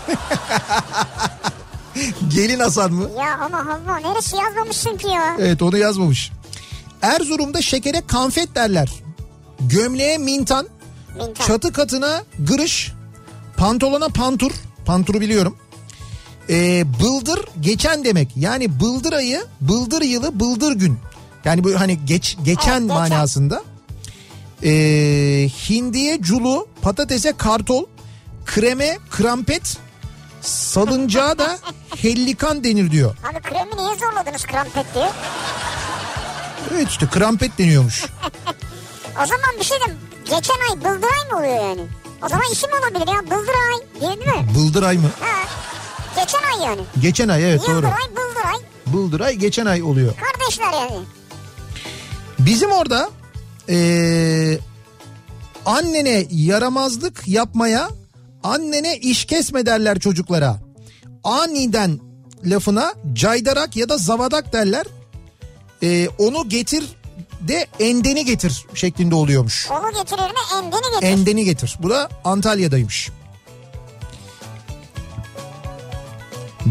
[2.28, 3.08] gelin Hasan mı?
[3.18, 5.36] Ya ama Havva neresi yazmamışsın ki ya.
[5.38, 6.32] Evet onu yazmamış.
[7.02, 8.88] Erzurum'da şekere kanfet derler.
[9.60, 10.68] Gömleğe mintan,
[11.16, 11.46] Mintan.
[11.46, 12.92] çatı katına gırış,
[13.56, 14.50] pantolona pantur.
[14.86, 15.56] Panturu biliyorum.
[16.50, 18.28] Ee, bıldır geçen demek.
[18.36, 20.98] Yani bıldır ayı, bıldır yılı, bıldır gün.
[21.44, 23.62] Yani bu hani geç geçen Evet, manasında.
[24.64, 24.68] Ee,
[25.68, 27.84] hindiye culu, patatese kartol,
[28.46, 29.76] kreme krampet,
[30.40, 31.58] salıncağa da
[31.96, 33.16] hellikan denir diyor.
[33.32, 35.10] Abi kremi niye zorladınız krampet diye?
[36.74, 38.04] Evet işte krampet deniyormuş.
[39.22, 39.98] O zaman bir şey diyeyim.
[40.24, 41.80] Geçen ay bıldıray mı oluyor yani?
[42.22, 44.48] O zaman isim olabilir ya bıldıray değil mi?
[44.56, 45.10] Bıldıray mı?
[45.20, 45.48] Ha.
[46.16, 46.80] Geçen ay yani.
[47.00, 47.72] Geçen ay evet doğru.
[47.76, 48.54] Yıldıray bıldıray.
[48.86, 50.12] Bıldıray geçen ay oluyor.
[50.16, 51.04] Kardeşler yani.
[52.38, 53.10] Bizim orada
[53.68, 54.58] eee,
[55.66, 57.88] annene yaramazlık yapmaya
[58.42, 60.56] annene iş kesme derler çocuklara.
[61.24, 62.00] Aniden
[62.44, 64.86] lafına caydarak ya da zavadak derler.
[65.82, 66.84] Eee, onu getir
[67.40, 69.68] de endeni getir şeklinde oluyormuş.
[69.70, 71.06] Onu getirir mi endeni getir.
[71.06, 71.76] Endeni getir.
[71.82, 73.10] Bu da Antalya'daymış.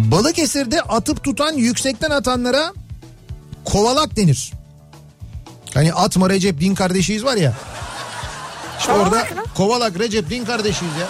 [0.06, 2.74] Balıkesir'de atıp tutan yüksekten atanlara
[3.65, 4.53] kovalak denir.
[5.74, 7.53] Hani atma Recep din kardeşiyiz var ya.
[8.80, 9.44] İşte Kovalak orada mı?
[9.56, 11.07] kovalak Recep din kardeşiyiz ya.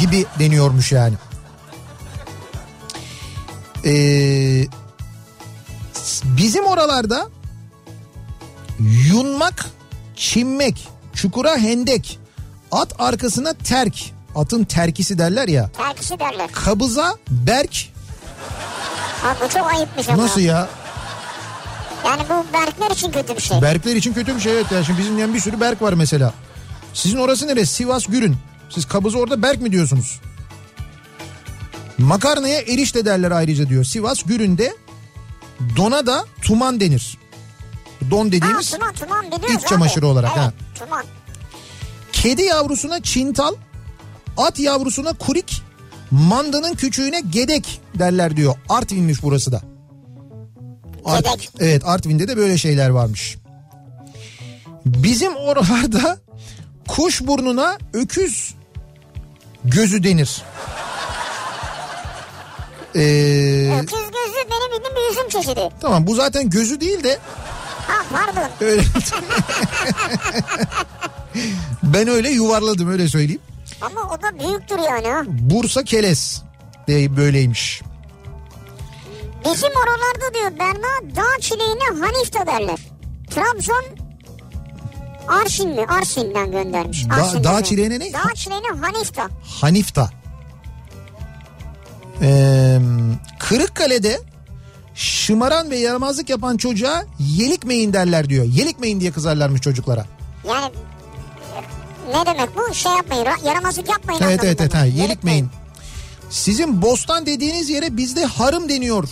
[0.00, 1.14] Gibi deniyormuş yani.
[3.84, 4.66] Ee,
[6.24, 7.28] bizim oralarda
[9.10, 9.66] yunmak,
[10.16, 12.18] çimmek, çukura hendek,
[12.72, 13.94] at arkasına terk,
[14.34, 15.70] atın terkisi derler ya.
[15.76, 16.52] Terkisi derler.
[16.52, 17.88] Kabıza berk,
[19.22, 20.24] Ha bu çok ayıpmış ama.
[20.24, 20.68] nasıl ya?
[22.04, 23.62] Yani bu Berkler için kötü bir şey.
[23.62, 24.66] Berkler için kötü bir şey evet.
[24.72, 26.32] Yani şimdi bizim yani bir sürü berk var mesela.
[26.94, 27.72] Sizin orası neresi?
[27.74, 28.36] Sivas Gürün.
[28.70, 30.20] Siz kabıza orada berk mi diyorsunuz?
[31.98, 33.84] Makarnaya erişte derler ayrıca diyor.
[33.84, 34.76] Sivas Gürün'de
[35.76, 37.18] dona da tuman denir.
[38.10, 40.12] Don ha dediğimiz tuman tuman biliyoruz iç çamaşırı abi.
[40.12, 40.52] olarak, Evet ha.
[40.84, 41.04] tuman.
[42.12, 43.54] Kedi yavrusuna çintal,
[44.36, 45.62] at yavrusuna kurik,
[46.10, 48.54] mandanın küçüğüne gedek derler diyor.
[48.68, 49.62] Artvin'miş burası da.
[51.04, 51.50] Art- Gedek.
[51.60, 53.36] Evet Artvin'de de böyle şeyler varmış.
[54.86, 56.18] Bizim oralarda
[56.88, 58.54] kuş burnuna öküz
[59.64, 60.42] gözü denir.
[62.94, 62.98] Ee,
[63.80, 65.68] Öküz gözü benim bildiğim bir üzüm çeşidi.
[65.80, 67.18] tamam bu zaten gözü değil de
[67.86, 68.50] Ha pardon.
[68.60, 68.82] öyle.
[71.82, 73.40] ben öyle yuvarladım öyle söyleyeyim.
[73.80, 75.22] Ama o da büyüktür yani ha.
[75.26, 76.42] Bursa Keles
[76.88, 77.82] de böyleymiş.
[79.44, 82.78] Bizim oralarda diyor Berna dağ çileğine Hanifta derler.
[83.30, 83.84] Trabzon
[85.28, 85.84] Arsin mi?
[85.88, 87.08] Arsin'den göndermiş.
[87.10, 88.12] Da- Arsin'den dağ çileğine ne?
[88.12, 89.28] Dağ çileğine Hanifta.
[89.60, 90.10] Hanifta.
[92.22, 92.78] Ee,
[93.38, 94.20] Kırıkkale'de
[94.94, 98.44] şımaran ve yaramazlık yapan çocuğa yelikmeyin derler diyor.
[98.44, 100.06] Yelikmeyin diye kızarlarmış çocuklara.
[100.48, 100.70] Yani
[102.16, 102.74] ne demek bu?
[102.74, 104.20] Şey yapmayın, ra- yaramazlık yapmayın.
[104.24, 105.48] Evet evet evet ha, yelikmeyin.
[106.30, 109.08] Sizin bostan dediğiniz yere bizde harım deniyor.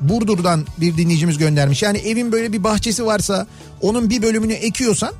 [0.00, 1.82] Burdur'dan bir dinleyicimiz göndermiş.
[1.82, 3.46] Yani evin böyle bir bahçesi varsa
[3.82, 5.12] onun bir bölümünü ekiyorsan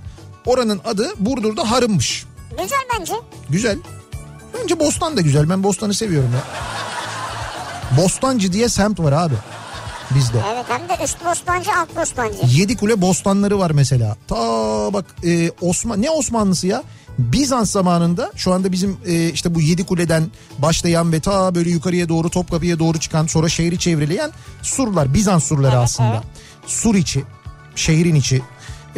[0.47, 2.25] oranın adı Burdur'da harımmış.
[2.51, 3.13] Güzel bence.
[3.51, 3.79] Güzel.
[4.63, 5.51] Bence Bostan da güzel.
[5.51, 6.43] Ben Bostan'ı seviyorum ya.
[8.03, 9.35] Bostancı diye semt var abi
[10.11, 10.39] bizde.
[10.55, 12.39] Evet hem de üst bostancı alt bostancı.
[12.47, 14.17] Yedi kule bostanları var mesela.
[14.29, 14.37] Ta
[14.93, 16.83] bak e, Osman ne Osmanlısı ya?
[17.19, 22.09] Bizans zamanında şu anda bizim e, işte bu yedi kuleden başlayan ve ta böyle yukarıya
[22.09, 24.31] doğru Topkapı'ya doğru çıkan sonra şehri çevreleyen
[24.63, 25.15] surlar.
[25.15, 26.11] Bizans surları Evet, aslında.
[26.15, 26.23] evet.
[26.67, 27.25] Sur içi,
[27.75, 28.43] şehrin içi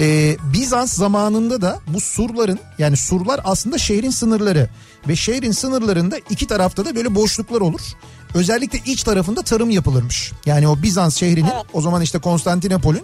[0.00, 4.68] Ee, Bizans zamanında da bu surların yani surlar aslında şehrin sınırları
[5.08, 7.80] ve şehrin sınırlarında iki tarafta da böyle boşluklar olur.
[8.34, 10.32] Özellikle iç tarafında tarım yapılırmış.
[10.46, 11.64] Yani o Bizans şehrinin Evet.
[11.72, 13.02] o zaman işte Konstantinopol'ün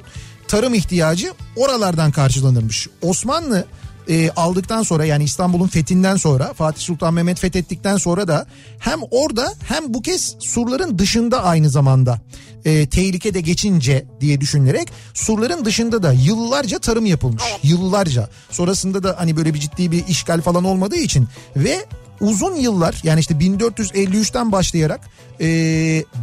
[0.49, 2.89] tarım ihtiyacı oralardan karşılanırmış.
[3.03, 3.67] Osmanlı
[4.09, 8.47] e, aldıktan sonra yani İstanbul'un fethinden sonra Fatih Sultan Mehmet fethettikten sonra da
[8.79, 12.21] hem orada hem bu kez surların dışında aynı zamanda
[12.65, 17.43] e, tehlike de geçince diye düşünülerek surların dışında da yıllarca tarım yapılmış.
[17.63, 18.29] Yıllarca.
[18.51, 21.87] Sonrasında da hani böyle bir ciddi bir işgal falan olmadığı için ve
[22.21, 25.01] uzun yıllar yani işte 1453'ten başlayarak
[25.41, 25.47] e,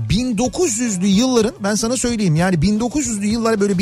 [0.10, 3.74] 1900'lü yılların ben sana söyleyeyim yani 1900'lü yıllar böyle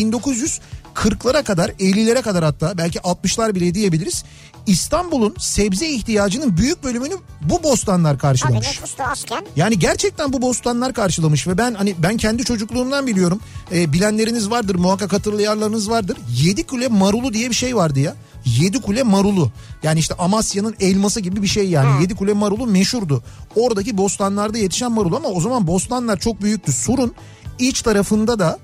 [0.99, 4.23] 1940'lara kadar 50'lere kadar hatta belki 60'lar bile diyebiliriz.
[4.67, 8.79] İstanbul'un sebze ihtiyacının büyük bölümünü bu bostanlar karşılamış.
[8.99, 9.45] azken.
[9.55, 13.39] Yani gerçekten bu bostanlar karşılamış ve ben hani ben kendi çocukluğumdan biliyorum.
[13.73, 16.17] E, bilenleriniz vardır muhakkak hatırlayanlarınız vardır.
[16.41, 18.15] Yedi kule marulu diye bir şey vardı ya.
[18.45, 19.51] Yedi kule marulu.
[19.83, 22.01] Yani işte Amasya'nın elması gibi bir şey yani.
[22.01, 23.23] Yedi kule marulu meşhurdu.
[23.55, 26.71] Oradaki bostanlarda yetişen marul ama o zaman bostanlar çok büyüktü.
[26.71, 27.13] Sur'un
[27.59, 28.59] iç tarafında da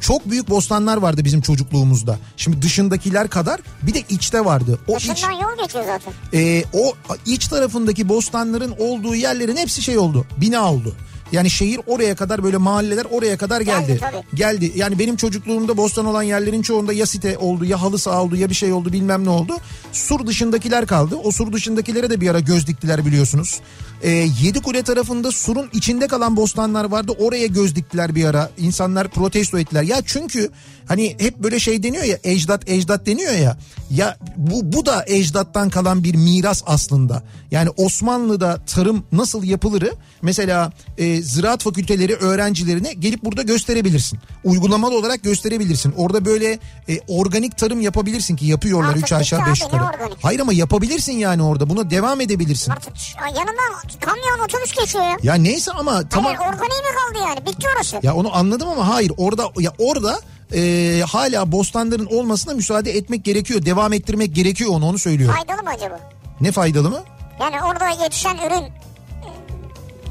[0.00, 2.18] çok büyük bostanlar vardı bizim çocukluğumuzda.
[2.36, 4.78] Şimdi dışındakiler kadar bir de içte vardı.
[4.88, 6.12] O iç Dışından yol geçiyor zaten.
[6.34, 6.94] e, o
[7.26, 10.26] iç tarafındaki bostanların olduğu yerlerin hepsi şey oldu.
[10.40, 10.94] Bina oldu.
[11.32, 13.86] Yani şehir oraya kadar böyle mahalleler oraya kadar geldi.
[13.86, 14.36] Geldi, tabii.
[14.36, 14.72] Geldi.
[14.76, 18.50] Yani benim çocukluğumda bostan olan yerlerin çoğunda ya site oldu ya halı saha oldu ya
[18.50, 19.52] bir şey oldu bilmem ne oldu.
[19.92, 21.16] Sur dışındakiler kaldı.
[21.24, 23.60] O sur dışındakilere de bir ara göz diktiler biliyorsunuz.
[24.02, 24.10] E,
[24.42, 27.12] Yedikule tarafında surun içinde kalan bostanlar vardı.
[27.18, 28.50] Oraya göz diktiler bir ara.
[28.58, 29.82] İnsanlar protesto ettiler.
[29.82, 30.50] Ya çünkü
[30.88, 33.56] hani hep böyle şey deniyor ya ecdat ecdat deniyor ya.
[33.90, 37.22] Ya bu, bu da ecdattan kalan bir miras aslında.
[37.50, 39.92] Yani Osmanlı'da tarım nasıl yapılırı
[40.22, 44.18] mesela e, ziraat fakülteleri öğrencilerine gelip burada gösterebilirsin.
[44.44, 45.92] Uygulamalı olarak gösterebilirsin.
[45.96, 46.58] Orada böyle
[46.88, 50.14] e, organik tarım yapabilirsin ki yapıyorlar Artık 3 aşağı bitti 5 abi, ne yukarı.
[50.22, 51.70] Hayır ama yapabilirsin yani orada.
[51.70, 52.72] Buna devam edebilirsin.
[52.72, 52.92] Artık
[53.36, 55.16] yanından kamyon otobüs geçiyor ya.
[55.22, 56.34] Ya neyse ama tamam.
[56.36, 57.46] Hayır organiği mi kaldı yani?
[57.46, 57.98] Bitti orası.
[58.02, 60.20] Ya onu anladım ama hayır orada ya orada
[60.54, 63.64] e, hala bostanların olmasına müsaade etmek gerekiyor.
[63.66, 65.36] Devam ettirmek gerekiyor onu onu söylüyorum.
[65.36, 66.00] Faydalı mı acaba?
[66.40, 67.00] Ne faydalı mı?
[67.40, 68.64] Yani orada yetişen ürün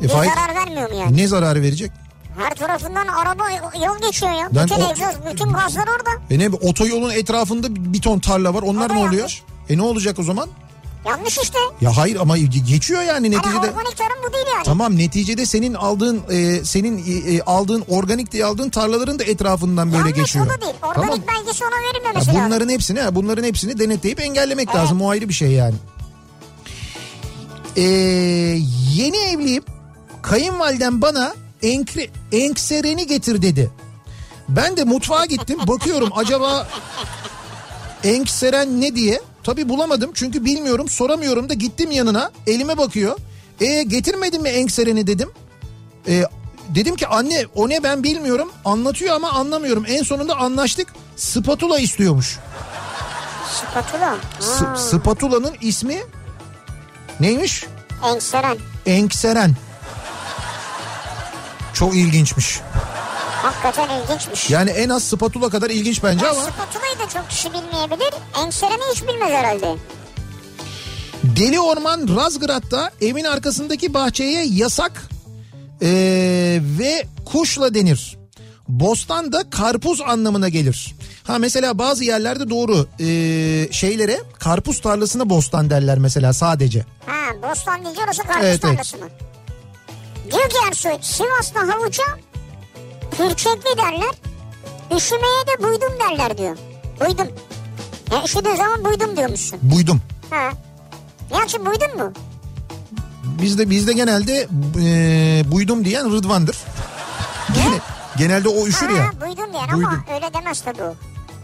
[0.04, 1.18] E, fay- zarar vermiyor mu yani?
[1.18, 1.92] Ne zararı verecek?
[2.40, 3.44] Her tarafından araba
[3.86, 4.50] yol geçiyor ya.
[4.52, 6.10] Ben bütün o- egzoz, bütün gazlar orada.
[6.32, 8.62] E ne otoyolun etrafında bir ton tarla var.
[8.62, 9.14] Onlar O ne oluyor?
[9.14, 9.44] yanlış.
[9.70, 10.50] E ne olacak o zaman?
[11.06, 11.58] Yanlış işte.
[11.82, 13.58] Ya hayır ama ge- geçiyor yani neticede.
[13.58, 14.64] organik tarım bu değil yani.
[14.66, 19.88] Tamam neticede senin aldığın e, senin e, e, aldığın organik diye aldığın tarlaların da etrafından
[19.92, 20.46] böyle Yanlış geçiyor.
[20.46, 20.74] o da değil.
[20.84, 21.40] Organik Tamam.
[21.46, 22.42] belgesi ona verilmemesi lazım.
[22.46, 25.02] bunların hepsini ha, bunların hepsini denetleyip engellemek lazım.
[25.02, 25.76] O ayrı bir şey yani.
[27.78, 27.82] Ee,
[28.96, 29.64] yeni evliyim.
[30.22, 33.72] Kayınvalidem bana enkre, enksereni getir dedi.
[34.50, 35.60] Ben de mutfağa gittim.
[35.68, 36.68] Bakıyorum acaba
[38.04, 39.22] enkseren ne diye.
[39.46, 43.18] Tabi bulamadım çünkü bilmiyorum soramıyorum da gittim yanına elime bakıyor.
[43.62, 45.30] E getirmedin mi enksereni dedim.
[46.08, 46.24] E,
[46.70, 49.86] dedim ki anne o ne ben bilmiyorum anlatıyor ama anlamıyorum.
[49.88, 52.38] En sonunda anlaştık spatula istiyormuş.
[53.54, 54.18] Spatula.
[54.40, 55.98] S- spatula'nın ismi
[57.20, 57.66] neymiş?
[58.04, 58.58] Enkseren.
[58.86, 59.56] Enkseren.
[61.74, 62.60] Çok ilginçmiş.
[63.46, 64.50] Hakikaten ilginçmiş.
[64.50, 66.42] Yani en az spatula kadar ilginç bence Ya ama.
[66.42, 68.14] spatulayı da çok kişi bilmeyebilir.
[68.46, 69.76] Ensereni hiç bilmez herhalde.
[71.24, 75.02] Deli Orman Razgrad'da evin arkasındaki bahçeye yasak
[75.82, 78.18] ee, ve kuşla denir.
[78.68, 80.96] Bostan da karpuz anlamına gelir.
[81.24, 86.86] Ha mesela bazı yerlerde doğru ee, şeylere karpuz tarlasına bostan derler mesela sadece.
[87.06, 88.62] Ha Bostan deyince orası karpuz Evet, evet.
[88.62, 89.06] tarlası mı?
[90.32, 92.04] Diyor ki Ersoy Sivas'ta havuca
[93.12, 94.16] pürçekli derler.
[94.98, 96.58] Üşümeye de buydum derler diyor.
[97.00, 97.28] Buydum.
[98.12, 99.60] Ya üşüdüğün zaman buydum diyormuşsun.
[99.62, 100.02] Buydum.
[100.30, 100.50] Ha.
[101.32, 102.14] Nihat'cığım buydun mu?
[103.42, 104.48] Bizde bizde genelde
[104.80, 106.58] ee, buydum diyen Rıdvan'dır.
[107.56, 107.80] Gene-
[108.18, 109.04] genelde o üşür ya.
[109.08, 109.86] Ha, buydum diyen Buydum.
[109.86, 110.96] ama öyle demez tabii o.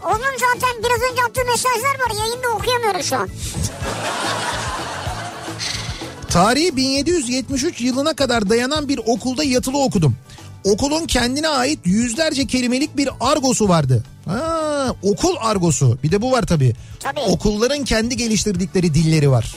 [0.06, 3.28] Onun zaten biraz önce attığı mesajlar var yayında okuyamıyorum şu an.
[6.30, 10.16] Tarihi 1773 yılına kadar dayanan bir okulda yatılı okudum.
[10.64, 14.04] Okulun kendine ait yüzlerce kelimelik bir argosu vardı.
[14.24, 15.98] Ha, okul argosu.
[16.02, 16.74] Bir de bu var tabii.
[17.00, 17.20] Tabii.
[17.20, 19.56] Okulların kendi geliştirdikleri dilleri var.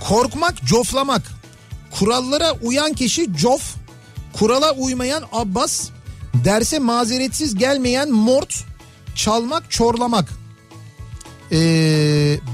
[0.00, 1.22] Korkmak, coflamak.
[1.90, 3.74] Kurallara uyan kişi cof,
[4.32, 5.88] kurala uymayan abbas,
[6.44, 8.64] derse mazeretsiz gelmeyen mort,
[9.14, 10.28] çalmak, çorlamak.
[11.52, 11.56] Ee,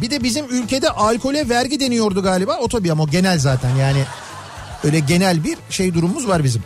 [0.02, 2.58] bir de bizim ülkede alkole vergi deniyordu galiba.
[2.60, 4.04] O tabii ama o genel zaten yani
[4.84, 6.62] öyle genel bir şey durumumuz var bizim.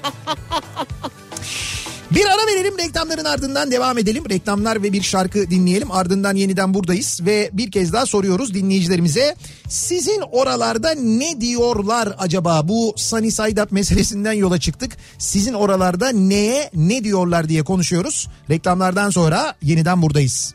[2.10, 4.24] Bir ara verelim reklamların ardından devam edelim.
[4.30, 5.90] Reklamlar ve bir şarkı dinleyelim.
[5.90, 9.34] Ardından yeniden buradayız ve bir kez daha soruyoruz dinleyicilerimize.
[9.68, 12.68] Sizin oralarda ne diyorlar acaba?
[12.68, 14.96] Bu Sunny Side Up meselesinden yola çıktık.
[15.18, 18.28] Sizin oralarda neye ne diyorlar diye konuşuyoruz.
[18.50, 20.54] Reklamlardan sonra yeniden buradayız.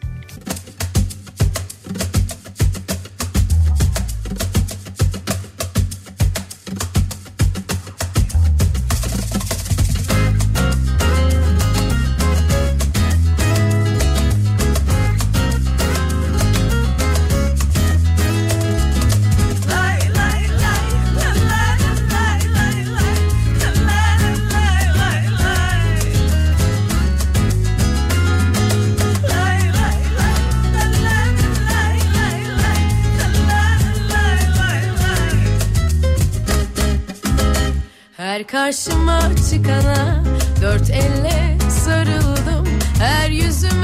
[38.63, 40.23] Karşıma çıkana
[40.61, 42.67] dört elle sarıldım.
[42.99, 43.82] Her yüzüme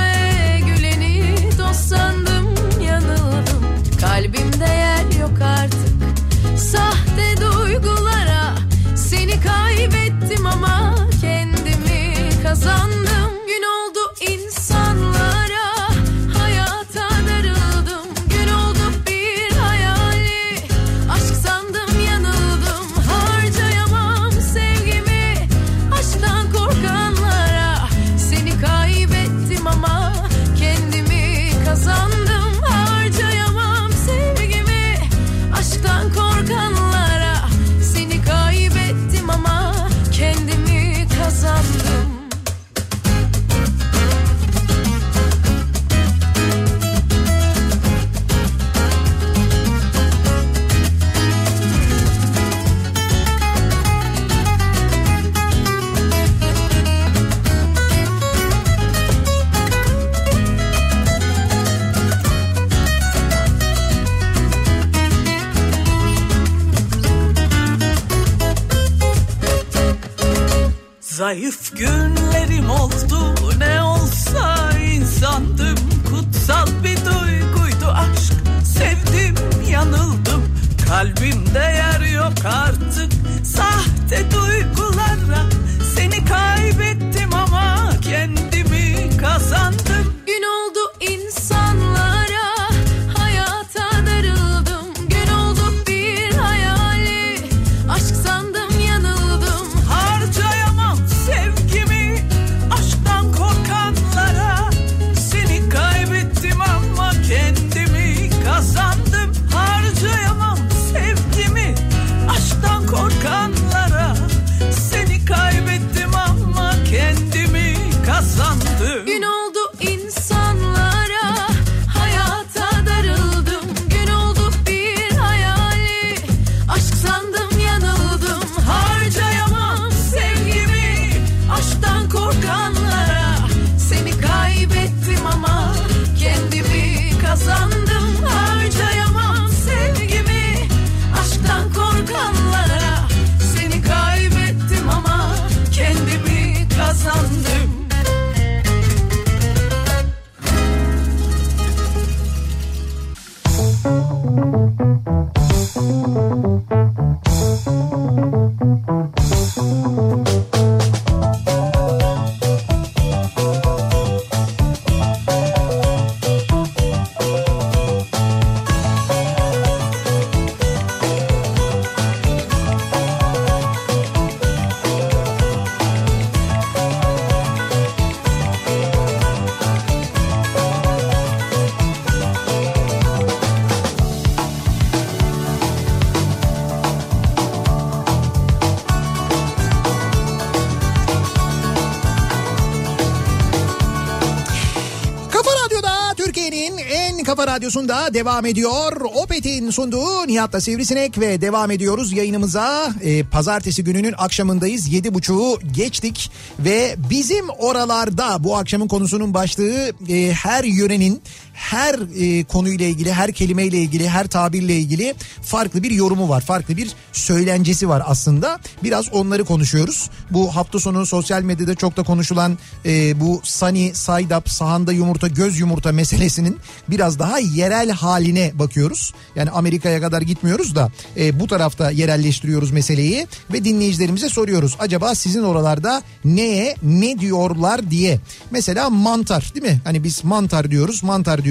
[197.60, 199.02] radyosunda devam ediyor.
[199.02, 202.94] Opet'in sunduğu Nihat'la Sivrisinek ve devam ediyoruz yayınımıza.
[203.04, 204.94] Ee, pazartesi gününün akşamındayız.
[204.94, 211.22] Yedi buçuğu geçtik ve bizim oralarda bu akşamın konusunun başlığı e, her yörenin
[211.60, 216.42] her e, konuyla ilgili, her kelimeyle ilgili, her tabirle ilgili farklı bir yorumu var.
[216.42, 218.60] Farklı bir söylencesi var aslında.
[218.84, 220.10] Biraz onları konuşuyoruz.
[220.32, 225.60] Bu hafta sonu sosyal medyada çok da konuşulan e, bu side up, sahanda yumurta, göz
[225.60, 226.58] yumurta meselesinin
[226.90, 229.14] biraz biraz daha yerel haline bakıyoruz.
[229.36, 234.76] Yani Amerika'ya kadar gitmiyoruz da e, bu tarafta yerelleştiriyoruz meseleyi ve dinleyicilerimize soruyoruz.
[234.80, 238.20] Acaba sizin oralarda neye ne diyorlar diye.
[238.52, 239.82] Mesela mantar değil mi?
[239.84, 241.49] Hani biz mantar diyoruz mantar diyoruz.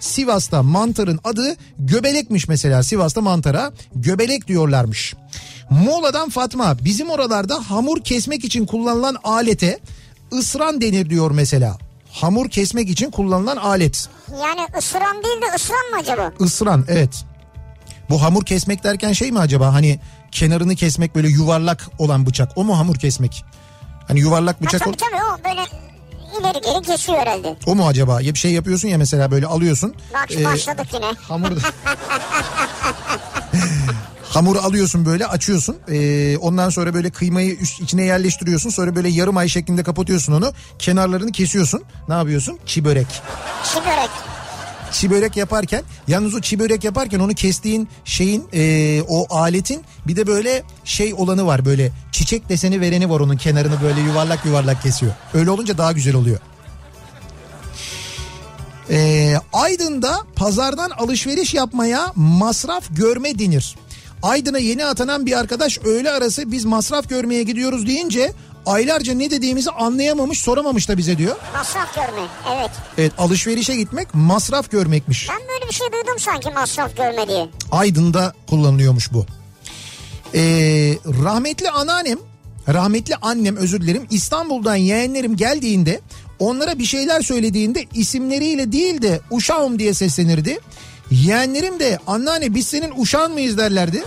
[0.00, 5.14] Sivas'ta mantarın adı göbelekmiş mesela Sivas'ta mantara göbelek diyorlarmış.
[5.70, 9.78] Muğla'dan Fatma bizim oralarda hamur kesmek için kullanılan alete
[10.32, 11.78] ısran denir diyor mesela.
[12.10, 14.08] Hamur kesmek için kullanılan alet.
[14.42, 16.32] Yani ısıran değil de ısıran mı acaba?
[16.40, 17.24] Isıran evet.
[18.10, 20.00] Bu hamur kesmek derken şey mi acaba hani
[20.32, 23.44] kenarını kesmek böyle yuvarlak olan bıçak o mu hamur kesmek?
[24.08, 25.60] Hani yuvarlak Ha, bıçak o, tabii tabii o böyle
[26.40, 27.56] ileri geri kesiyor herhalde.
[27.66, 28.20] o mu acaba?
[28.20, 29.94] Ya bir şey yapıyorsun ya mesela böyle alıyorsun.
[30.14, 31.06] Bak Ee, başladık yine.
[31.28, 31.50] Hamur
[34.22, 35.76] Hamuru alıyorsun böyle açıyorsun.
[35.88, 38.70] Ee, ondan sonra böyle kıymayı üst, içine yerleştiriyorsun.
[38.70, 40.52] Sonra böyle yarım ay şeklinde kapatıyorsun onu.
[40.78, 41.82] Kenarlarını kesiyorsun.
[42.08, 42.58] Ne yapıyorsun?
[42.66, 43.06] Çi börek.
[43.72, 44.10] Çi börek.
[44.92, 50.16] Çi börek yaparken yalnız o çi börek yaparken onu kestiğin şeyin e, o aletin bir
[50.16, 54.82] de böyle şey olanı var böyle çiçek deseni vereni var onun kenarını böyle yuvarlak yuvarlak
[54.82, 55.12] kesiyor.
[55.34, 56.38] Öyle olunca daha güzel oluyor.
[58.90, 63.76] Ee, Aydın'da pazardan alışveriş yapmaya masraf görme denir.
[64.22, 68.32] Aydın'a yeni atanan bir arkadaş öğle arası biz masraf görmeye gidiyoruz deyince
[68.66, 71.36] aylarca ne dediğimizi anlayamamış soramamış da bize diyor.
[71.54, 72.28] Masraf görme.
[72.56, 72.70] Evet.
[72.98, 75.28] Evet alışverişe gitmek masraf görmekmiş.
[75.28, 77.48] Ben böyle bir şey duydum sanki masraf görme diye.
[77.72, 79.26] Aydın'da kullanılıyormuş bu.
[80.34, 80.40] Ee,
[81.24, 82.18] rahmetli anneannem,
[82.68, 86.00] rahmetli annem özür dilerim İstanbul'dan yeğenlerim geldiğinde
[86.38, 90.58] onlara bir şeyler söylediğinde isimleriyle değil de uşağım diye seslenirdi.
[91.10, 94.04] Yeğenlerim de anneanne biz senin uşağın mıyız derlerdi.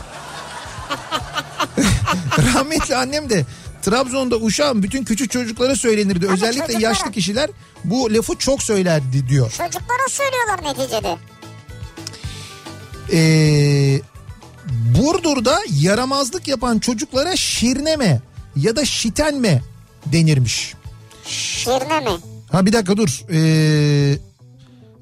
[2.53, 3.45] rahmetli annem de
[3.81, 6.27] Trabzon'da uşağım bütün küçük çocuklara söylenirdi.
[6.27, 6.81] Özellikle çocuklara.
[6.83, 7.49] yaşlı kişiler
[7.83, 9.51] bu lafı çok söylerdi diyor.
[9.51, 11.17] Çocuklara söylüyorlar neticede.
[13.13, 14.01] Ee,
[14.97, 18.21] Burdur'da yaramazlık yapan çocuklara şirneme
[18.55, 19.61] ya da şitenme
[20.05, 20.73] denirmiş.
[21.25, 22.11] Şirne mi?
[22.51, 23.21] Ha bir dakika dur.
[23.31, 24.17] Ee,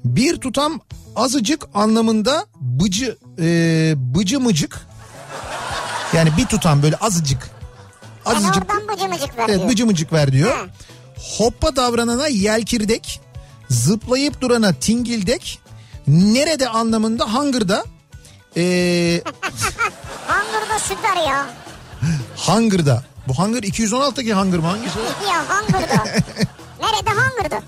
[0.04, 0.80] bir tutam
[1.16, 4.80] azıcık anlamında bıcı e, bıcı mıcık.
[6.14, 7.50] Yani bir tutam böyle azıcık.
[8.36, 8.56] Azıcık.
[8.56, 9.68] oradan bıcı mıcık ver Evet diyor.
[9.70, 10.56] bıcı mıcık ver diyor.
[10.56, 10.64] Ha.
[11.38, 13.20] Hoppa davranana yelkirdek,
[13.70, 15.60] zıplayıp durana tingildek,
[16.06, 17.84] nerede anlamında hangırda,
[18.56, 19.22] ee,
[20.26, 21.46] Hangırda süper ya.
[22.36, 23.02] hangırda.
[23.28, 24.98] Bu hangır 216'daki hangır mı hangisi?
[25.28, 26.04] Ya hangırda.
[26.80, 27.62] Nerede hangırda?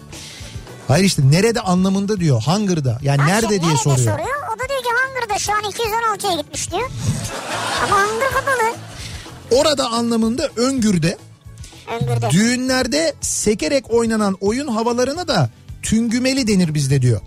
[0.89, 2.99] Hayır işte nerede anlamında diyor hangırda.
[3.03, 4.39] Yani Ha, nerede şey, diye nerede soruyor.
[4.57, 6.91] O da diyor ki hangırda şu an 216'ya gitmiş diyor.
[7.85, 8.75] Ama hangır kapalı.
[9.51, 11.19] Orada anlamında öngürde.
[12.01, 12.31] Öngürde.
[12.31, 15.51] Düğünlerde sekerek oynanan oyun havalarına da
[15.83, 17.21] tüngümeli denir bizde diyor.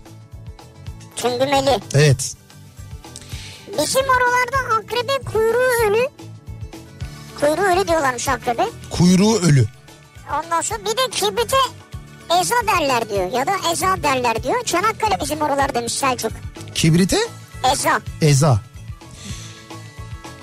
[1.16, 1.80] Tüngümeli.
[1.94, 2.34] Evet.
[3.68, 6.08] Bizim oralarda akrebe kuyruğu ölü.
[7.40, 8.66] Kuyruğu ölü diyorlarmış akrebe.
[8.90, 9.66] Kuyruğu ölü.
[10.44, 11.56] Ondan sonra bir de kibrite
[12.40, 13.32] eza derler diyor.
[13.32, 14.64] Ya da eza derler diyor.
[14.64, 16.32] Çanakkale bizim oralar demiş Selçuk.
[16.74, 17.18] Kibrite
[17.72, 18.00] Eza.
[18.22, 18.60] eza.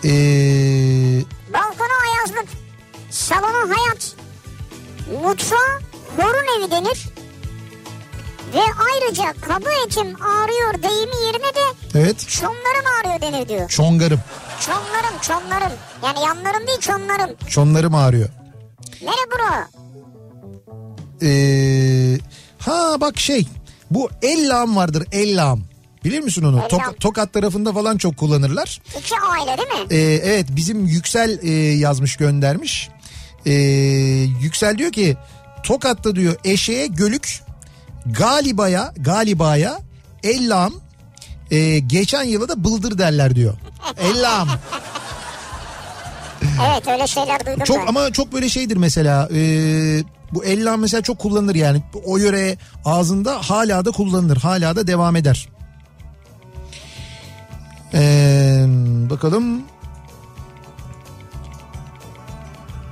[0.03, 0.09] Ee,
[1.53, 2.49] Balkona ayazlık.
[3.09, 4.15] Salona hayat.
[5.23, 5.79] Mutfağa
[6.17, 7.07] horun evi denir.
[8.53, 12.27] Ve ayrıca kabı etim ağrıyor deyimi yerine de evet.
[12.29, 13.69] çomlarım ağrıyor denir diyor.
[13.69, 14.19] Çongarım.
[14.65, 15.71] Çomlarım çomlarım.
[16.03, 17.35] Yani yanlarım değil çomlarım.
[17.49, 18.29] Çonlarım ağrıyor.
[19.01, 19.67] Nere bura?
[21.23, 22.17] Ee,
[22.59, 23.47] ha bak şey
[23.91, 25.70] bu ellam vardır ellam.
[26.03, 26.57] Bilir misin onu?
[26.59, 28.81] Tok- Tokat tarafında falan çok kullanırlar.
[28.99, 29.85] İki aile değil mi?
[29.95, 32.89] Ee, evet bizim Yüksel e, yazmış göndermiş.
[33.45, 33.51] Ee,
[34.41, 35.17] Yüksel diyor ki
[35.63, 37.41] Tokat'ta diyor eşeğe gölük
[38.05, 39.79] galibaya galibaya
[40.23, 40.73] ellam
[41.51, 43.53] e, geçen yıla da bıldır derler diyor.
[43.97, 44.49] Ellam.
[46.71, 47.87] Evet öyle şeyler duydum Çok ben.
[47.87, 49.29] ama çok böyle şeydir mesela.
[49.33, 49.39] e,
[50.33, 51.81] bu ellam mesela çok kullanılır yani.
[52.05, 54.37] O yöre ağzında hala da kullanılır.
[54.37, 55.49] Hala da devam eder.
[57.93, 58.65] Ee,
[59.09, 59.61] bakalım.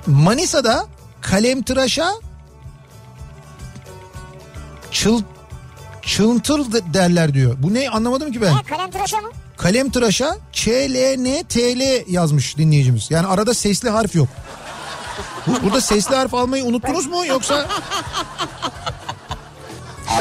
[0.07, 0.85] Manisa'da
[1.21, 2.11] kalemtıraşa
[4.91, 5.21] çıl
[6.01, 7.55] çıntıl de- derler diyor.
[7.59, 8.55] Bu ne anlamadım ki ben.
[8.57, 9.30] Ne kalem tıraşa mı?
[9.57, 13.11] Kalem tıraşa ÇLNTL yazmış dinleyicimiz.
[13.11, 14.27] Yani arada sesli harf yok.
[15.47, 17.67] Bu- Burada sesli harf almayı unuttunuz mu yoksa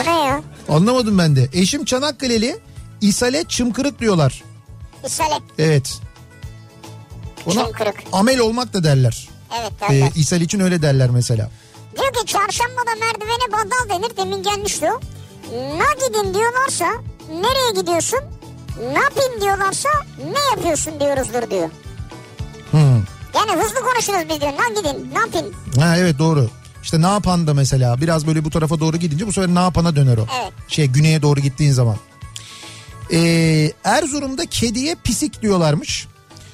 [0.00, 0.42] O ne ya?
[0.68, 1.48] anlamadım ben de.
[1.52, 2.58] Eşim Çanakkale'li
[3.00, 4.42] İsale Çımkırık diyorlar.
[5.08, 5.34] İsale.
[5.58, 6.00] Evet.
[7.46, 7.66] Ona
[8.12, 9.28] amel olmak da derler.
[9.60, 10.10] Evet Ee, derler.
[10.16, 11.50] İshal için öyle derler mesela.
[11.96, 15.02] Diyor ki çarşambada merdivene bandal denir demin gelmiş diyor.
[15.52, 16.84] Na gidin diyorlarsa
[17.30, 18.18] nereye gidiyorsun?
[18.92, 19.88] Ne yapayım diyorlarsa
[20.32, 21.68] ne yapıyorsun diyoruzdur diyor.
[22.70, 23.02] Hmm.
[23.34, 24.52] Yani hızlı konuşuruz biz diyor.
[24.52, 25.54] Ne gidin ne yapayım?
[25.80, 26.48] Ha evet doğru.
[26.82, 29.96] İşte ne yapan da mesela biraz böyle bu tarafa doğru gidince bu sefer ne yapana
[29.96, 30.26] döner o.
[30.42, 30.52] Evet.
[30.68, 31.96] Şey güneye doğru gittiğin zaman.
[33.12, 36.06] Ee, Erzurum'da kediye pisik diyorlarmış.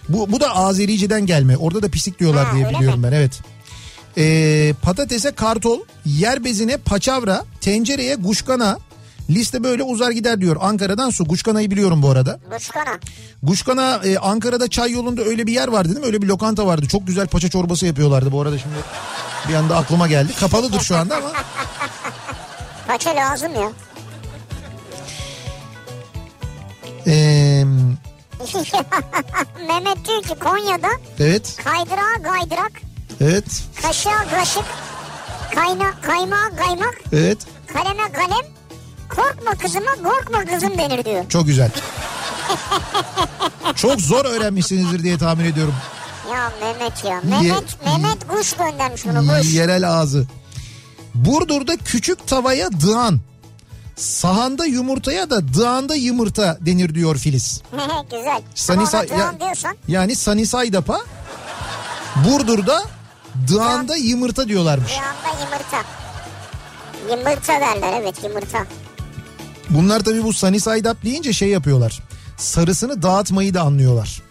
[0.08, 1.56] Bu, bu da Azericeden gelme.
[1.56, 3.40] Orada da pisik diyorlar Ha, diye biliyorum ben evet.
[4.18, 8.78] Ee, patatese kartol, yer bezine paçavra, tencereye guşkana.
[9.30, 10.56] Liste böyle uzar gider diyor.
[10.60, 11.24] Ankara'dan su.
[11.24, 12.40] Guşkana'yı biliyorum bu arada.
[12.54, 12.98] Burçkana.
[13.42, 16.06] Guşkana e, Ankara'da çay yolunda öyle bir yer vardı değil mi?
[16.06, 16.86] Öyle bir lokanta vardı.
[16.88, 18.74] Çok güzel paça çorbası yapıyorlardı bu arada şimdi.
[19.48, 20.32] Bir anda aklıma geldi.
[20.40, 21.32] Kapalıdır şu anda ama.
[22.86, 23.72] Paça lazım ya.
[27.06, 27.64] Ee,
[29.68, 30.88] Mehmet diyor ki Konya'da
[31.20, 32.72] evet, kaydırağa kaydırak,
[33.20, 33.44] evet,
[33.82, 34.64] kaşığa kaşık,
[35.54, 37.38] kayna, kaymağa kaymak, evet.
[37.72, 38.46] kaleme kalem,
[39.08, 41.24] korkma kızıma korkma kızım denir diyor.
[41.28, 41.70] Çok güzel.
[43.76, 45.74] Çok zor öğrenmişsinizdir diye tahmin ediyorum.
[46.32, 47.20] Ya Mehmet ya.
[47.24, 49.54] Mehmet, Mehmet kuş göndermiş bunu kuş.
[49.54, 50.26] Yerel ağzı.
[51.14, 53.20] Burdur'da küçük tavaya dığan.
[53.96, 57.62] Sahanda yumurtaya da dığanda yumurta denir diyor Filiz.
[58.10, 58.42] Güzel.
[58.54, 61.00] Sanisa- Ama ya- diyorsan Yani Sanisaydap'a
[62.24, 62.82] Burdur'da
[63.48, 64.92] dığanda yumurta diyorlarmış.
[64.92, 65.82] anda yumurta.
[67.10, 68.66] Yumurta derler evet yumurta.
[69.70, 70.32] Bunlar tabii bu
[70.90, 72.02] up deyince şey yapıyorlar.
[72.36, 74.22] Sarısını dağıtmayı da anlıyorlar.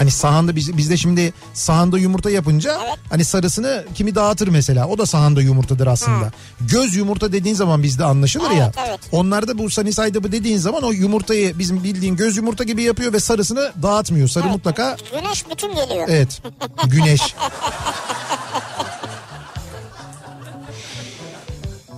[0.00, 2.98] Hani sahanda biz, bizde şimdi sahanda yumurta yapınca Evet.
[3.10, 4.88] hani sarısını kimi dağıtır mesela.
[4.88, 6.26] O da sahanda yumurtadır aslında.
[6.26, 6.30] Ha.
[6.60, 8.72] Göz yumurta dediğin zaman bizde anlaşılır ya.
[8.76, 9.00] Evet, evet.
[9.12, 13.12] Onlarda bu sunny side up'ı dediğin zaman o yumurtayı bizim bildiğin göz yumurta gibi yapıyor
[13.12, 14.28] ve sarısını dağıtmıyor.
[14.28, 14.54] Sarı Evet.
[14.56, 16.06] mutlaka Güneş bütün geliyor.
[16.08, 16.42] Evet.
[16.86, 17.20] Güneş.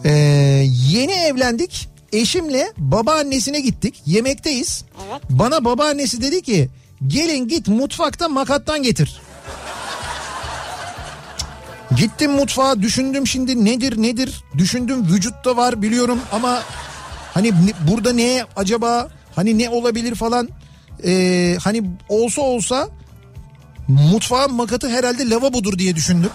[0.04, 0.10] Ee,
[0.90, 1.88] yeni evlendik.
[2.12, 4.02] Eşimle babaannesine gittik.
[4.06, 4.84] Yemekteyiz.
[5.10, 5.22] Evet.
[5.30, 6.68] Bana babaannesi dedi ki
[7.06, 9.20] gelin git mutfakta makattan getir.
[11.96, 16.62] Gittim mutfağa düşündüm şimdi nedir nedir düşündüm vücutta var biliyorum ama
[17.34, 17.52] hani
[17.90, 20.48] burada ne acaba hani ne olabilir falan
[21.04, 22.88] Ee, hani olsa olsa
[23.88, 26.30] mutfağın makatı herhalde lavabodur diye düşündüm.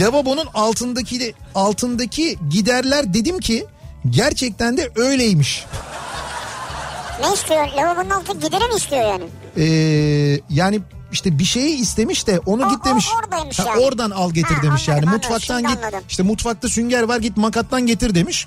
[0.00, 3.66] Lavabonun altındaki altındaki giderler dedim ki
[4.10, 5.64] gerçekten de öyleymiş.
[7.20, 7.68] Ne istiyor?
[7.76, 9.24] Lavabonun altı gideri mi istiyor yani?
[9.56, 10.80] Ee, yani
[11.12, 13.08] işte bir şeyi istemiş de onu O- git o demiş.
[13.24, 13.80] oradaymış Ha, yani.
[13.84, 15.14] Oradan al getir Ha, demiş anladım, yani.
[15.14, 15.30] anladım.
[15.32, 15.76] Mutfaktan git.
[15.84, 16.00] anladım.
[16.08, 18.46] İşte mutfakta sünger var git makattan getir demiş.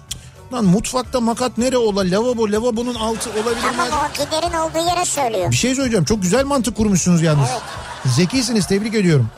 [0.53, 2.01] Lan mutfakta makat nere ola?
[2.11, 3.61] Lavabo, lavabonun altı olabilir mi?
[3.77, 5.51] Tamam o giderin olduğu yere söylüyor.
[5.51, 6.05] Bir şey söyleyeceğim.
[6.05, 7.49] Çok güzel mantık kurmuşsunuz yalnız.
[8.05, 9.29] Zekisiniz tebrik ediyorum.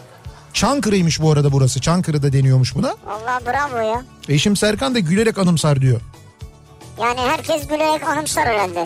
[0.54, 1.82] Çankırı'ymış bu arada burası.
[1.82, 2.88] Çankırı'da deniyormuş buna.
[3.10, 4.04] Allah bravo ya.
[4.30, 6.02] Eşim Serkan da gülerek anımsar diyor.
[7.02, 8.86] Yani herkes gülerek anımsar herhalde.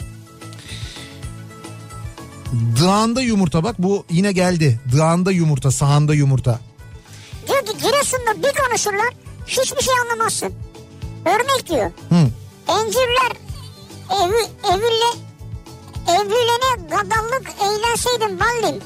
[2.53, 4.79] Dağında yumurta bak bu yine geldi.
[4.97, 6.59] Dağında yumurta, sahanda yumurta.
[7.47, 9.09] Diyor ki Giresun'da bir konuşurlar
[9.47, 10.53] hiçbir şey anlamazsın.
[11.25, 11.91] Örnek diyor.
[12.09, 12.27] Hı.
[12.67, 13.31] Encirler
[14.11, 15.11] evi, eville,
[16.07, 18.81] evlilene gadallık eğlenseydin ballim.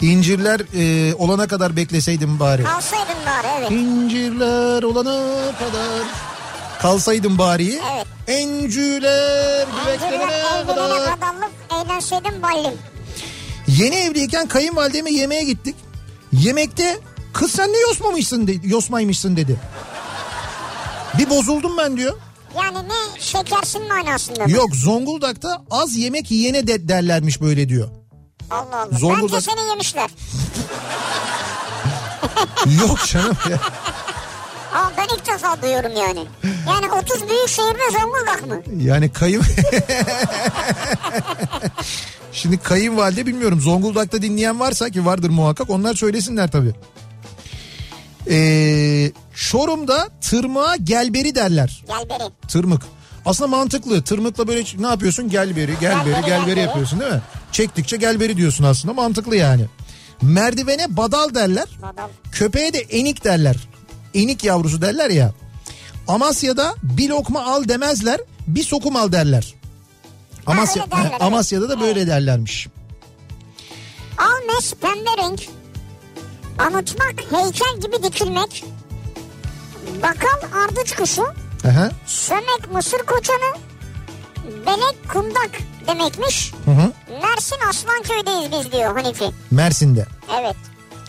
[0.00, 2.62] İncirler e, olana kadar bekleseydim bari.
[2.64, 3.70] Kalsaydın bari evet.
[3.70, 5.20] İncirler olana
[5.58, 6.02] kadar
[6.86, 7.80] kalsaydım bari.
[7.94, 8.06] Evet.
[8.28, 9.66] Encüler
[10.02, 11.34] evlilene kadar.
[11.84, 12.74] eğlenseydin ballim.
[13.68, 15.76] Yeni evliyken kayınvalideme yemeğe gittik.
[16.32, 16.98] Yemekte
[17.32, 19.56] kız sen ne yosmamışsın dedi, yosmaymışsın dedi.
[21.18, 22.14] Bir bozuldum ben diyor.
[22.56, 24.50] Yani ne şekersin manasında mı?
[24.50, 27.88] Yok Zonguldak'ta az yemek yiyene de derlermiş böyle diyor.
[28.50, 28.98] Allah Allah.
[28.98, 30.10] Zonguldak- Bence seni yemişler.
[32.80, 33.58] Yok canım ya.
[34.98, 36.24] Ben ilk defa duyuyorum yani.
[36.68, 38.82] Yani 30 büyük şehirde Zonguldak mı?
[38.84, 39.42] Yani kayın...
[42.32, 46.72] Şimdi kayınvalide bilmiyorum Zonguldak'ta dinleyen varsa ki vardır muhakkak onlar söylesinler tabii.
[48.30, 51.84] Ee, Çorum'da tırmığa gelberi derler.
[51.88, 52.30] Gel beri.
[52.48, 52.82] Tırmık.
[53.26, 54.02] Aslında mantıklı.
[54.02, 55.28] Tırmıkla böyle ne yapıyorsun?
[55.28, 56.60] Gelberi, gelberi, Gelberi, gelberi gelberi.
[56.60, 57.20] yapıyorsun değil mi?
[57.52, 58.94] Çektikçe gelberi diyorsun aslında.
[58.94, 59.64] Mantıklı yani.
[60.22, 61.64] Merdivene badal derler.
[61.82, 62.08] Badal.
[62.32, 63.56] Köpeğe de enik derler.
[64.16, 65.32] Enik yavrusu derler ya.
[66.08, 68.20] Amasya'da bir lokma al demezler.
[68.46, 69.54] Bir sokum al derler.
[70.46, 71.22] Amasya, öyle derler, evet.
[71.22, 72.68] Amasya'da da böyle derlermiş.
[74.18, 75.42] Almes pembe renk.
[76.58, 78.64] Anıtmak heykel gibi dikilmek.
[80.02, 81.22] Bakal ardıç kuşu.
[81.68, 81.90] Aha.
[82.06, 83.56] Sömek mısır koçanı.
[84.66, 85.50] Belek kundak
[85.86, 86.52] demekmiş.
[86.64, 86.92] Hı hı.
[87.22, 89.24] Mersin Aslanköy'deyiz biz diyor Hanifi.
[89.50, 90.06] Mersin'de.
[90.40, 90.56] Evet.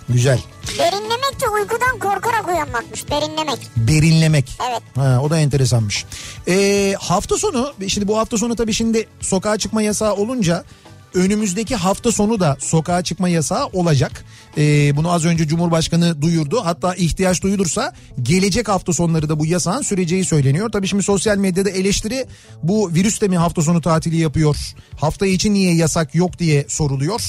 [0.09, 0.39] Güzel.
[0.79, 3.11] Berinlemek de uykudan korkarak uyanmakmış.
[3.11, 3.59] Berinlemek.
[3.77, 4.57] Berinlemek.
[4.69, 4.81] Evet.
[4.95, 6.05] Ha, o da enteresanmış.
[6.47, 10.63] Ee, hafta sonu şimdi bu hafta sonu tabii şimdi sokağa çıkma yasağı olunca
[11.13, 14.25] önümüzdeki hafta sonu da sokağa çıkma yasağı olacak.
[14.57, 16.61] Ee, bunu az önce Cumhurbaşkanı duyurdu.
[16.63, 20.69] Hatta ihtiyaç duyulursa gelecek hafta sonları da bu yasağın süreceği söyleniyor.
[20.71, 22.25] Tabii şimdi sosyal medyada eleştiri
[22.63, 24.57] bu virüs de mi hafta sonu tatili yapıyor?
[24.99, 27.21] Hafta içi niye yasak yok diye soruluyor.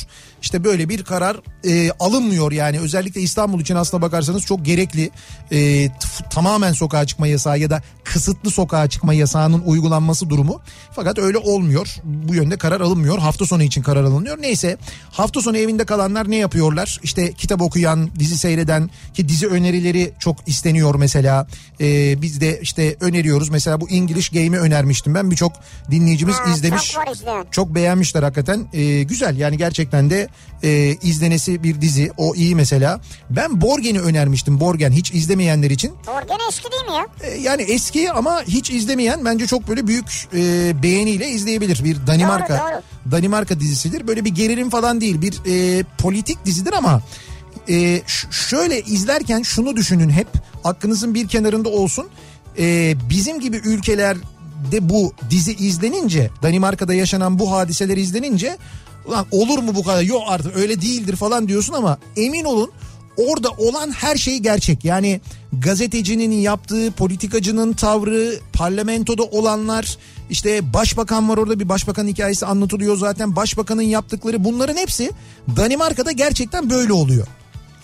[0.43, 5.11] İşte böyle bir karar e, alınmıyor yani özellikle İstanbul için aslına bakarsanız çok gerekli
[5.53, 5.89] e,
[6.31, 10.61] tamamen sokağa çıkma yasağı ya da kısıtlı sokağa çıkma yasağının uygulanması durumu.
[10.93, 11.97] Fakat öyle olmuyor.
[12.05, 13.19] Bu yönde karar alınmıyor.
[13.19, 14.39] Hafta sonu için karar alınıyor.
[14.41, 14.77] Neyse
[15.11, 17.01] hafta sonu evinde kalanlar ne yapıyorlar?
[17.03, 21.47] İşte kitap okuyan, dizi seyreden ki dizi önerileri çok isteniyor mesela.
[21.81, 23.49] E, biz de işte öneriyoruz.
[23.49, 25.31] Mesela bu English Game'i önermiştim ben.
[25.31, 25.53] Birçok
[25.91, 26.93] dinleyicimiz Ha, izlemiş.
[26.93, 27.53] çok.
[27.53, 28.67] Çok beğenmişler hakikaten.
[28.73, 30.29] Ee, güzel yani gerçekten de
[30.63, 32.11] e, izlenesi bir dizi.
[32.17, 33.01] O iyi mesela.
[33.31, 34.61] Ben Borgen'i önermiştim.
[34.61, 35.93] Borgen hiç izlemeyenler için.
[36.07, 37.07] Orgen eski değil mi ya?
[37.23, 41.85] Ee, yani eski ama hiç izlemeyen bence çok böyle büyük e, beğeniyle izleyebilir.
[41.85, 44.09] Bir Danimarka Doğru, Danimarka dizisidir.
[44.09, 45.23] Böyle bir gerilim falan değil.
[45.23, 47.03] Bir e, politik dizidir ama
[47.69, 50.29] e, şöyle izlerken şunu düşünün hep.
[50.65, 52.07] Aklınızın bir kenarında olsun.
[52.59, 58.57] E, bizim gibi ülkelerde bu dizi izlenince Danimarka'da yaşanan bu hadiseler izlenince
[59.07, 62.71] ulan olur mu bu kadar yok artık öyle değildir falan diyorsun ama emin olun
[63.17, 64.85] orada olan her şey gerçek.
[64.85, 65.21] Yani
[65.53, 69.99] gazetecinin yaptığı, politikacının tavrı, parlamentoda olanlar,
[70.31, 73.37] işte başbakan var orada bir başbakan hikayesi anlatılıyor zaten.
[73.37, 75.11] Başbakanın yaptıkları bunların hepsi
[75.57, 77.27] Danimarka'da gerçekten böyle oluyor.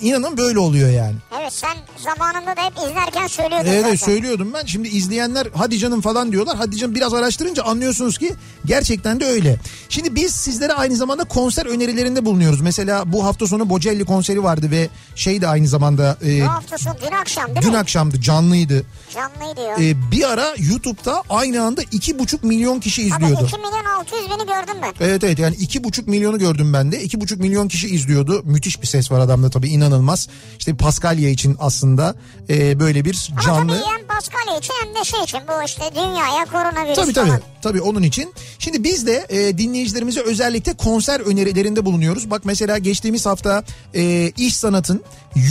[0.05, 1.15] İnanın böyle oluyor yani.
[1.41, 3.97] Evet sen zamanında da hep izlerken söylüyordun Evet zaten.
[3.97, 4.67] söylüyordum ben.
[4.67, 6.57] Şimdi izleyenler hadi canım falan diyorlar.
[6.57, 9.57] Hadi canım biraz araştırınca anlıyorsunuz ki gerçekten de öyle.
[9.89, 12.61] Şimdi biz sizlere aynı zamanda konser önerilerinde bulunuyoruz.
[12.61, 16.79] Mesela bu hafta sonu Bocelli konseri vardı ve şey de aynı zamanda e, Bu hafta
[16.79, 17.79] sonu dün akşam değil dün mi?
[17.79, 18.85] akşamdı canlıydı.
[19.15, 19.89] Canlıydı ya.
[19.91, 23.45] E, bir ara YouTube'da aynı anda iki buçuk milyon kişi izliyordu.
[23.47, 25.07] 2 milyon 600 bini gördüm ben.
[25.07, 27.03] Evet evet yani iki buçuk milyonu gördüm ben de.
[27.03, 28.43] İki buçuk milyon kişi izliyordu.
[28.45, 30.29] Müthiş bir ses var adamda tabii inanılmaz.
[30.59, 32.15] İşte Paskalya için aslında
[32.49, 33.73] e, böyle bir Ama canlı.
[33.81, 37.41] tabii hem Paskalya için hem de şey için bu işte dünyaya koronavirüs Tabii falan.
[37.65, 37.81] Tabii.
[37.81, 38.33] Onun için.
[38.59, 42.31] Şimdi biz de e, dinleyicilerimize özellikle konser önerilerinde bulunuyoruz.
[42.31, 43.65] Bak mesela geçtiğimiz hafta
[43.95, 45.03] e, İş Sanat'ın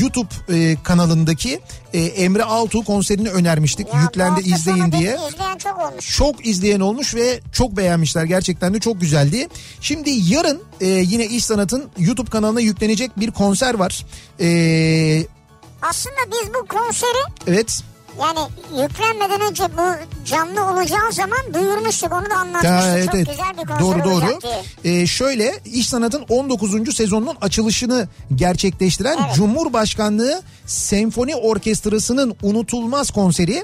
[0.02, 1.60] YouTube e, kanalındaki
[1.94, 3.88] e, Emre Altuğ konserini önermiştik.
[3.94, 5.18] Ya Yüklendi izleyin diye.
[5.34, 6.18] izleyen çok olmuş.
[6.18, 8.24] Çok izleyen olmuş ve çok beğenmişler.
[8.24, 9.48] Gerçekten de çok güzeldi.
[9.82, 14.06] Şimdi yarın e, yine İş Sanat'ın YouTube kanalına yüklenecek bir konser var.
[14.40, 14.48] E,
[15.82, 17.18] Aslında biz bu konseri
[17.48, 17.82] evet.
[18.20, 18.40] Yani
[18.82, 22.86] yüklenmeden önce bu canlı olacağı zaman duyurmuştuk onu da anlatmıştık.
[22.86, 23.28] Ya, evet, çok evet.
[23.30, 24.40] güzel bir konser Doğru doğru.
[24.84, 25.02] diye.
[25.02, 26.96] Ee, şöyle İş Sanat'ın 19.
[26.96, 29.36] sezonunun açılışını gerçekleştiren Evet.
[29.36, 33.64] Cumhurbaşkanlığı Senfoni Orkestrası'nın unutulmaz konseri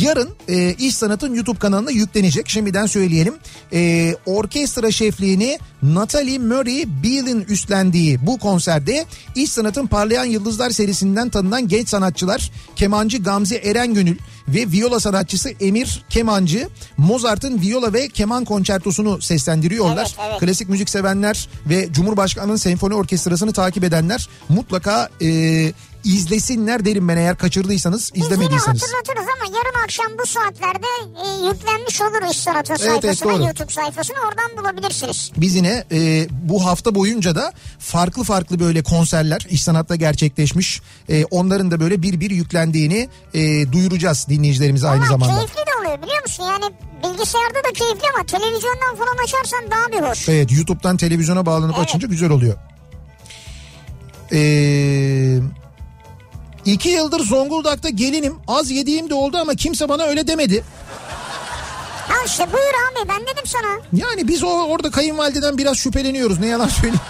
[0.00, 2.48] yarın e, İş Sanat'ın YouTube kanalına yüklenecek.
[2.48, 3.34] Şimdiden söyleyelim.
[3.72, 11.68] E, orkestra şefliğini Natalie Murray Beale'in üstlendiği bu konserde İş Sanat'ın Parlayan Yıldızlar serisinden tanınan
[11.68, 19.22] genç sanatçılar kemancı Gamze Erengönül ve viola sanatçısı Emir Kemancı Mozart'ın viola ve keman konçertosunu
[19.22, 20.14] seslendiriyorlar.
[20.18, 20.40] Evet, evet.
[20.40, 25.72] Klasik müzik sevenler ve Cumhurbaşkanı'nın senfoni orkestrasını takip edenler mutlaka e,
[26.04, 28.82] izlesinler derim ben eğer kaçırdıysanız izlemediyseniz.
[28.82, 30.86] hatırlatırız ama yarın akşam bu saatlerde
[31.24, 33.42] e, yüklenmiş olur İş Sanat'ın Evet, evet, sayfasına doğru.
[33.44, 35.30] YouTube sayfasına oradan bulabilirsiniz.
[35.36, 40.82] Biz yine e, bu hafta boyunca da farklı farklı böyle konserler iş sanatta gerçekleşmiş.
[41.08, 45.34] E, onların da böyle bir bir yüklendiğini e, duyuracağız dinleyicilerimize aynı Ama zamanda.
[45.34, 46.44] keyifli de oluyor biliyor musun?
[46.44, 46.74] Yani
[47.04, 50.28] bilgisayarda da keyifli ama televizyondan falan açarsan daha bir hoş.
[50.28, 51.88] Evet YouTube'dan televizyona bağlanıp Evet.
[51.88, 52.54] açınca güzel oluyor.
[54.32, 55.38] Ee,
[56.64, 60.64] iki yıldır Zonguldak'ta gelinim az yediğim de oldu ama kimse bana öyle demedi.
[62.08, 64.00] Ha işte buyur abi ben dedim sana.
[64.06, 67.00] Yani biz o orada kayınvalideden biraz şüpheleniyoruz ne yalan söyleyeyim.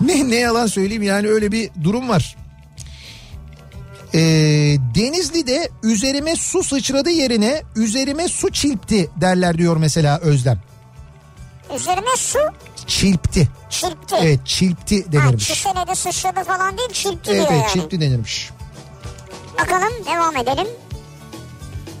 [0.00, 2.36] ne ne yalan söyleyeyim yani öyle bir durum var.
[4.14, 4.18] Ee,
[4.94, 10.69] Denizli'de üzerime su sıçradı yerine üzerime su çilpti derler diyor mesela Özlem.
[11.76, 12.38] Üzerine su
[12.86, 13.48] Çilpti.
[13.70, 14.16] çırptı.
[14.20, 15.48] Evet çilpti Ha, denirmiş.
[15.48, 17.72] çiseledi sıçradı falan değil çırptı Evet diyor evet yani.
[17.72, 18.50] çilpti denirmiş.
[19.60, 20.66] Bakalım devam edelim.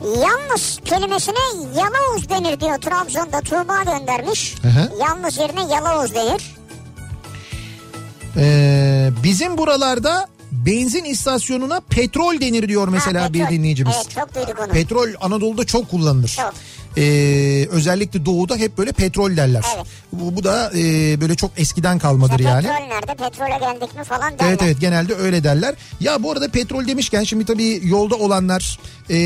[0.04, 1.38] Yalnız kelimesine
[1.76, 4.54] Yalavuz denir diyor Trabzon'da Tuğba göndermiş.
[4.62, 4.92] Hı hı.
[5.00, 6.56] Yalnız yerine Yalavuz denir.
[8.36, 13.94] Ee, bizim buralarda benzin istasyonuna petrol denir diyor mesela Ha, bir dinleyicimiz.
[13.96, 14.68] Evet çok duyduk onu.
[14.72, 16.28] Petrol Anadolu'da çok kullanılır.
[16.28, 16.54] Çok.
[16.96, 17.02] E,
[17.70, 19.64] özellikle doğuda hep böyle petrol derler.
[19.76, 19.86] Evet.
[20.12, 22.66] Bu, bu da e, böyle çok eskiden kalmadır İşte yani.
[22.66, 23.14] Petrol nerede?
[23.14, 24.48] Petrole geldik mi falan derler.
[24.48, 25.74] Evet evet genelde öyle derler.
[26.00, 28.78] Ya bu arada petrol demişken şimdi tabii yolda olanlar
[29.10, 29.16] e,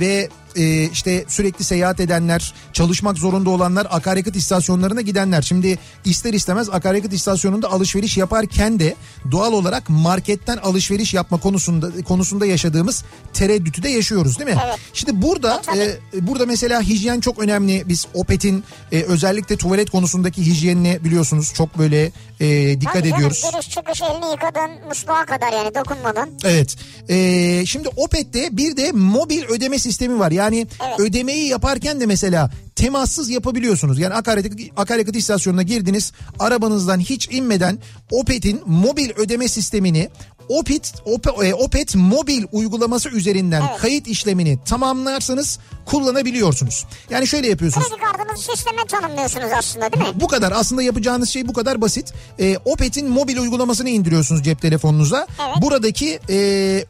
[0.00, 5.42] ve e, işte sürekli seyahat edenler, çalışmak zorunda olanlar, akaryakıt istasyonlarına gidenler.
[5.42, 8.94] Şimdi ister istemez akaryakıt istasyonunda alışveriş yaparken de
[9.30, 14.58] doğal olarak marketten alışveriş yapma konusunda konusunda yaşadığımız tereddütü de yaşıyoruz değil mi?
[14.66, 14.78] Evet.
[14.92, 15.78] Şimdi burada tabii.
[15.78, 17.82] e, burada mesela hijyen çok önemli.
[17.88, 23.44] Biz Opet'in e, özellikle tuvalet konusundaki hijyenine biliyorsunuz çok böyle e, dikkat Tabii ediyoruz.
[23.52, 26.30] Giriş çıkış elini yıkadın musluğa kadar yani dokunmadan.
[26.44, 26.76] Evet.
[27.08, 30.30] Ee, şimdi Opet'te bir de mobil ödeme sistemi var.
[30.30, 31.00] Yani Evet.
[31.00, 32.50] ödemeyi yaparken de mesela
[32.84, 33.98] temassız yapabiliyorsunuz.
[33.98, 36.12] Yani akaryakıt, akaryakıt istasyonuna girdiniz.
[36.38, 37.78] Arabanızdan hiç inmeden
[38.10, 40.08] Opet'in mobil ödeme sistemini
[40.48, 43.80] Opet, Op- e, Opet mobil uygulaması üzerinden Evet.
[43.80, 46.84] kayıt işlemini tamamlarsanız kullanabiliyorsunuz.
[47.10, 47.88] Yani şöyle yapıyorsunuz.
[47.88, 50.20] Kredi kartınızı sisteme tanımlıyorsunuz aslında değil mi?
[50.20, 52.12] Bu kadar aslında yapacağınız şey bu kadar basit.
[52.38, 55.26] Ee, Opet'in mobil uygulamasını indiriyorsunuz cep telefonunuza.
[55.46, 55.62] Evet.
[55.62, 56.34] Buradaki e,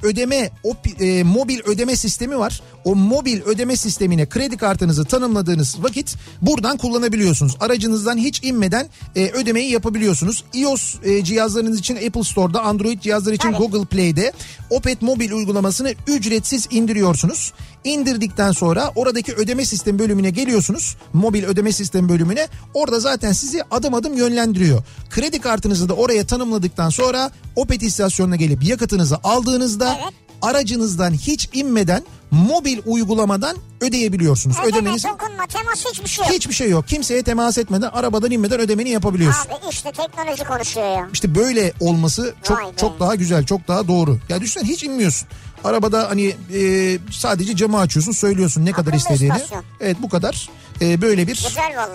[0.02, 2.60] ödeme op- e, mobil ödeme sistemi var.
[2.84, 7.56] O mobil ödeme sistemine kredi kartınızı tanımladığınız vakit buradan kullanabiliyorsunuz.
[7.60, 10.44] Aracınızdan hiç inmeden e, ödemeyi yapabiliyorsunuz.
[10.54, 13.58] iOS e, cihazlarınız için Apple Store'da, Android cihazlar için Evet.
[13.58, 14.32] Google Play'de
[14.70, 17.52] Opet mobil uygulamasını ücretsiz indiriyorsunuz.
[17.84, 20.96] İndirdikten sonra oradaki ödeme sistemi bölümüne geliyorsunuz.
[21.12, 22.48] Mobil ödeme sistemi bölümüne.
[22.74, 24.82] Orada zaten sizi adım adım yönlendiriyor.
[25.10, 30.14] Kredi kartınızı da oraya tanımladıktan sonra Opet istasyonuna gelip yakıtınızı aldığınızda Evet.
[30.42, 34.56] Aracınızdan hiç inmeden mobil uygulamadan ödeyebiliyorsunuz.
[34.58, 36.34] Ödeme, Ödemenizi dokunma, temas hiçbir şey yok.
[36.34, 36.88] hiçbir şey yok.
[36.88, 39.50] Kimseye temas etmeden arabadan inmeden ödemeni yapabiliyorsun.
[39.50, 41.08] Abi işte teknoloji konuşuyor ya.
[41.12, 44.18] İşte böyle olması çok çok daha güzel, çok daha doğru.
[44.28, 45.28] Ya düşünsene hiç inmiyorsun.
[45.64, 49.36] Arabada hani e, sadece camı açıyorsun, söylüyorsun ne kadar Akıllı istediğini.
[49.36, 49.64] istasyon.
[49.80, 50.48] Evet bu kadar.
[50.80, 51.46] E, böyle bir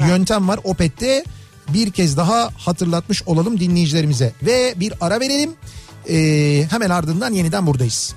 [0.07, 1.23] yöntem var Opet'te.
[1.69, 4.34] Bir kez daha hatırlatmış olalım dinleyicilerimize.
[4.41, 5.51] Ve bir ara verelim.
[6.09, 6.15] E,
[6.72, 8.15] hemen ardından yeniden buradayız.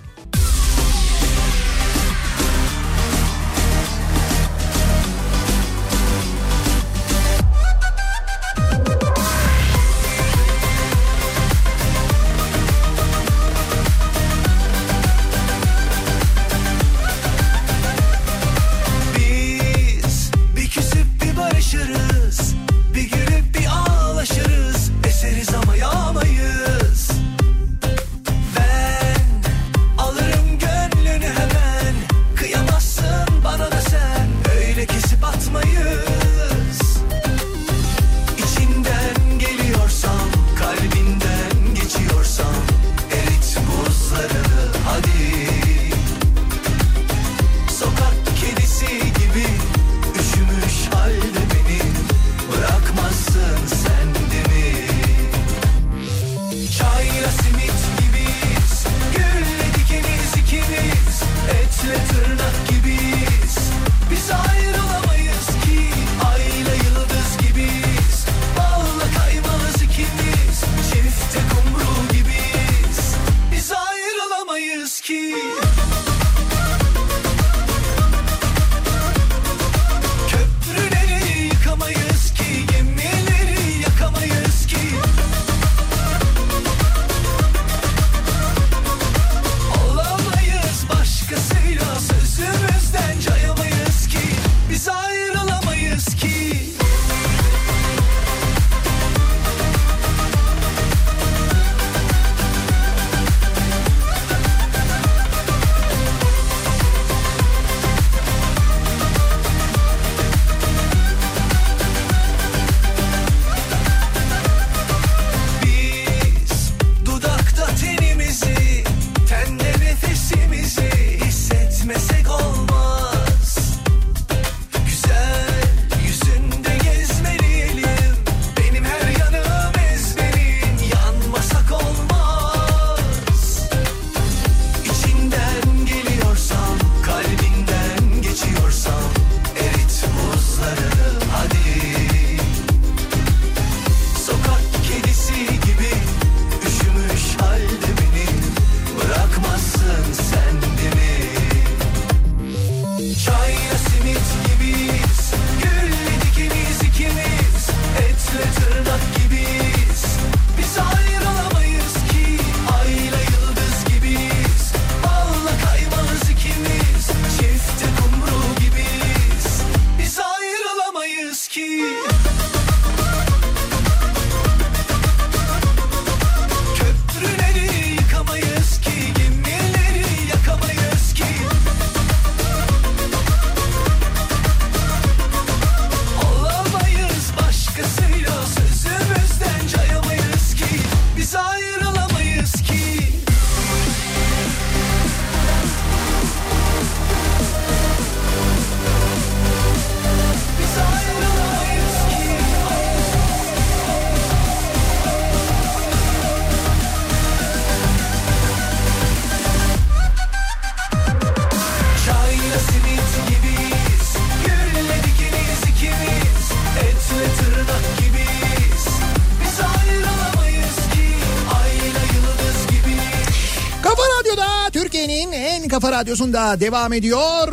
[225.98, 227.48] Radyosunda devam ediyor.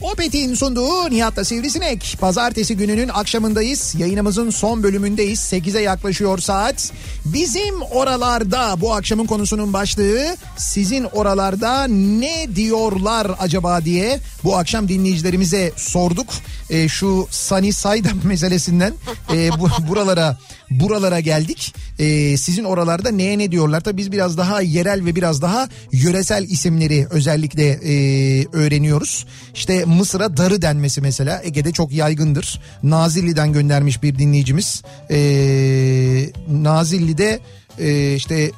[0.00, 2.16] Opet'in sunduğu Nihat'la Sivrisinek.
[2.20, 3.94] Pazartesi gününün akşamındayız.
[3.98, 5.40] Yayınımızın son bölümündeyiz.
[5.40, 6.92] 8'e yaklaşıyor saat.
[7.24, 15.72] Bizim oralarda bu akşamın konusunun başlığı sizin oralarda ne diyorlar acaba diye bu akşam dinleyicilerimize
[15.76, 16.26] sorduk.
[16.70, 18.94] E, şu Sunny Side meselesinden
[19.32, 20.38] e, bu, buralara
[20.70, 21.74] buralara geldik.
[21.98, 23.80] E, sizin oralarda neye ne diyorlar?
[23.80, 29.26] Tabii biz biraz daha yerel ve biraz daha yöresel isimleri özellikle e, öğreniyoruz.
[29.54, 32.60] İşte Mısır'a darı denmesi mesela Ege'de çok yaygındır.
[32.82, 34.82] Nazilli'den göndermiş bir dinleyicimiz.
[35.10, 35.18] E,
[36.48, 37.40] Nazilli'de
[37.78, 38.50] e, işte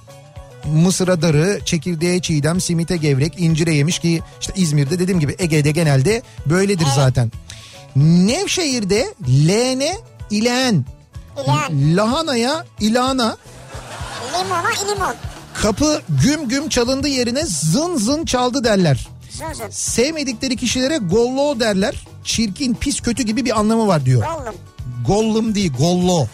[0.65, 6.23] Mısır'a darı, çekirdeğe çiğdem, simite gevrek, incire yemiş ki işte İzmir'de dediğim gibi Ege'de genelde
[6.47, 7.33] böyledir zaten.
[7.97, 9.15] Nevşehir'de
[9.49, 9.97] leğene
[10.31, 10.85] ileğen,
[11.45, 11.97] İleğen.
[11.97, 13.37] lahanaya ilana,
[14.39, 15.15] Limona limon.
[15.55, 19.09] kapı güm güm çalındı yerine zın zın çaldı derler.
[19.31, 19.71] Zın zın.
[19.71, 21.95] Sevmedikleri kişilere gollo derler.
[22.25, 24.23] Çirkin, pis, kötü gibi bir anlamı var diyor.
[24.23, 24.55] Gollum.
[25.07, 26.27] Gollum değil, gollo.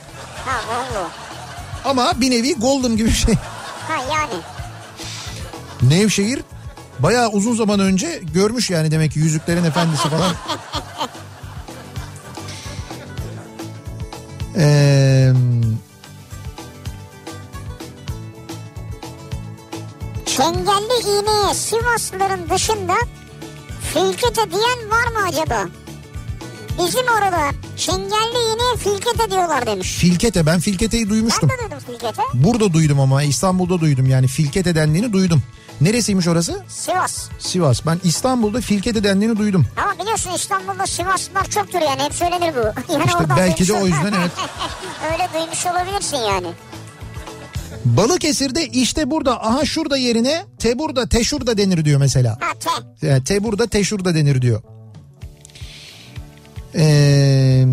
[0.46, 1.08] Ha gollu.
[1.84, 3.34] Ama bir nevi gollum gibi bir şey.
[3.88, 4.42] Ha yani.
[5.82, 6.40] Nevşehir
[6.98, 10.32] bayağı uzun zaman önce görmüş yani demek ki Yüzüklerin Efendisi falan.
[14.58, 15.32] Ee,
[20.26, 22.94] Çengelli iğneye Sivaslıların dışında
[23.92, 25.64] filkete diyen var mı acaba?
[26.78, 29.96] Bizim orada çengelli iğneye filkete diyorlar demiş.
[29.96, 31.48] filkete ben filketeyi duymuştum.
[31.48, 32.22] Ben de duydum filkete.
[32.34, 35.42] Burada duydum ama İstanbul'da duydum yani filkete dendiğini duydum.
[35.80, 36.62] Neresiymiş orası?
[36.68, 37.28] Sivas.
[37.38, 37.86] Sivas.
[37.86, 39.66] Ben İstanbul'da filkete dendiğini duydum.
[39.76, 42.92] Ama biliyorsun İstanbul'da Sivaslılar çoktur yani hep söylenir bu.
[42.92, 44.30] Yani İşte belki de o yüzden evet.
[45.12, 46.46] Öyle duymuş olabilirsin yani.
[47.84, 52.38] Balıkesir'de işte burada aha şurada yerine teburda teşurda denir diyor mesela.
[52.40, 52.52] Ha
[53.00, 53.06] te.
[53.06, 54.62] Yani teburda teşurda denir diyor.
[56.76, 57.66] Ee,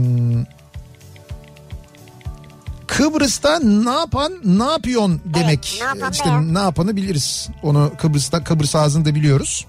[2.87, 5.77] Kıbrıs'ta ne yapan ne yapıyorsun demek.
[5.81, 6.41] ne yapan işte ne ya?
[6.41, 7.49] ne yapanı biliriz.
[7.63, 9.65] Onu Kıbrıs'ta Kıbrıs ağzında biliyoruz.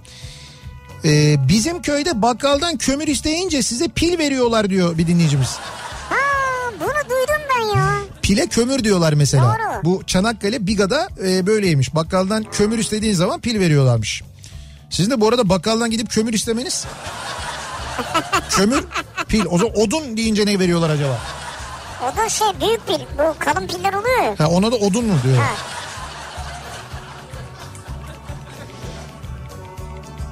[1.05, 5.57] Ee, bizim köyde bakkaldan kömür isteyince size pil veriyorlar diyor bir dinleyicimiz.
[6.09, 6.17] Ha
[6.81, 7.95] bunu duydum ben ya.
[8.23, 9.45] Pile kömür diyorlar mesela.
[9.45, 9.85] Doğru.
[9.85, 11.95] Bu Çanakkale Biga'da e, böyleymiş.
[11.95, 14.23] Bakkaldan kömür istediğin zaman pil veriyorlarmış.
[14.91, 16.87] Sizin de bu arada bakkaldan gidip kömür istemeniz.
[18.51, 18.85] kömür,
[19.35, 19.47] pil.
[19.51, 21.21] O zaman odun deyince ne veriyorlar acaba?
[22.03, 23.01] O da şey büyük pil.
[23.19, 24.39] Bu kalın piller oluyor.
[24.39, 25.37] Ha, ona da odun mu diyor.
[25.37, 25.51] Ha.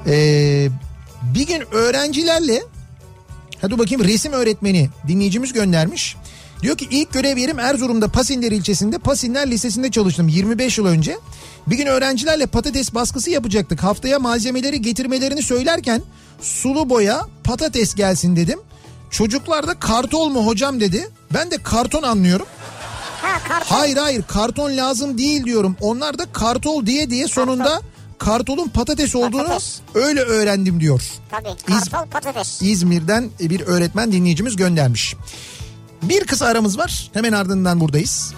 [0.06, 0.68] Ee,
[1.22, 2.62] bir gün öğrencilerle
[3.60, 6.16] hadi bakayım resim öğretmeni dinleyicimiz göndermiş.
[6.62, 11.18] Diyor ki ilk görev yerim Erzurum'da Pasinler ilçesinde Pasinler Lisesi'nde çalıştım 25 yıl önce.
[11.66, 13.82] Bir gün öğrencilerle patates baskısı yapacaktık.
[13.82, 16.02] Haftaya malzemeleri getirmelerini söylerken
[16.40, 18.58] sulu boya patates gelsin dedim.
[19.12, 21.10] Çocuklar da kartol mu hocam dedi.
[21.34, 22.46] Ben de karton anlıyorum.
[23.22, 23.76] Ha karton.
[23.76, 25.76] Hayır hayır karton lazım değil diyorum.
[25.80, 27.80] Onlar da kartol diye diye sonunda
[28.18, 29.80] kartolun patates olduğunu Patates.
[29.94, 31.02] öyle öğrendim diyor.
[31.30, 32.62] Tabii İz- kartol patates.
[32.62, 35.14] İzmir'den bir öğretmen dinleyicimiz göndermiş.
[36.02, 37.10] Bir kısa aramız var.
[37.12, 38.34] Hemen ardından buradayız.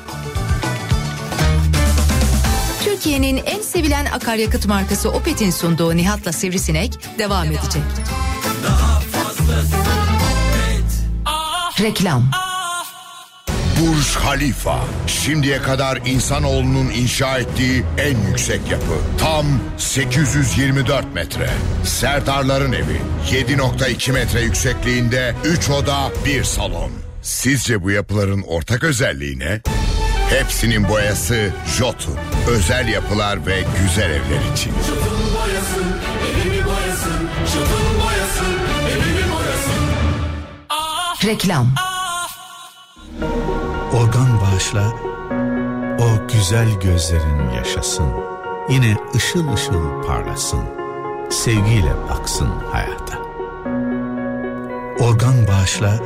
[2.84, 7.82] Türkiye'nin en sevilen akaryakıt markası Opet'in sunduğu Nihat'la Sivrisinek devam edecek.
[11.84, 12.30] Reklam.
[13.80, 14.80] Burj Khalifa.
[15.06, 18.94] Şimdiye kadar insanoğlunun inşa ettiği en yüksek yapı.
[19.18, 19.46] Tam
[19.78, 21.50] 824 metre.
[21.84, 23.00] Serdarların evi.
[23.30, 26.90] 7.2 metre yüksekliğinde 3 oda 1 salon.
[27.22, 29.60] Sizce bu yapıların ortak özelliği ne?
[30.30, 32.18] Hepsinin boyası Jotun.
[32.48, 34.72] Özel yapılar ve güzel evler için.
[41.26, 41.66] Reklam.
[43.94, 44.92] Organ bağışla,
[45.98, 48.06] o güzel gözlerin yaşasın.
[48.68, 50.60] Yine ışıl ışıl parlasın.
[51.30, 53.18] Sevgiyle baksın hayata.
[55.00, 56.00] Organ bağışla,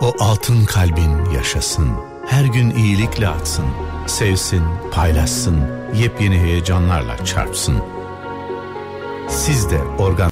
[0.00, 1.88] o altın kalbin yaşasın.
[2.26, 3.66] Her gün iyilikle atsın.
[4.06, 5.60] Sevsin, paylaşsın.
[5.94, 7.82] Yepyeni heyecanlarla çarpsın.
[9.28, 10.30] Siz de organ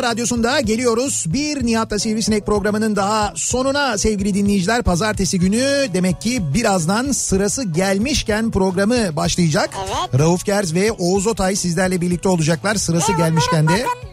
[0.00, 1.24] kafa radyosunda geliyoruz.
[1.28, 4.82] Bir Nihat'la Sivrisinek programının daha sonuna sevgili dinleyiciler.
[4.82, 9.70] Pazartesi günü demek ki birazdan sırası gelmişken programı başlayacak.
[9.84, 10.20] Evet.
[10.20, 12.74] Rauf Gerz ve Oğuz Otay sizlerle birlikte olacaklar.
[12.74, 13.72] Sırası Ve gelmişken de.
[13.72, 14.08] bakın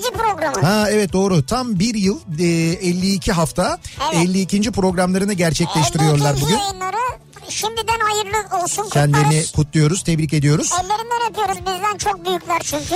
[0.00, 0.12] 52.
[0.18, 0.66] programı.
[0.66, 3.78] Ha evet doğru tam bir yıl e, 52 hafta
[4.14, 4.28] Evet.
[4.28, 4.70] 52.
[4.72, 6.44] programlarını gerçekleştiriyorlar 52.
[6.44, 6.56] bugün.
[6.56, 6.96] yayınları
[7.48, 8.88] şimdiden hayırlı olsun.
[8.88, 9.50] Kendilerini kutlarız.
[9.52, 10.70] kutluyoruz tebrik ediyoruz.
[10.72, 12.94] Ellerinden öpüyoruz bizden çok büyükler çünkü.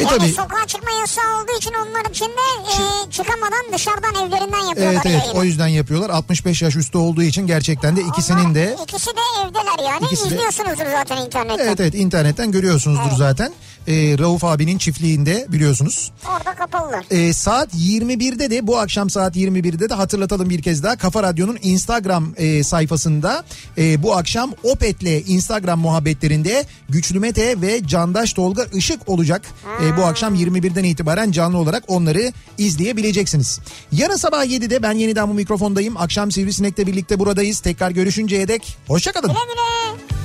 [0.00, 4.58] E yani tabii sokağa çıkma yasağı olduğu için onlar için de e, çıkamadan dışarıdan evlerinden
[4.68, 5.38] yapıyorlar evet evet yayını.
[5.40, 9.20] o yüzden yapıyorlar 65 yaş üstü olduğu için gerçekten de ikisinin de Onlar ikisi de
[9.42, 10.04] evdeler yani.
[10.06, 11.66] İkisi de- İzliyorsunuzdur zaten internetten.
[11.66, 13.18] evet evet internetten görüyorsunuzdur Evet.
[13.18, 13.52] zaten.
[13.86, 16.12] E, Rauf abinin çiftliğinde biliyorsunuz.
[16.36, 17.04] Orada kapalılar.
[17.10, 21.58] E, saat 21'de de bu akşam saat 21'de de hatırlatalım bir kez daha Kafa Radyo'nun
[21.62, 23.44] Instagram e, sayfasında
[23.78, 29.42] e, bu akşam Opet'le Instagram muhabbetlerinde Güçlü Mete ve Candaş Tolga Işık olacak.
[29.84, 33.60] E, bu akşam 21'den itibaren canlı olarak onları izleyebileceksiniz.
[33.92, 35.96] Yarın sabah 7'de ben yeniden bu mikrofondayım.
[35.96, 37.60] Akşam Sivrisinek'le birlikte buradayız.
[37.60, 39.28] Tekrar görüşünceye dek hoşçakalın.
[39.28, 40.19] Güle güle.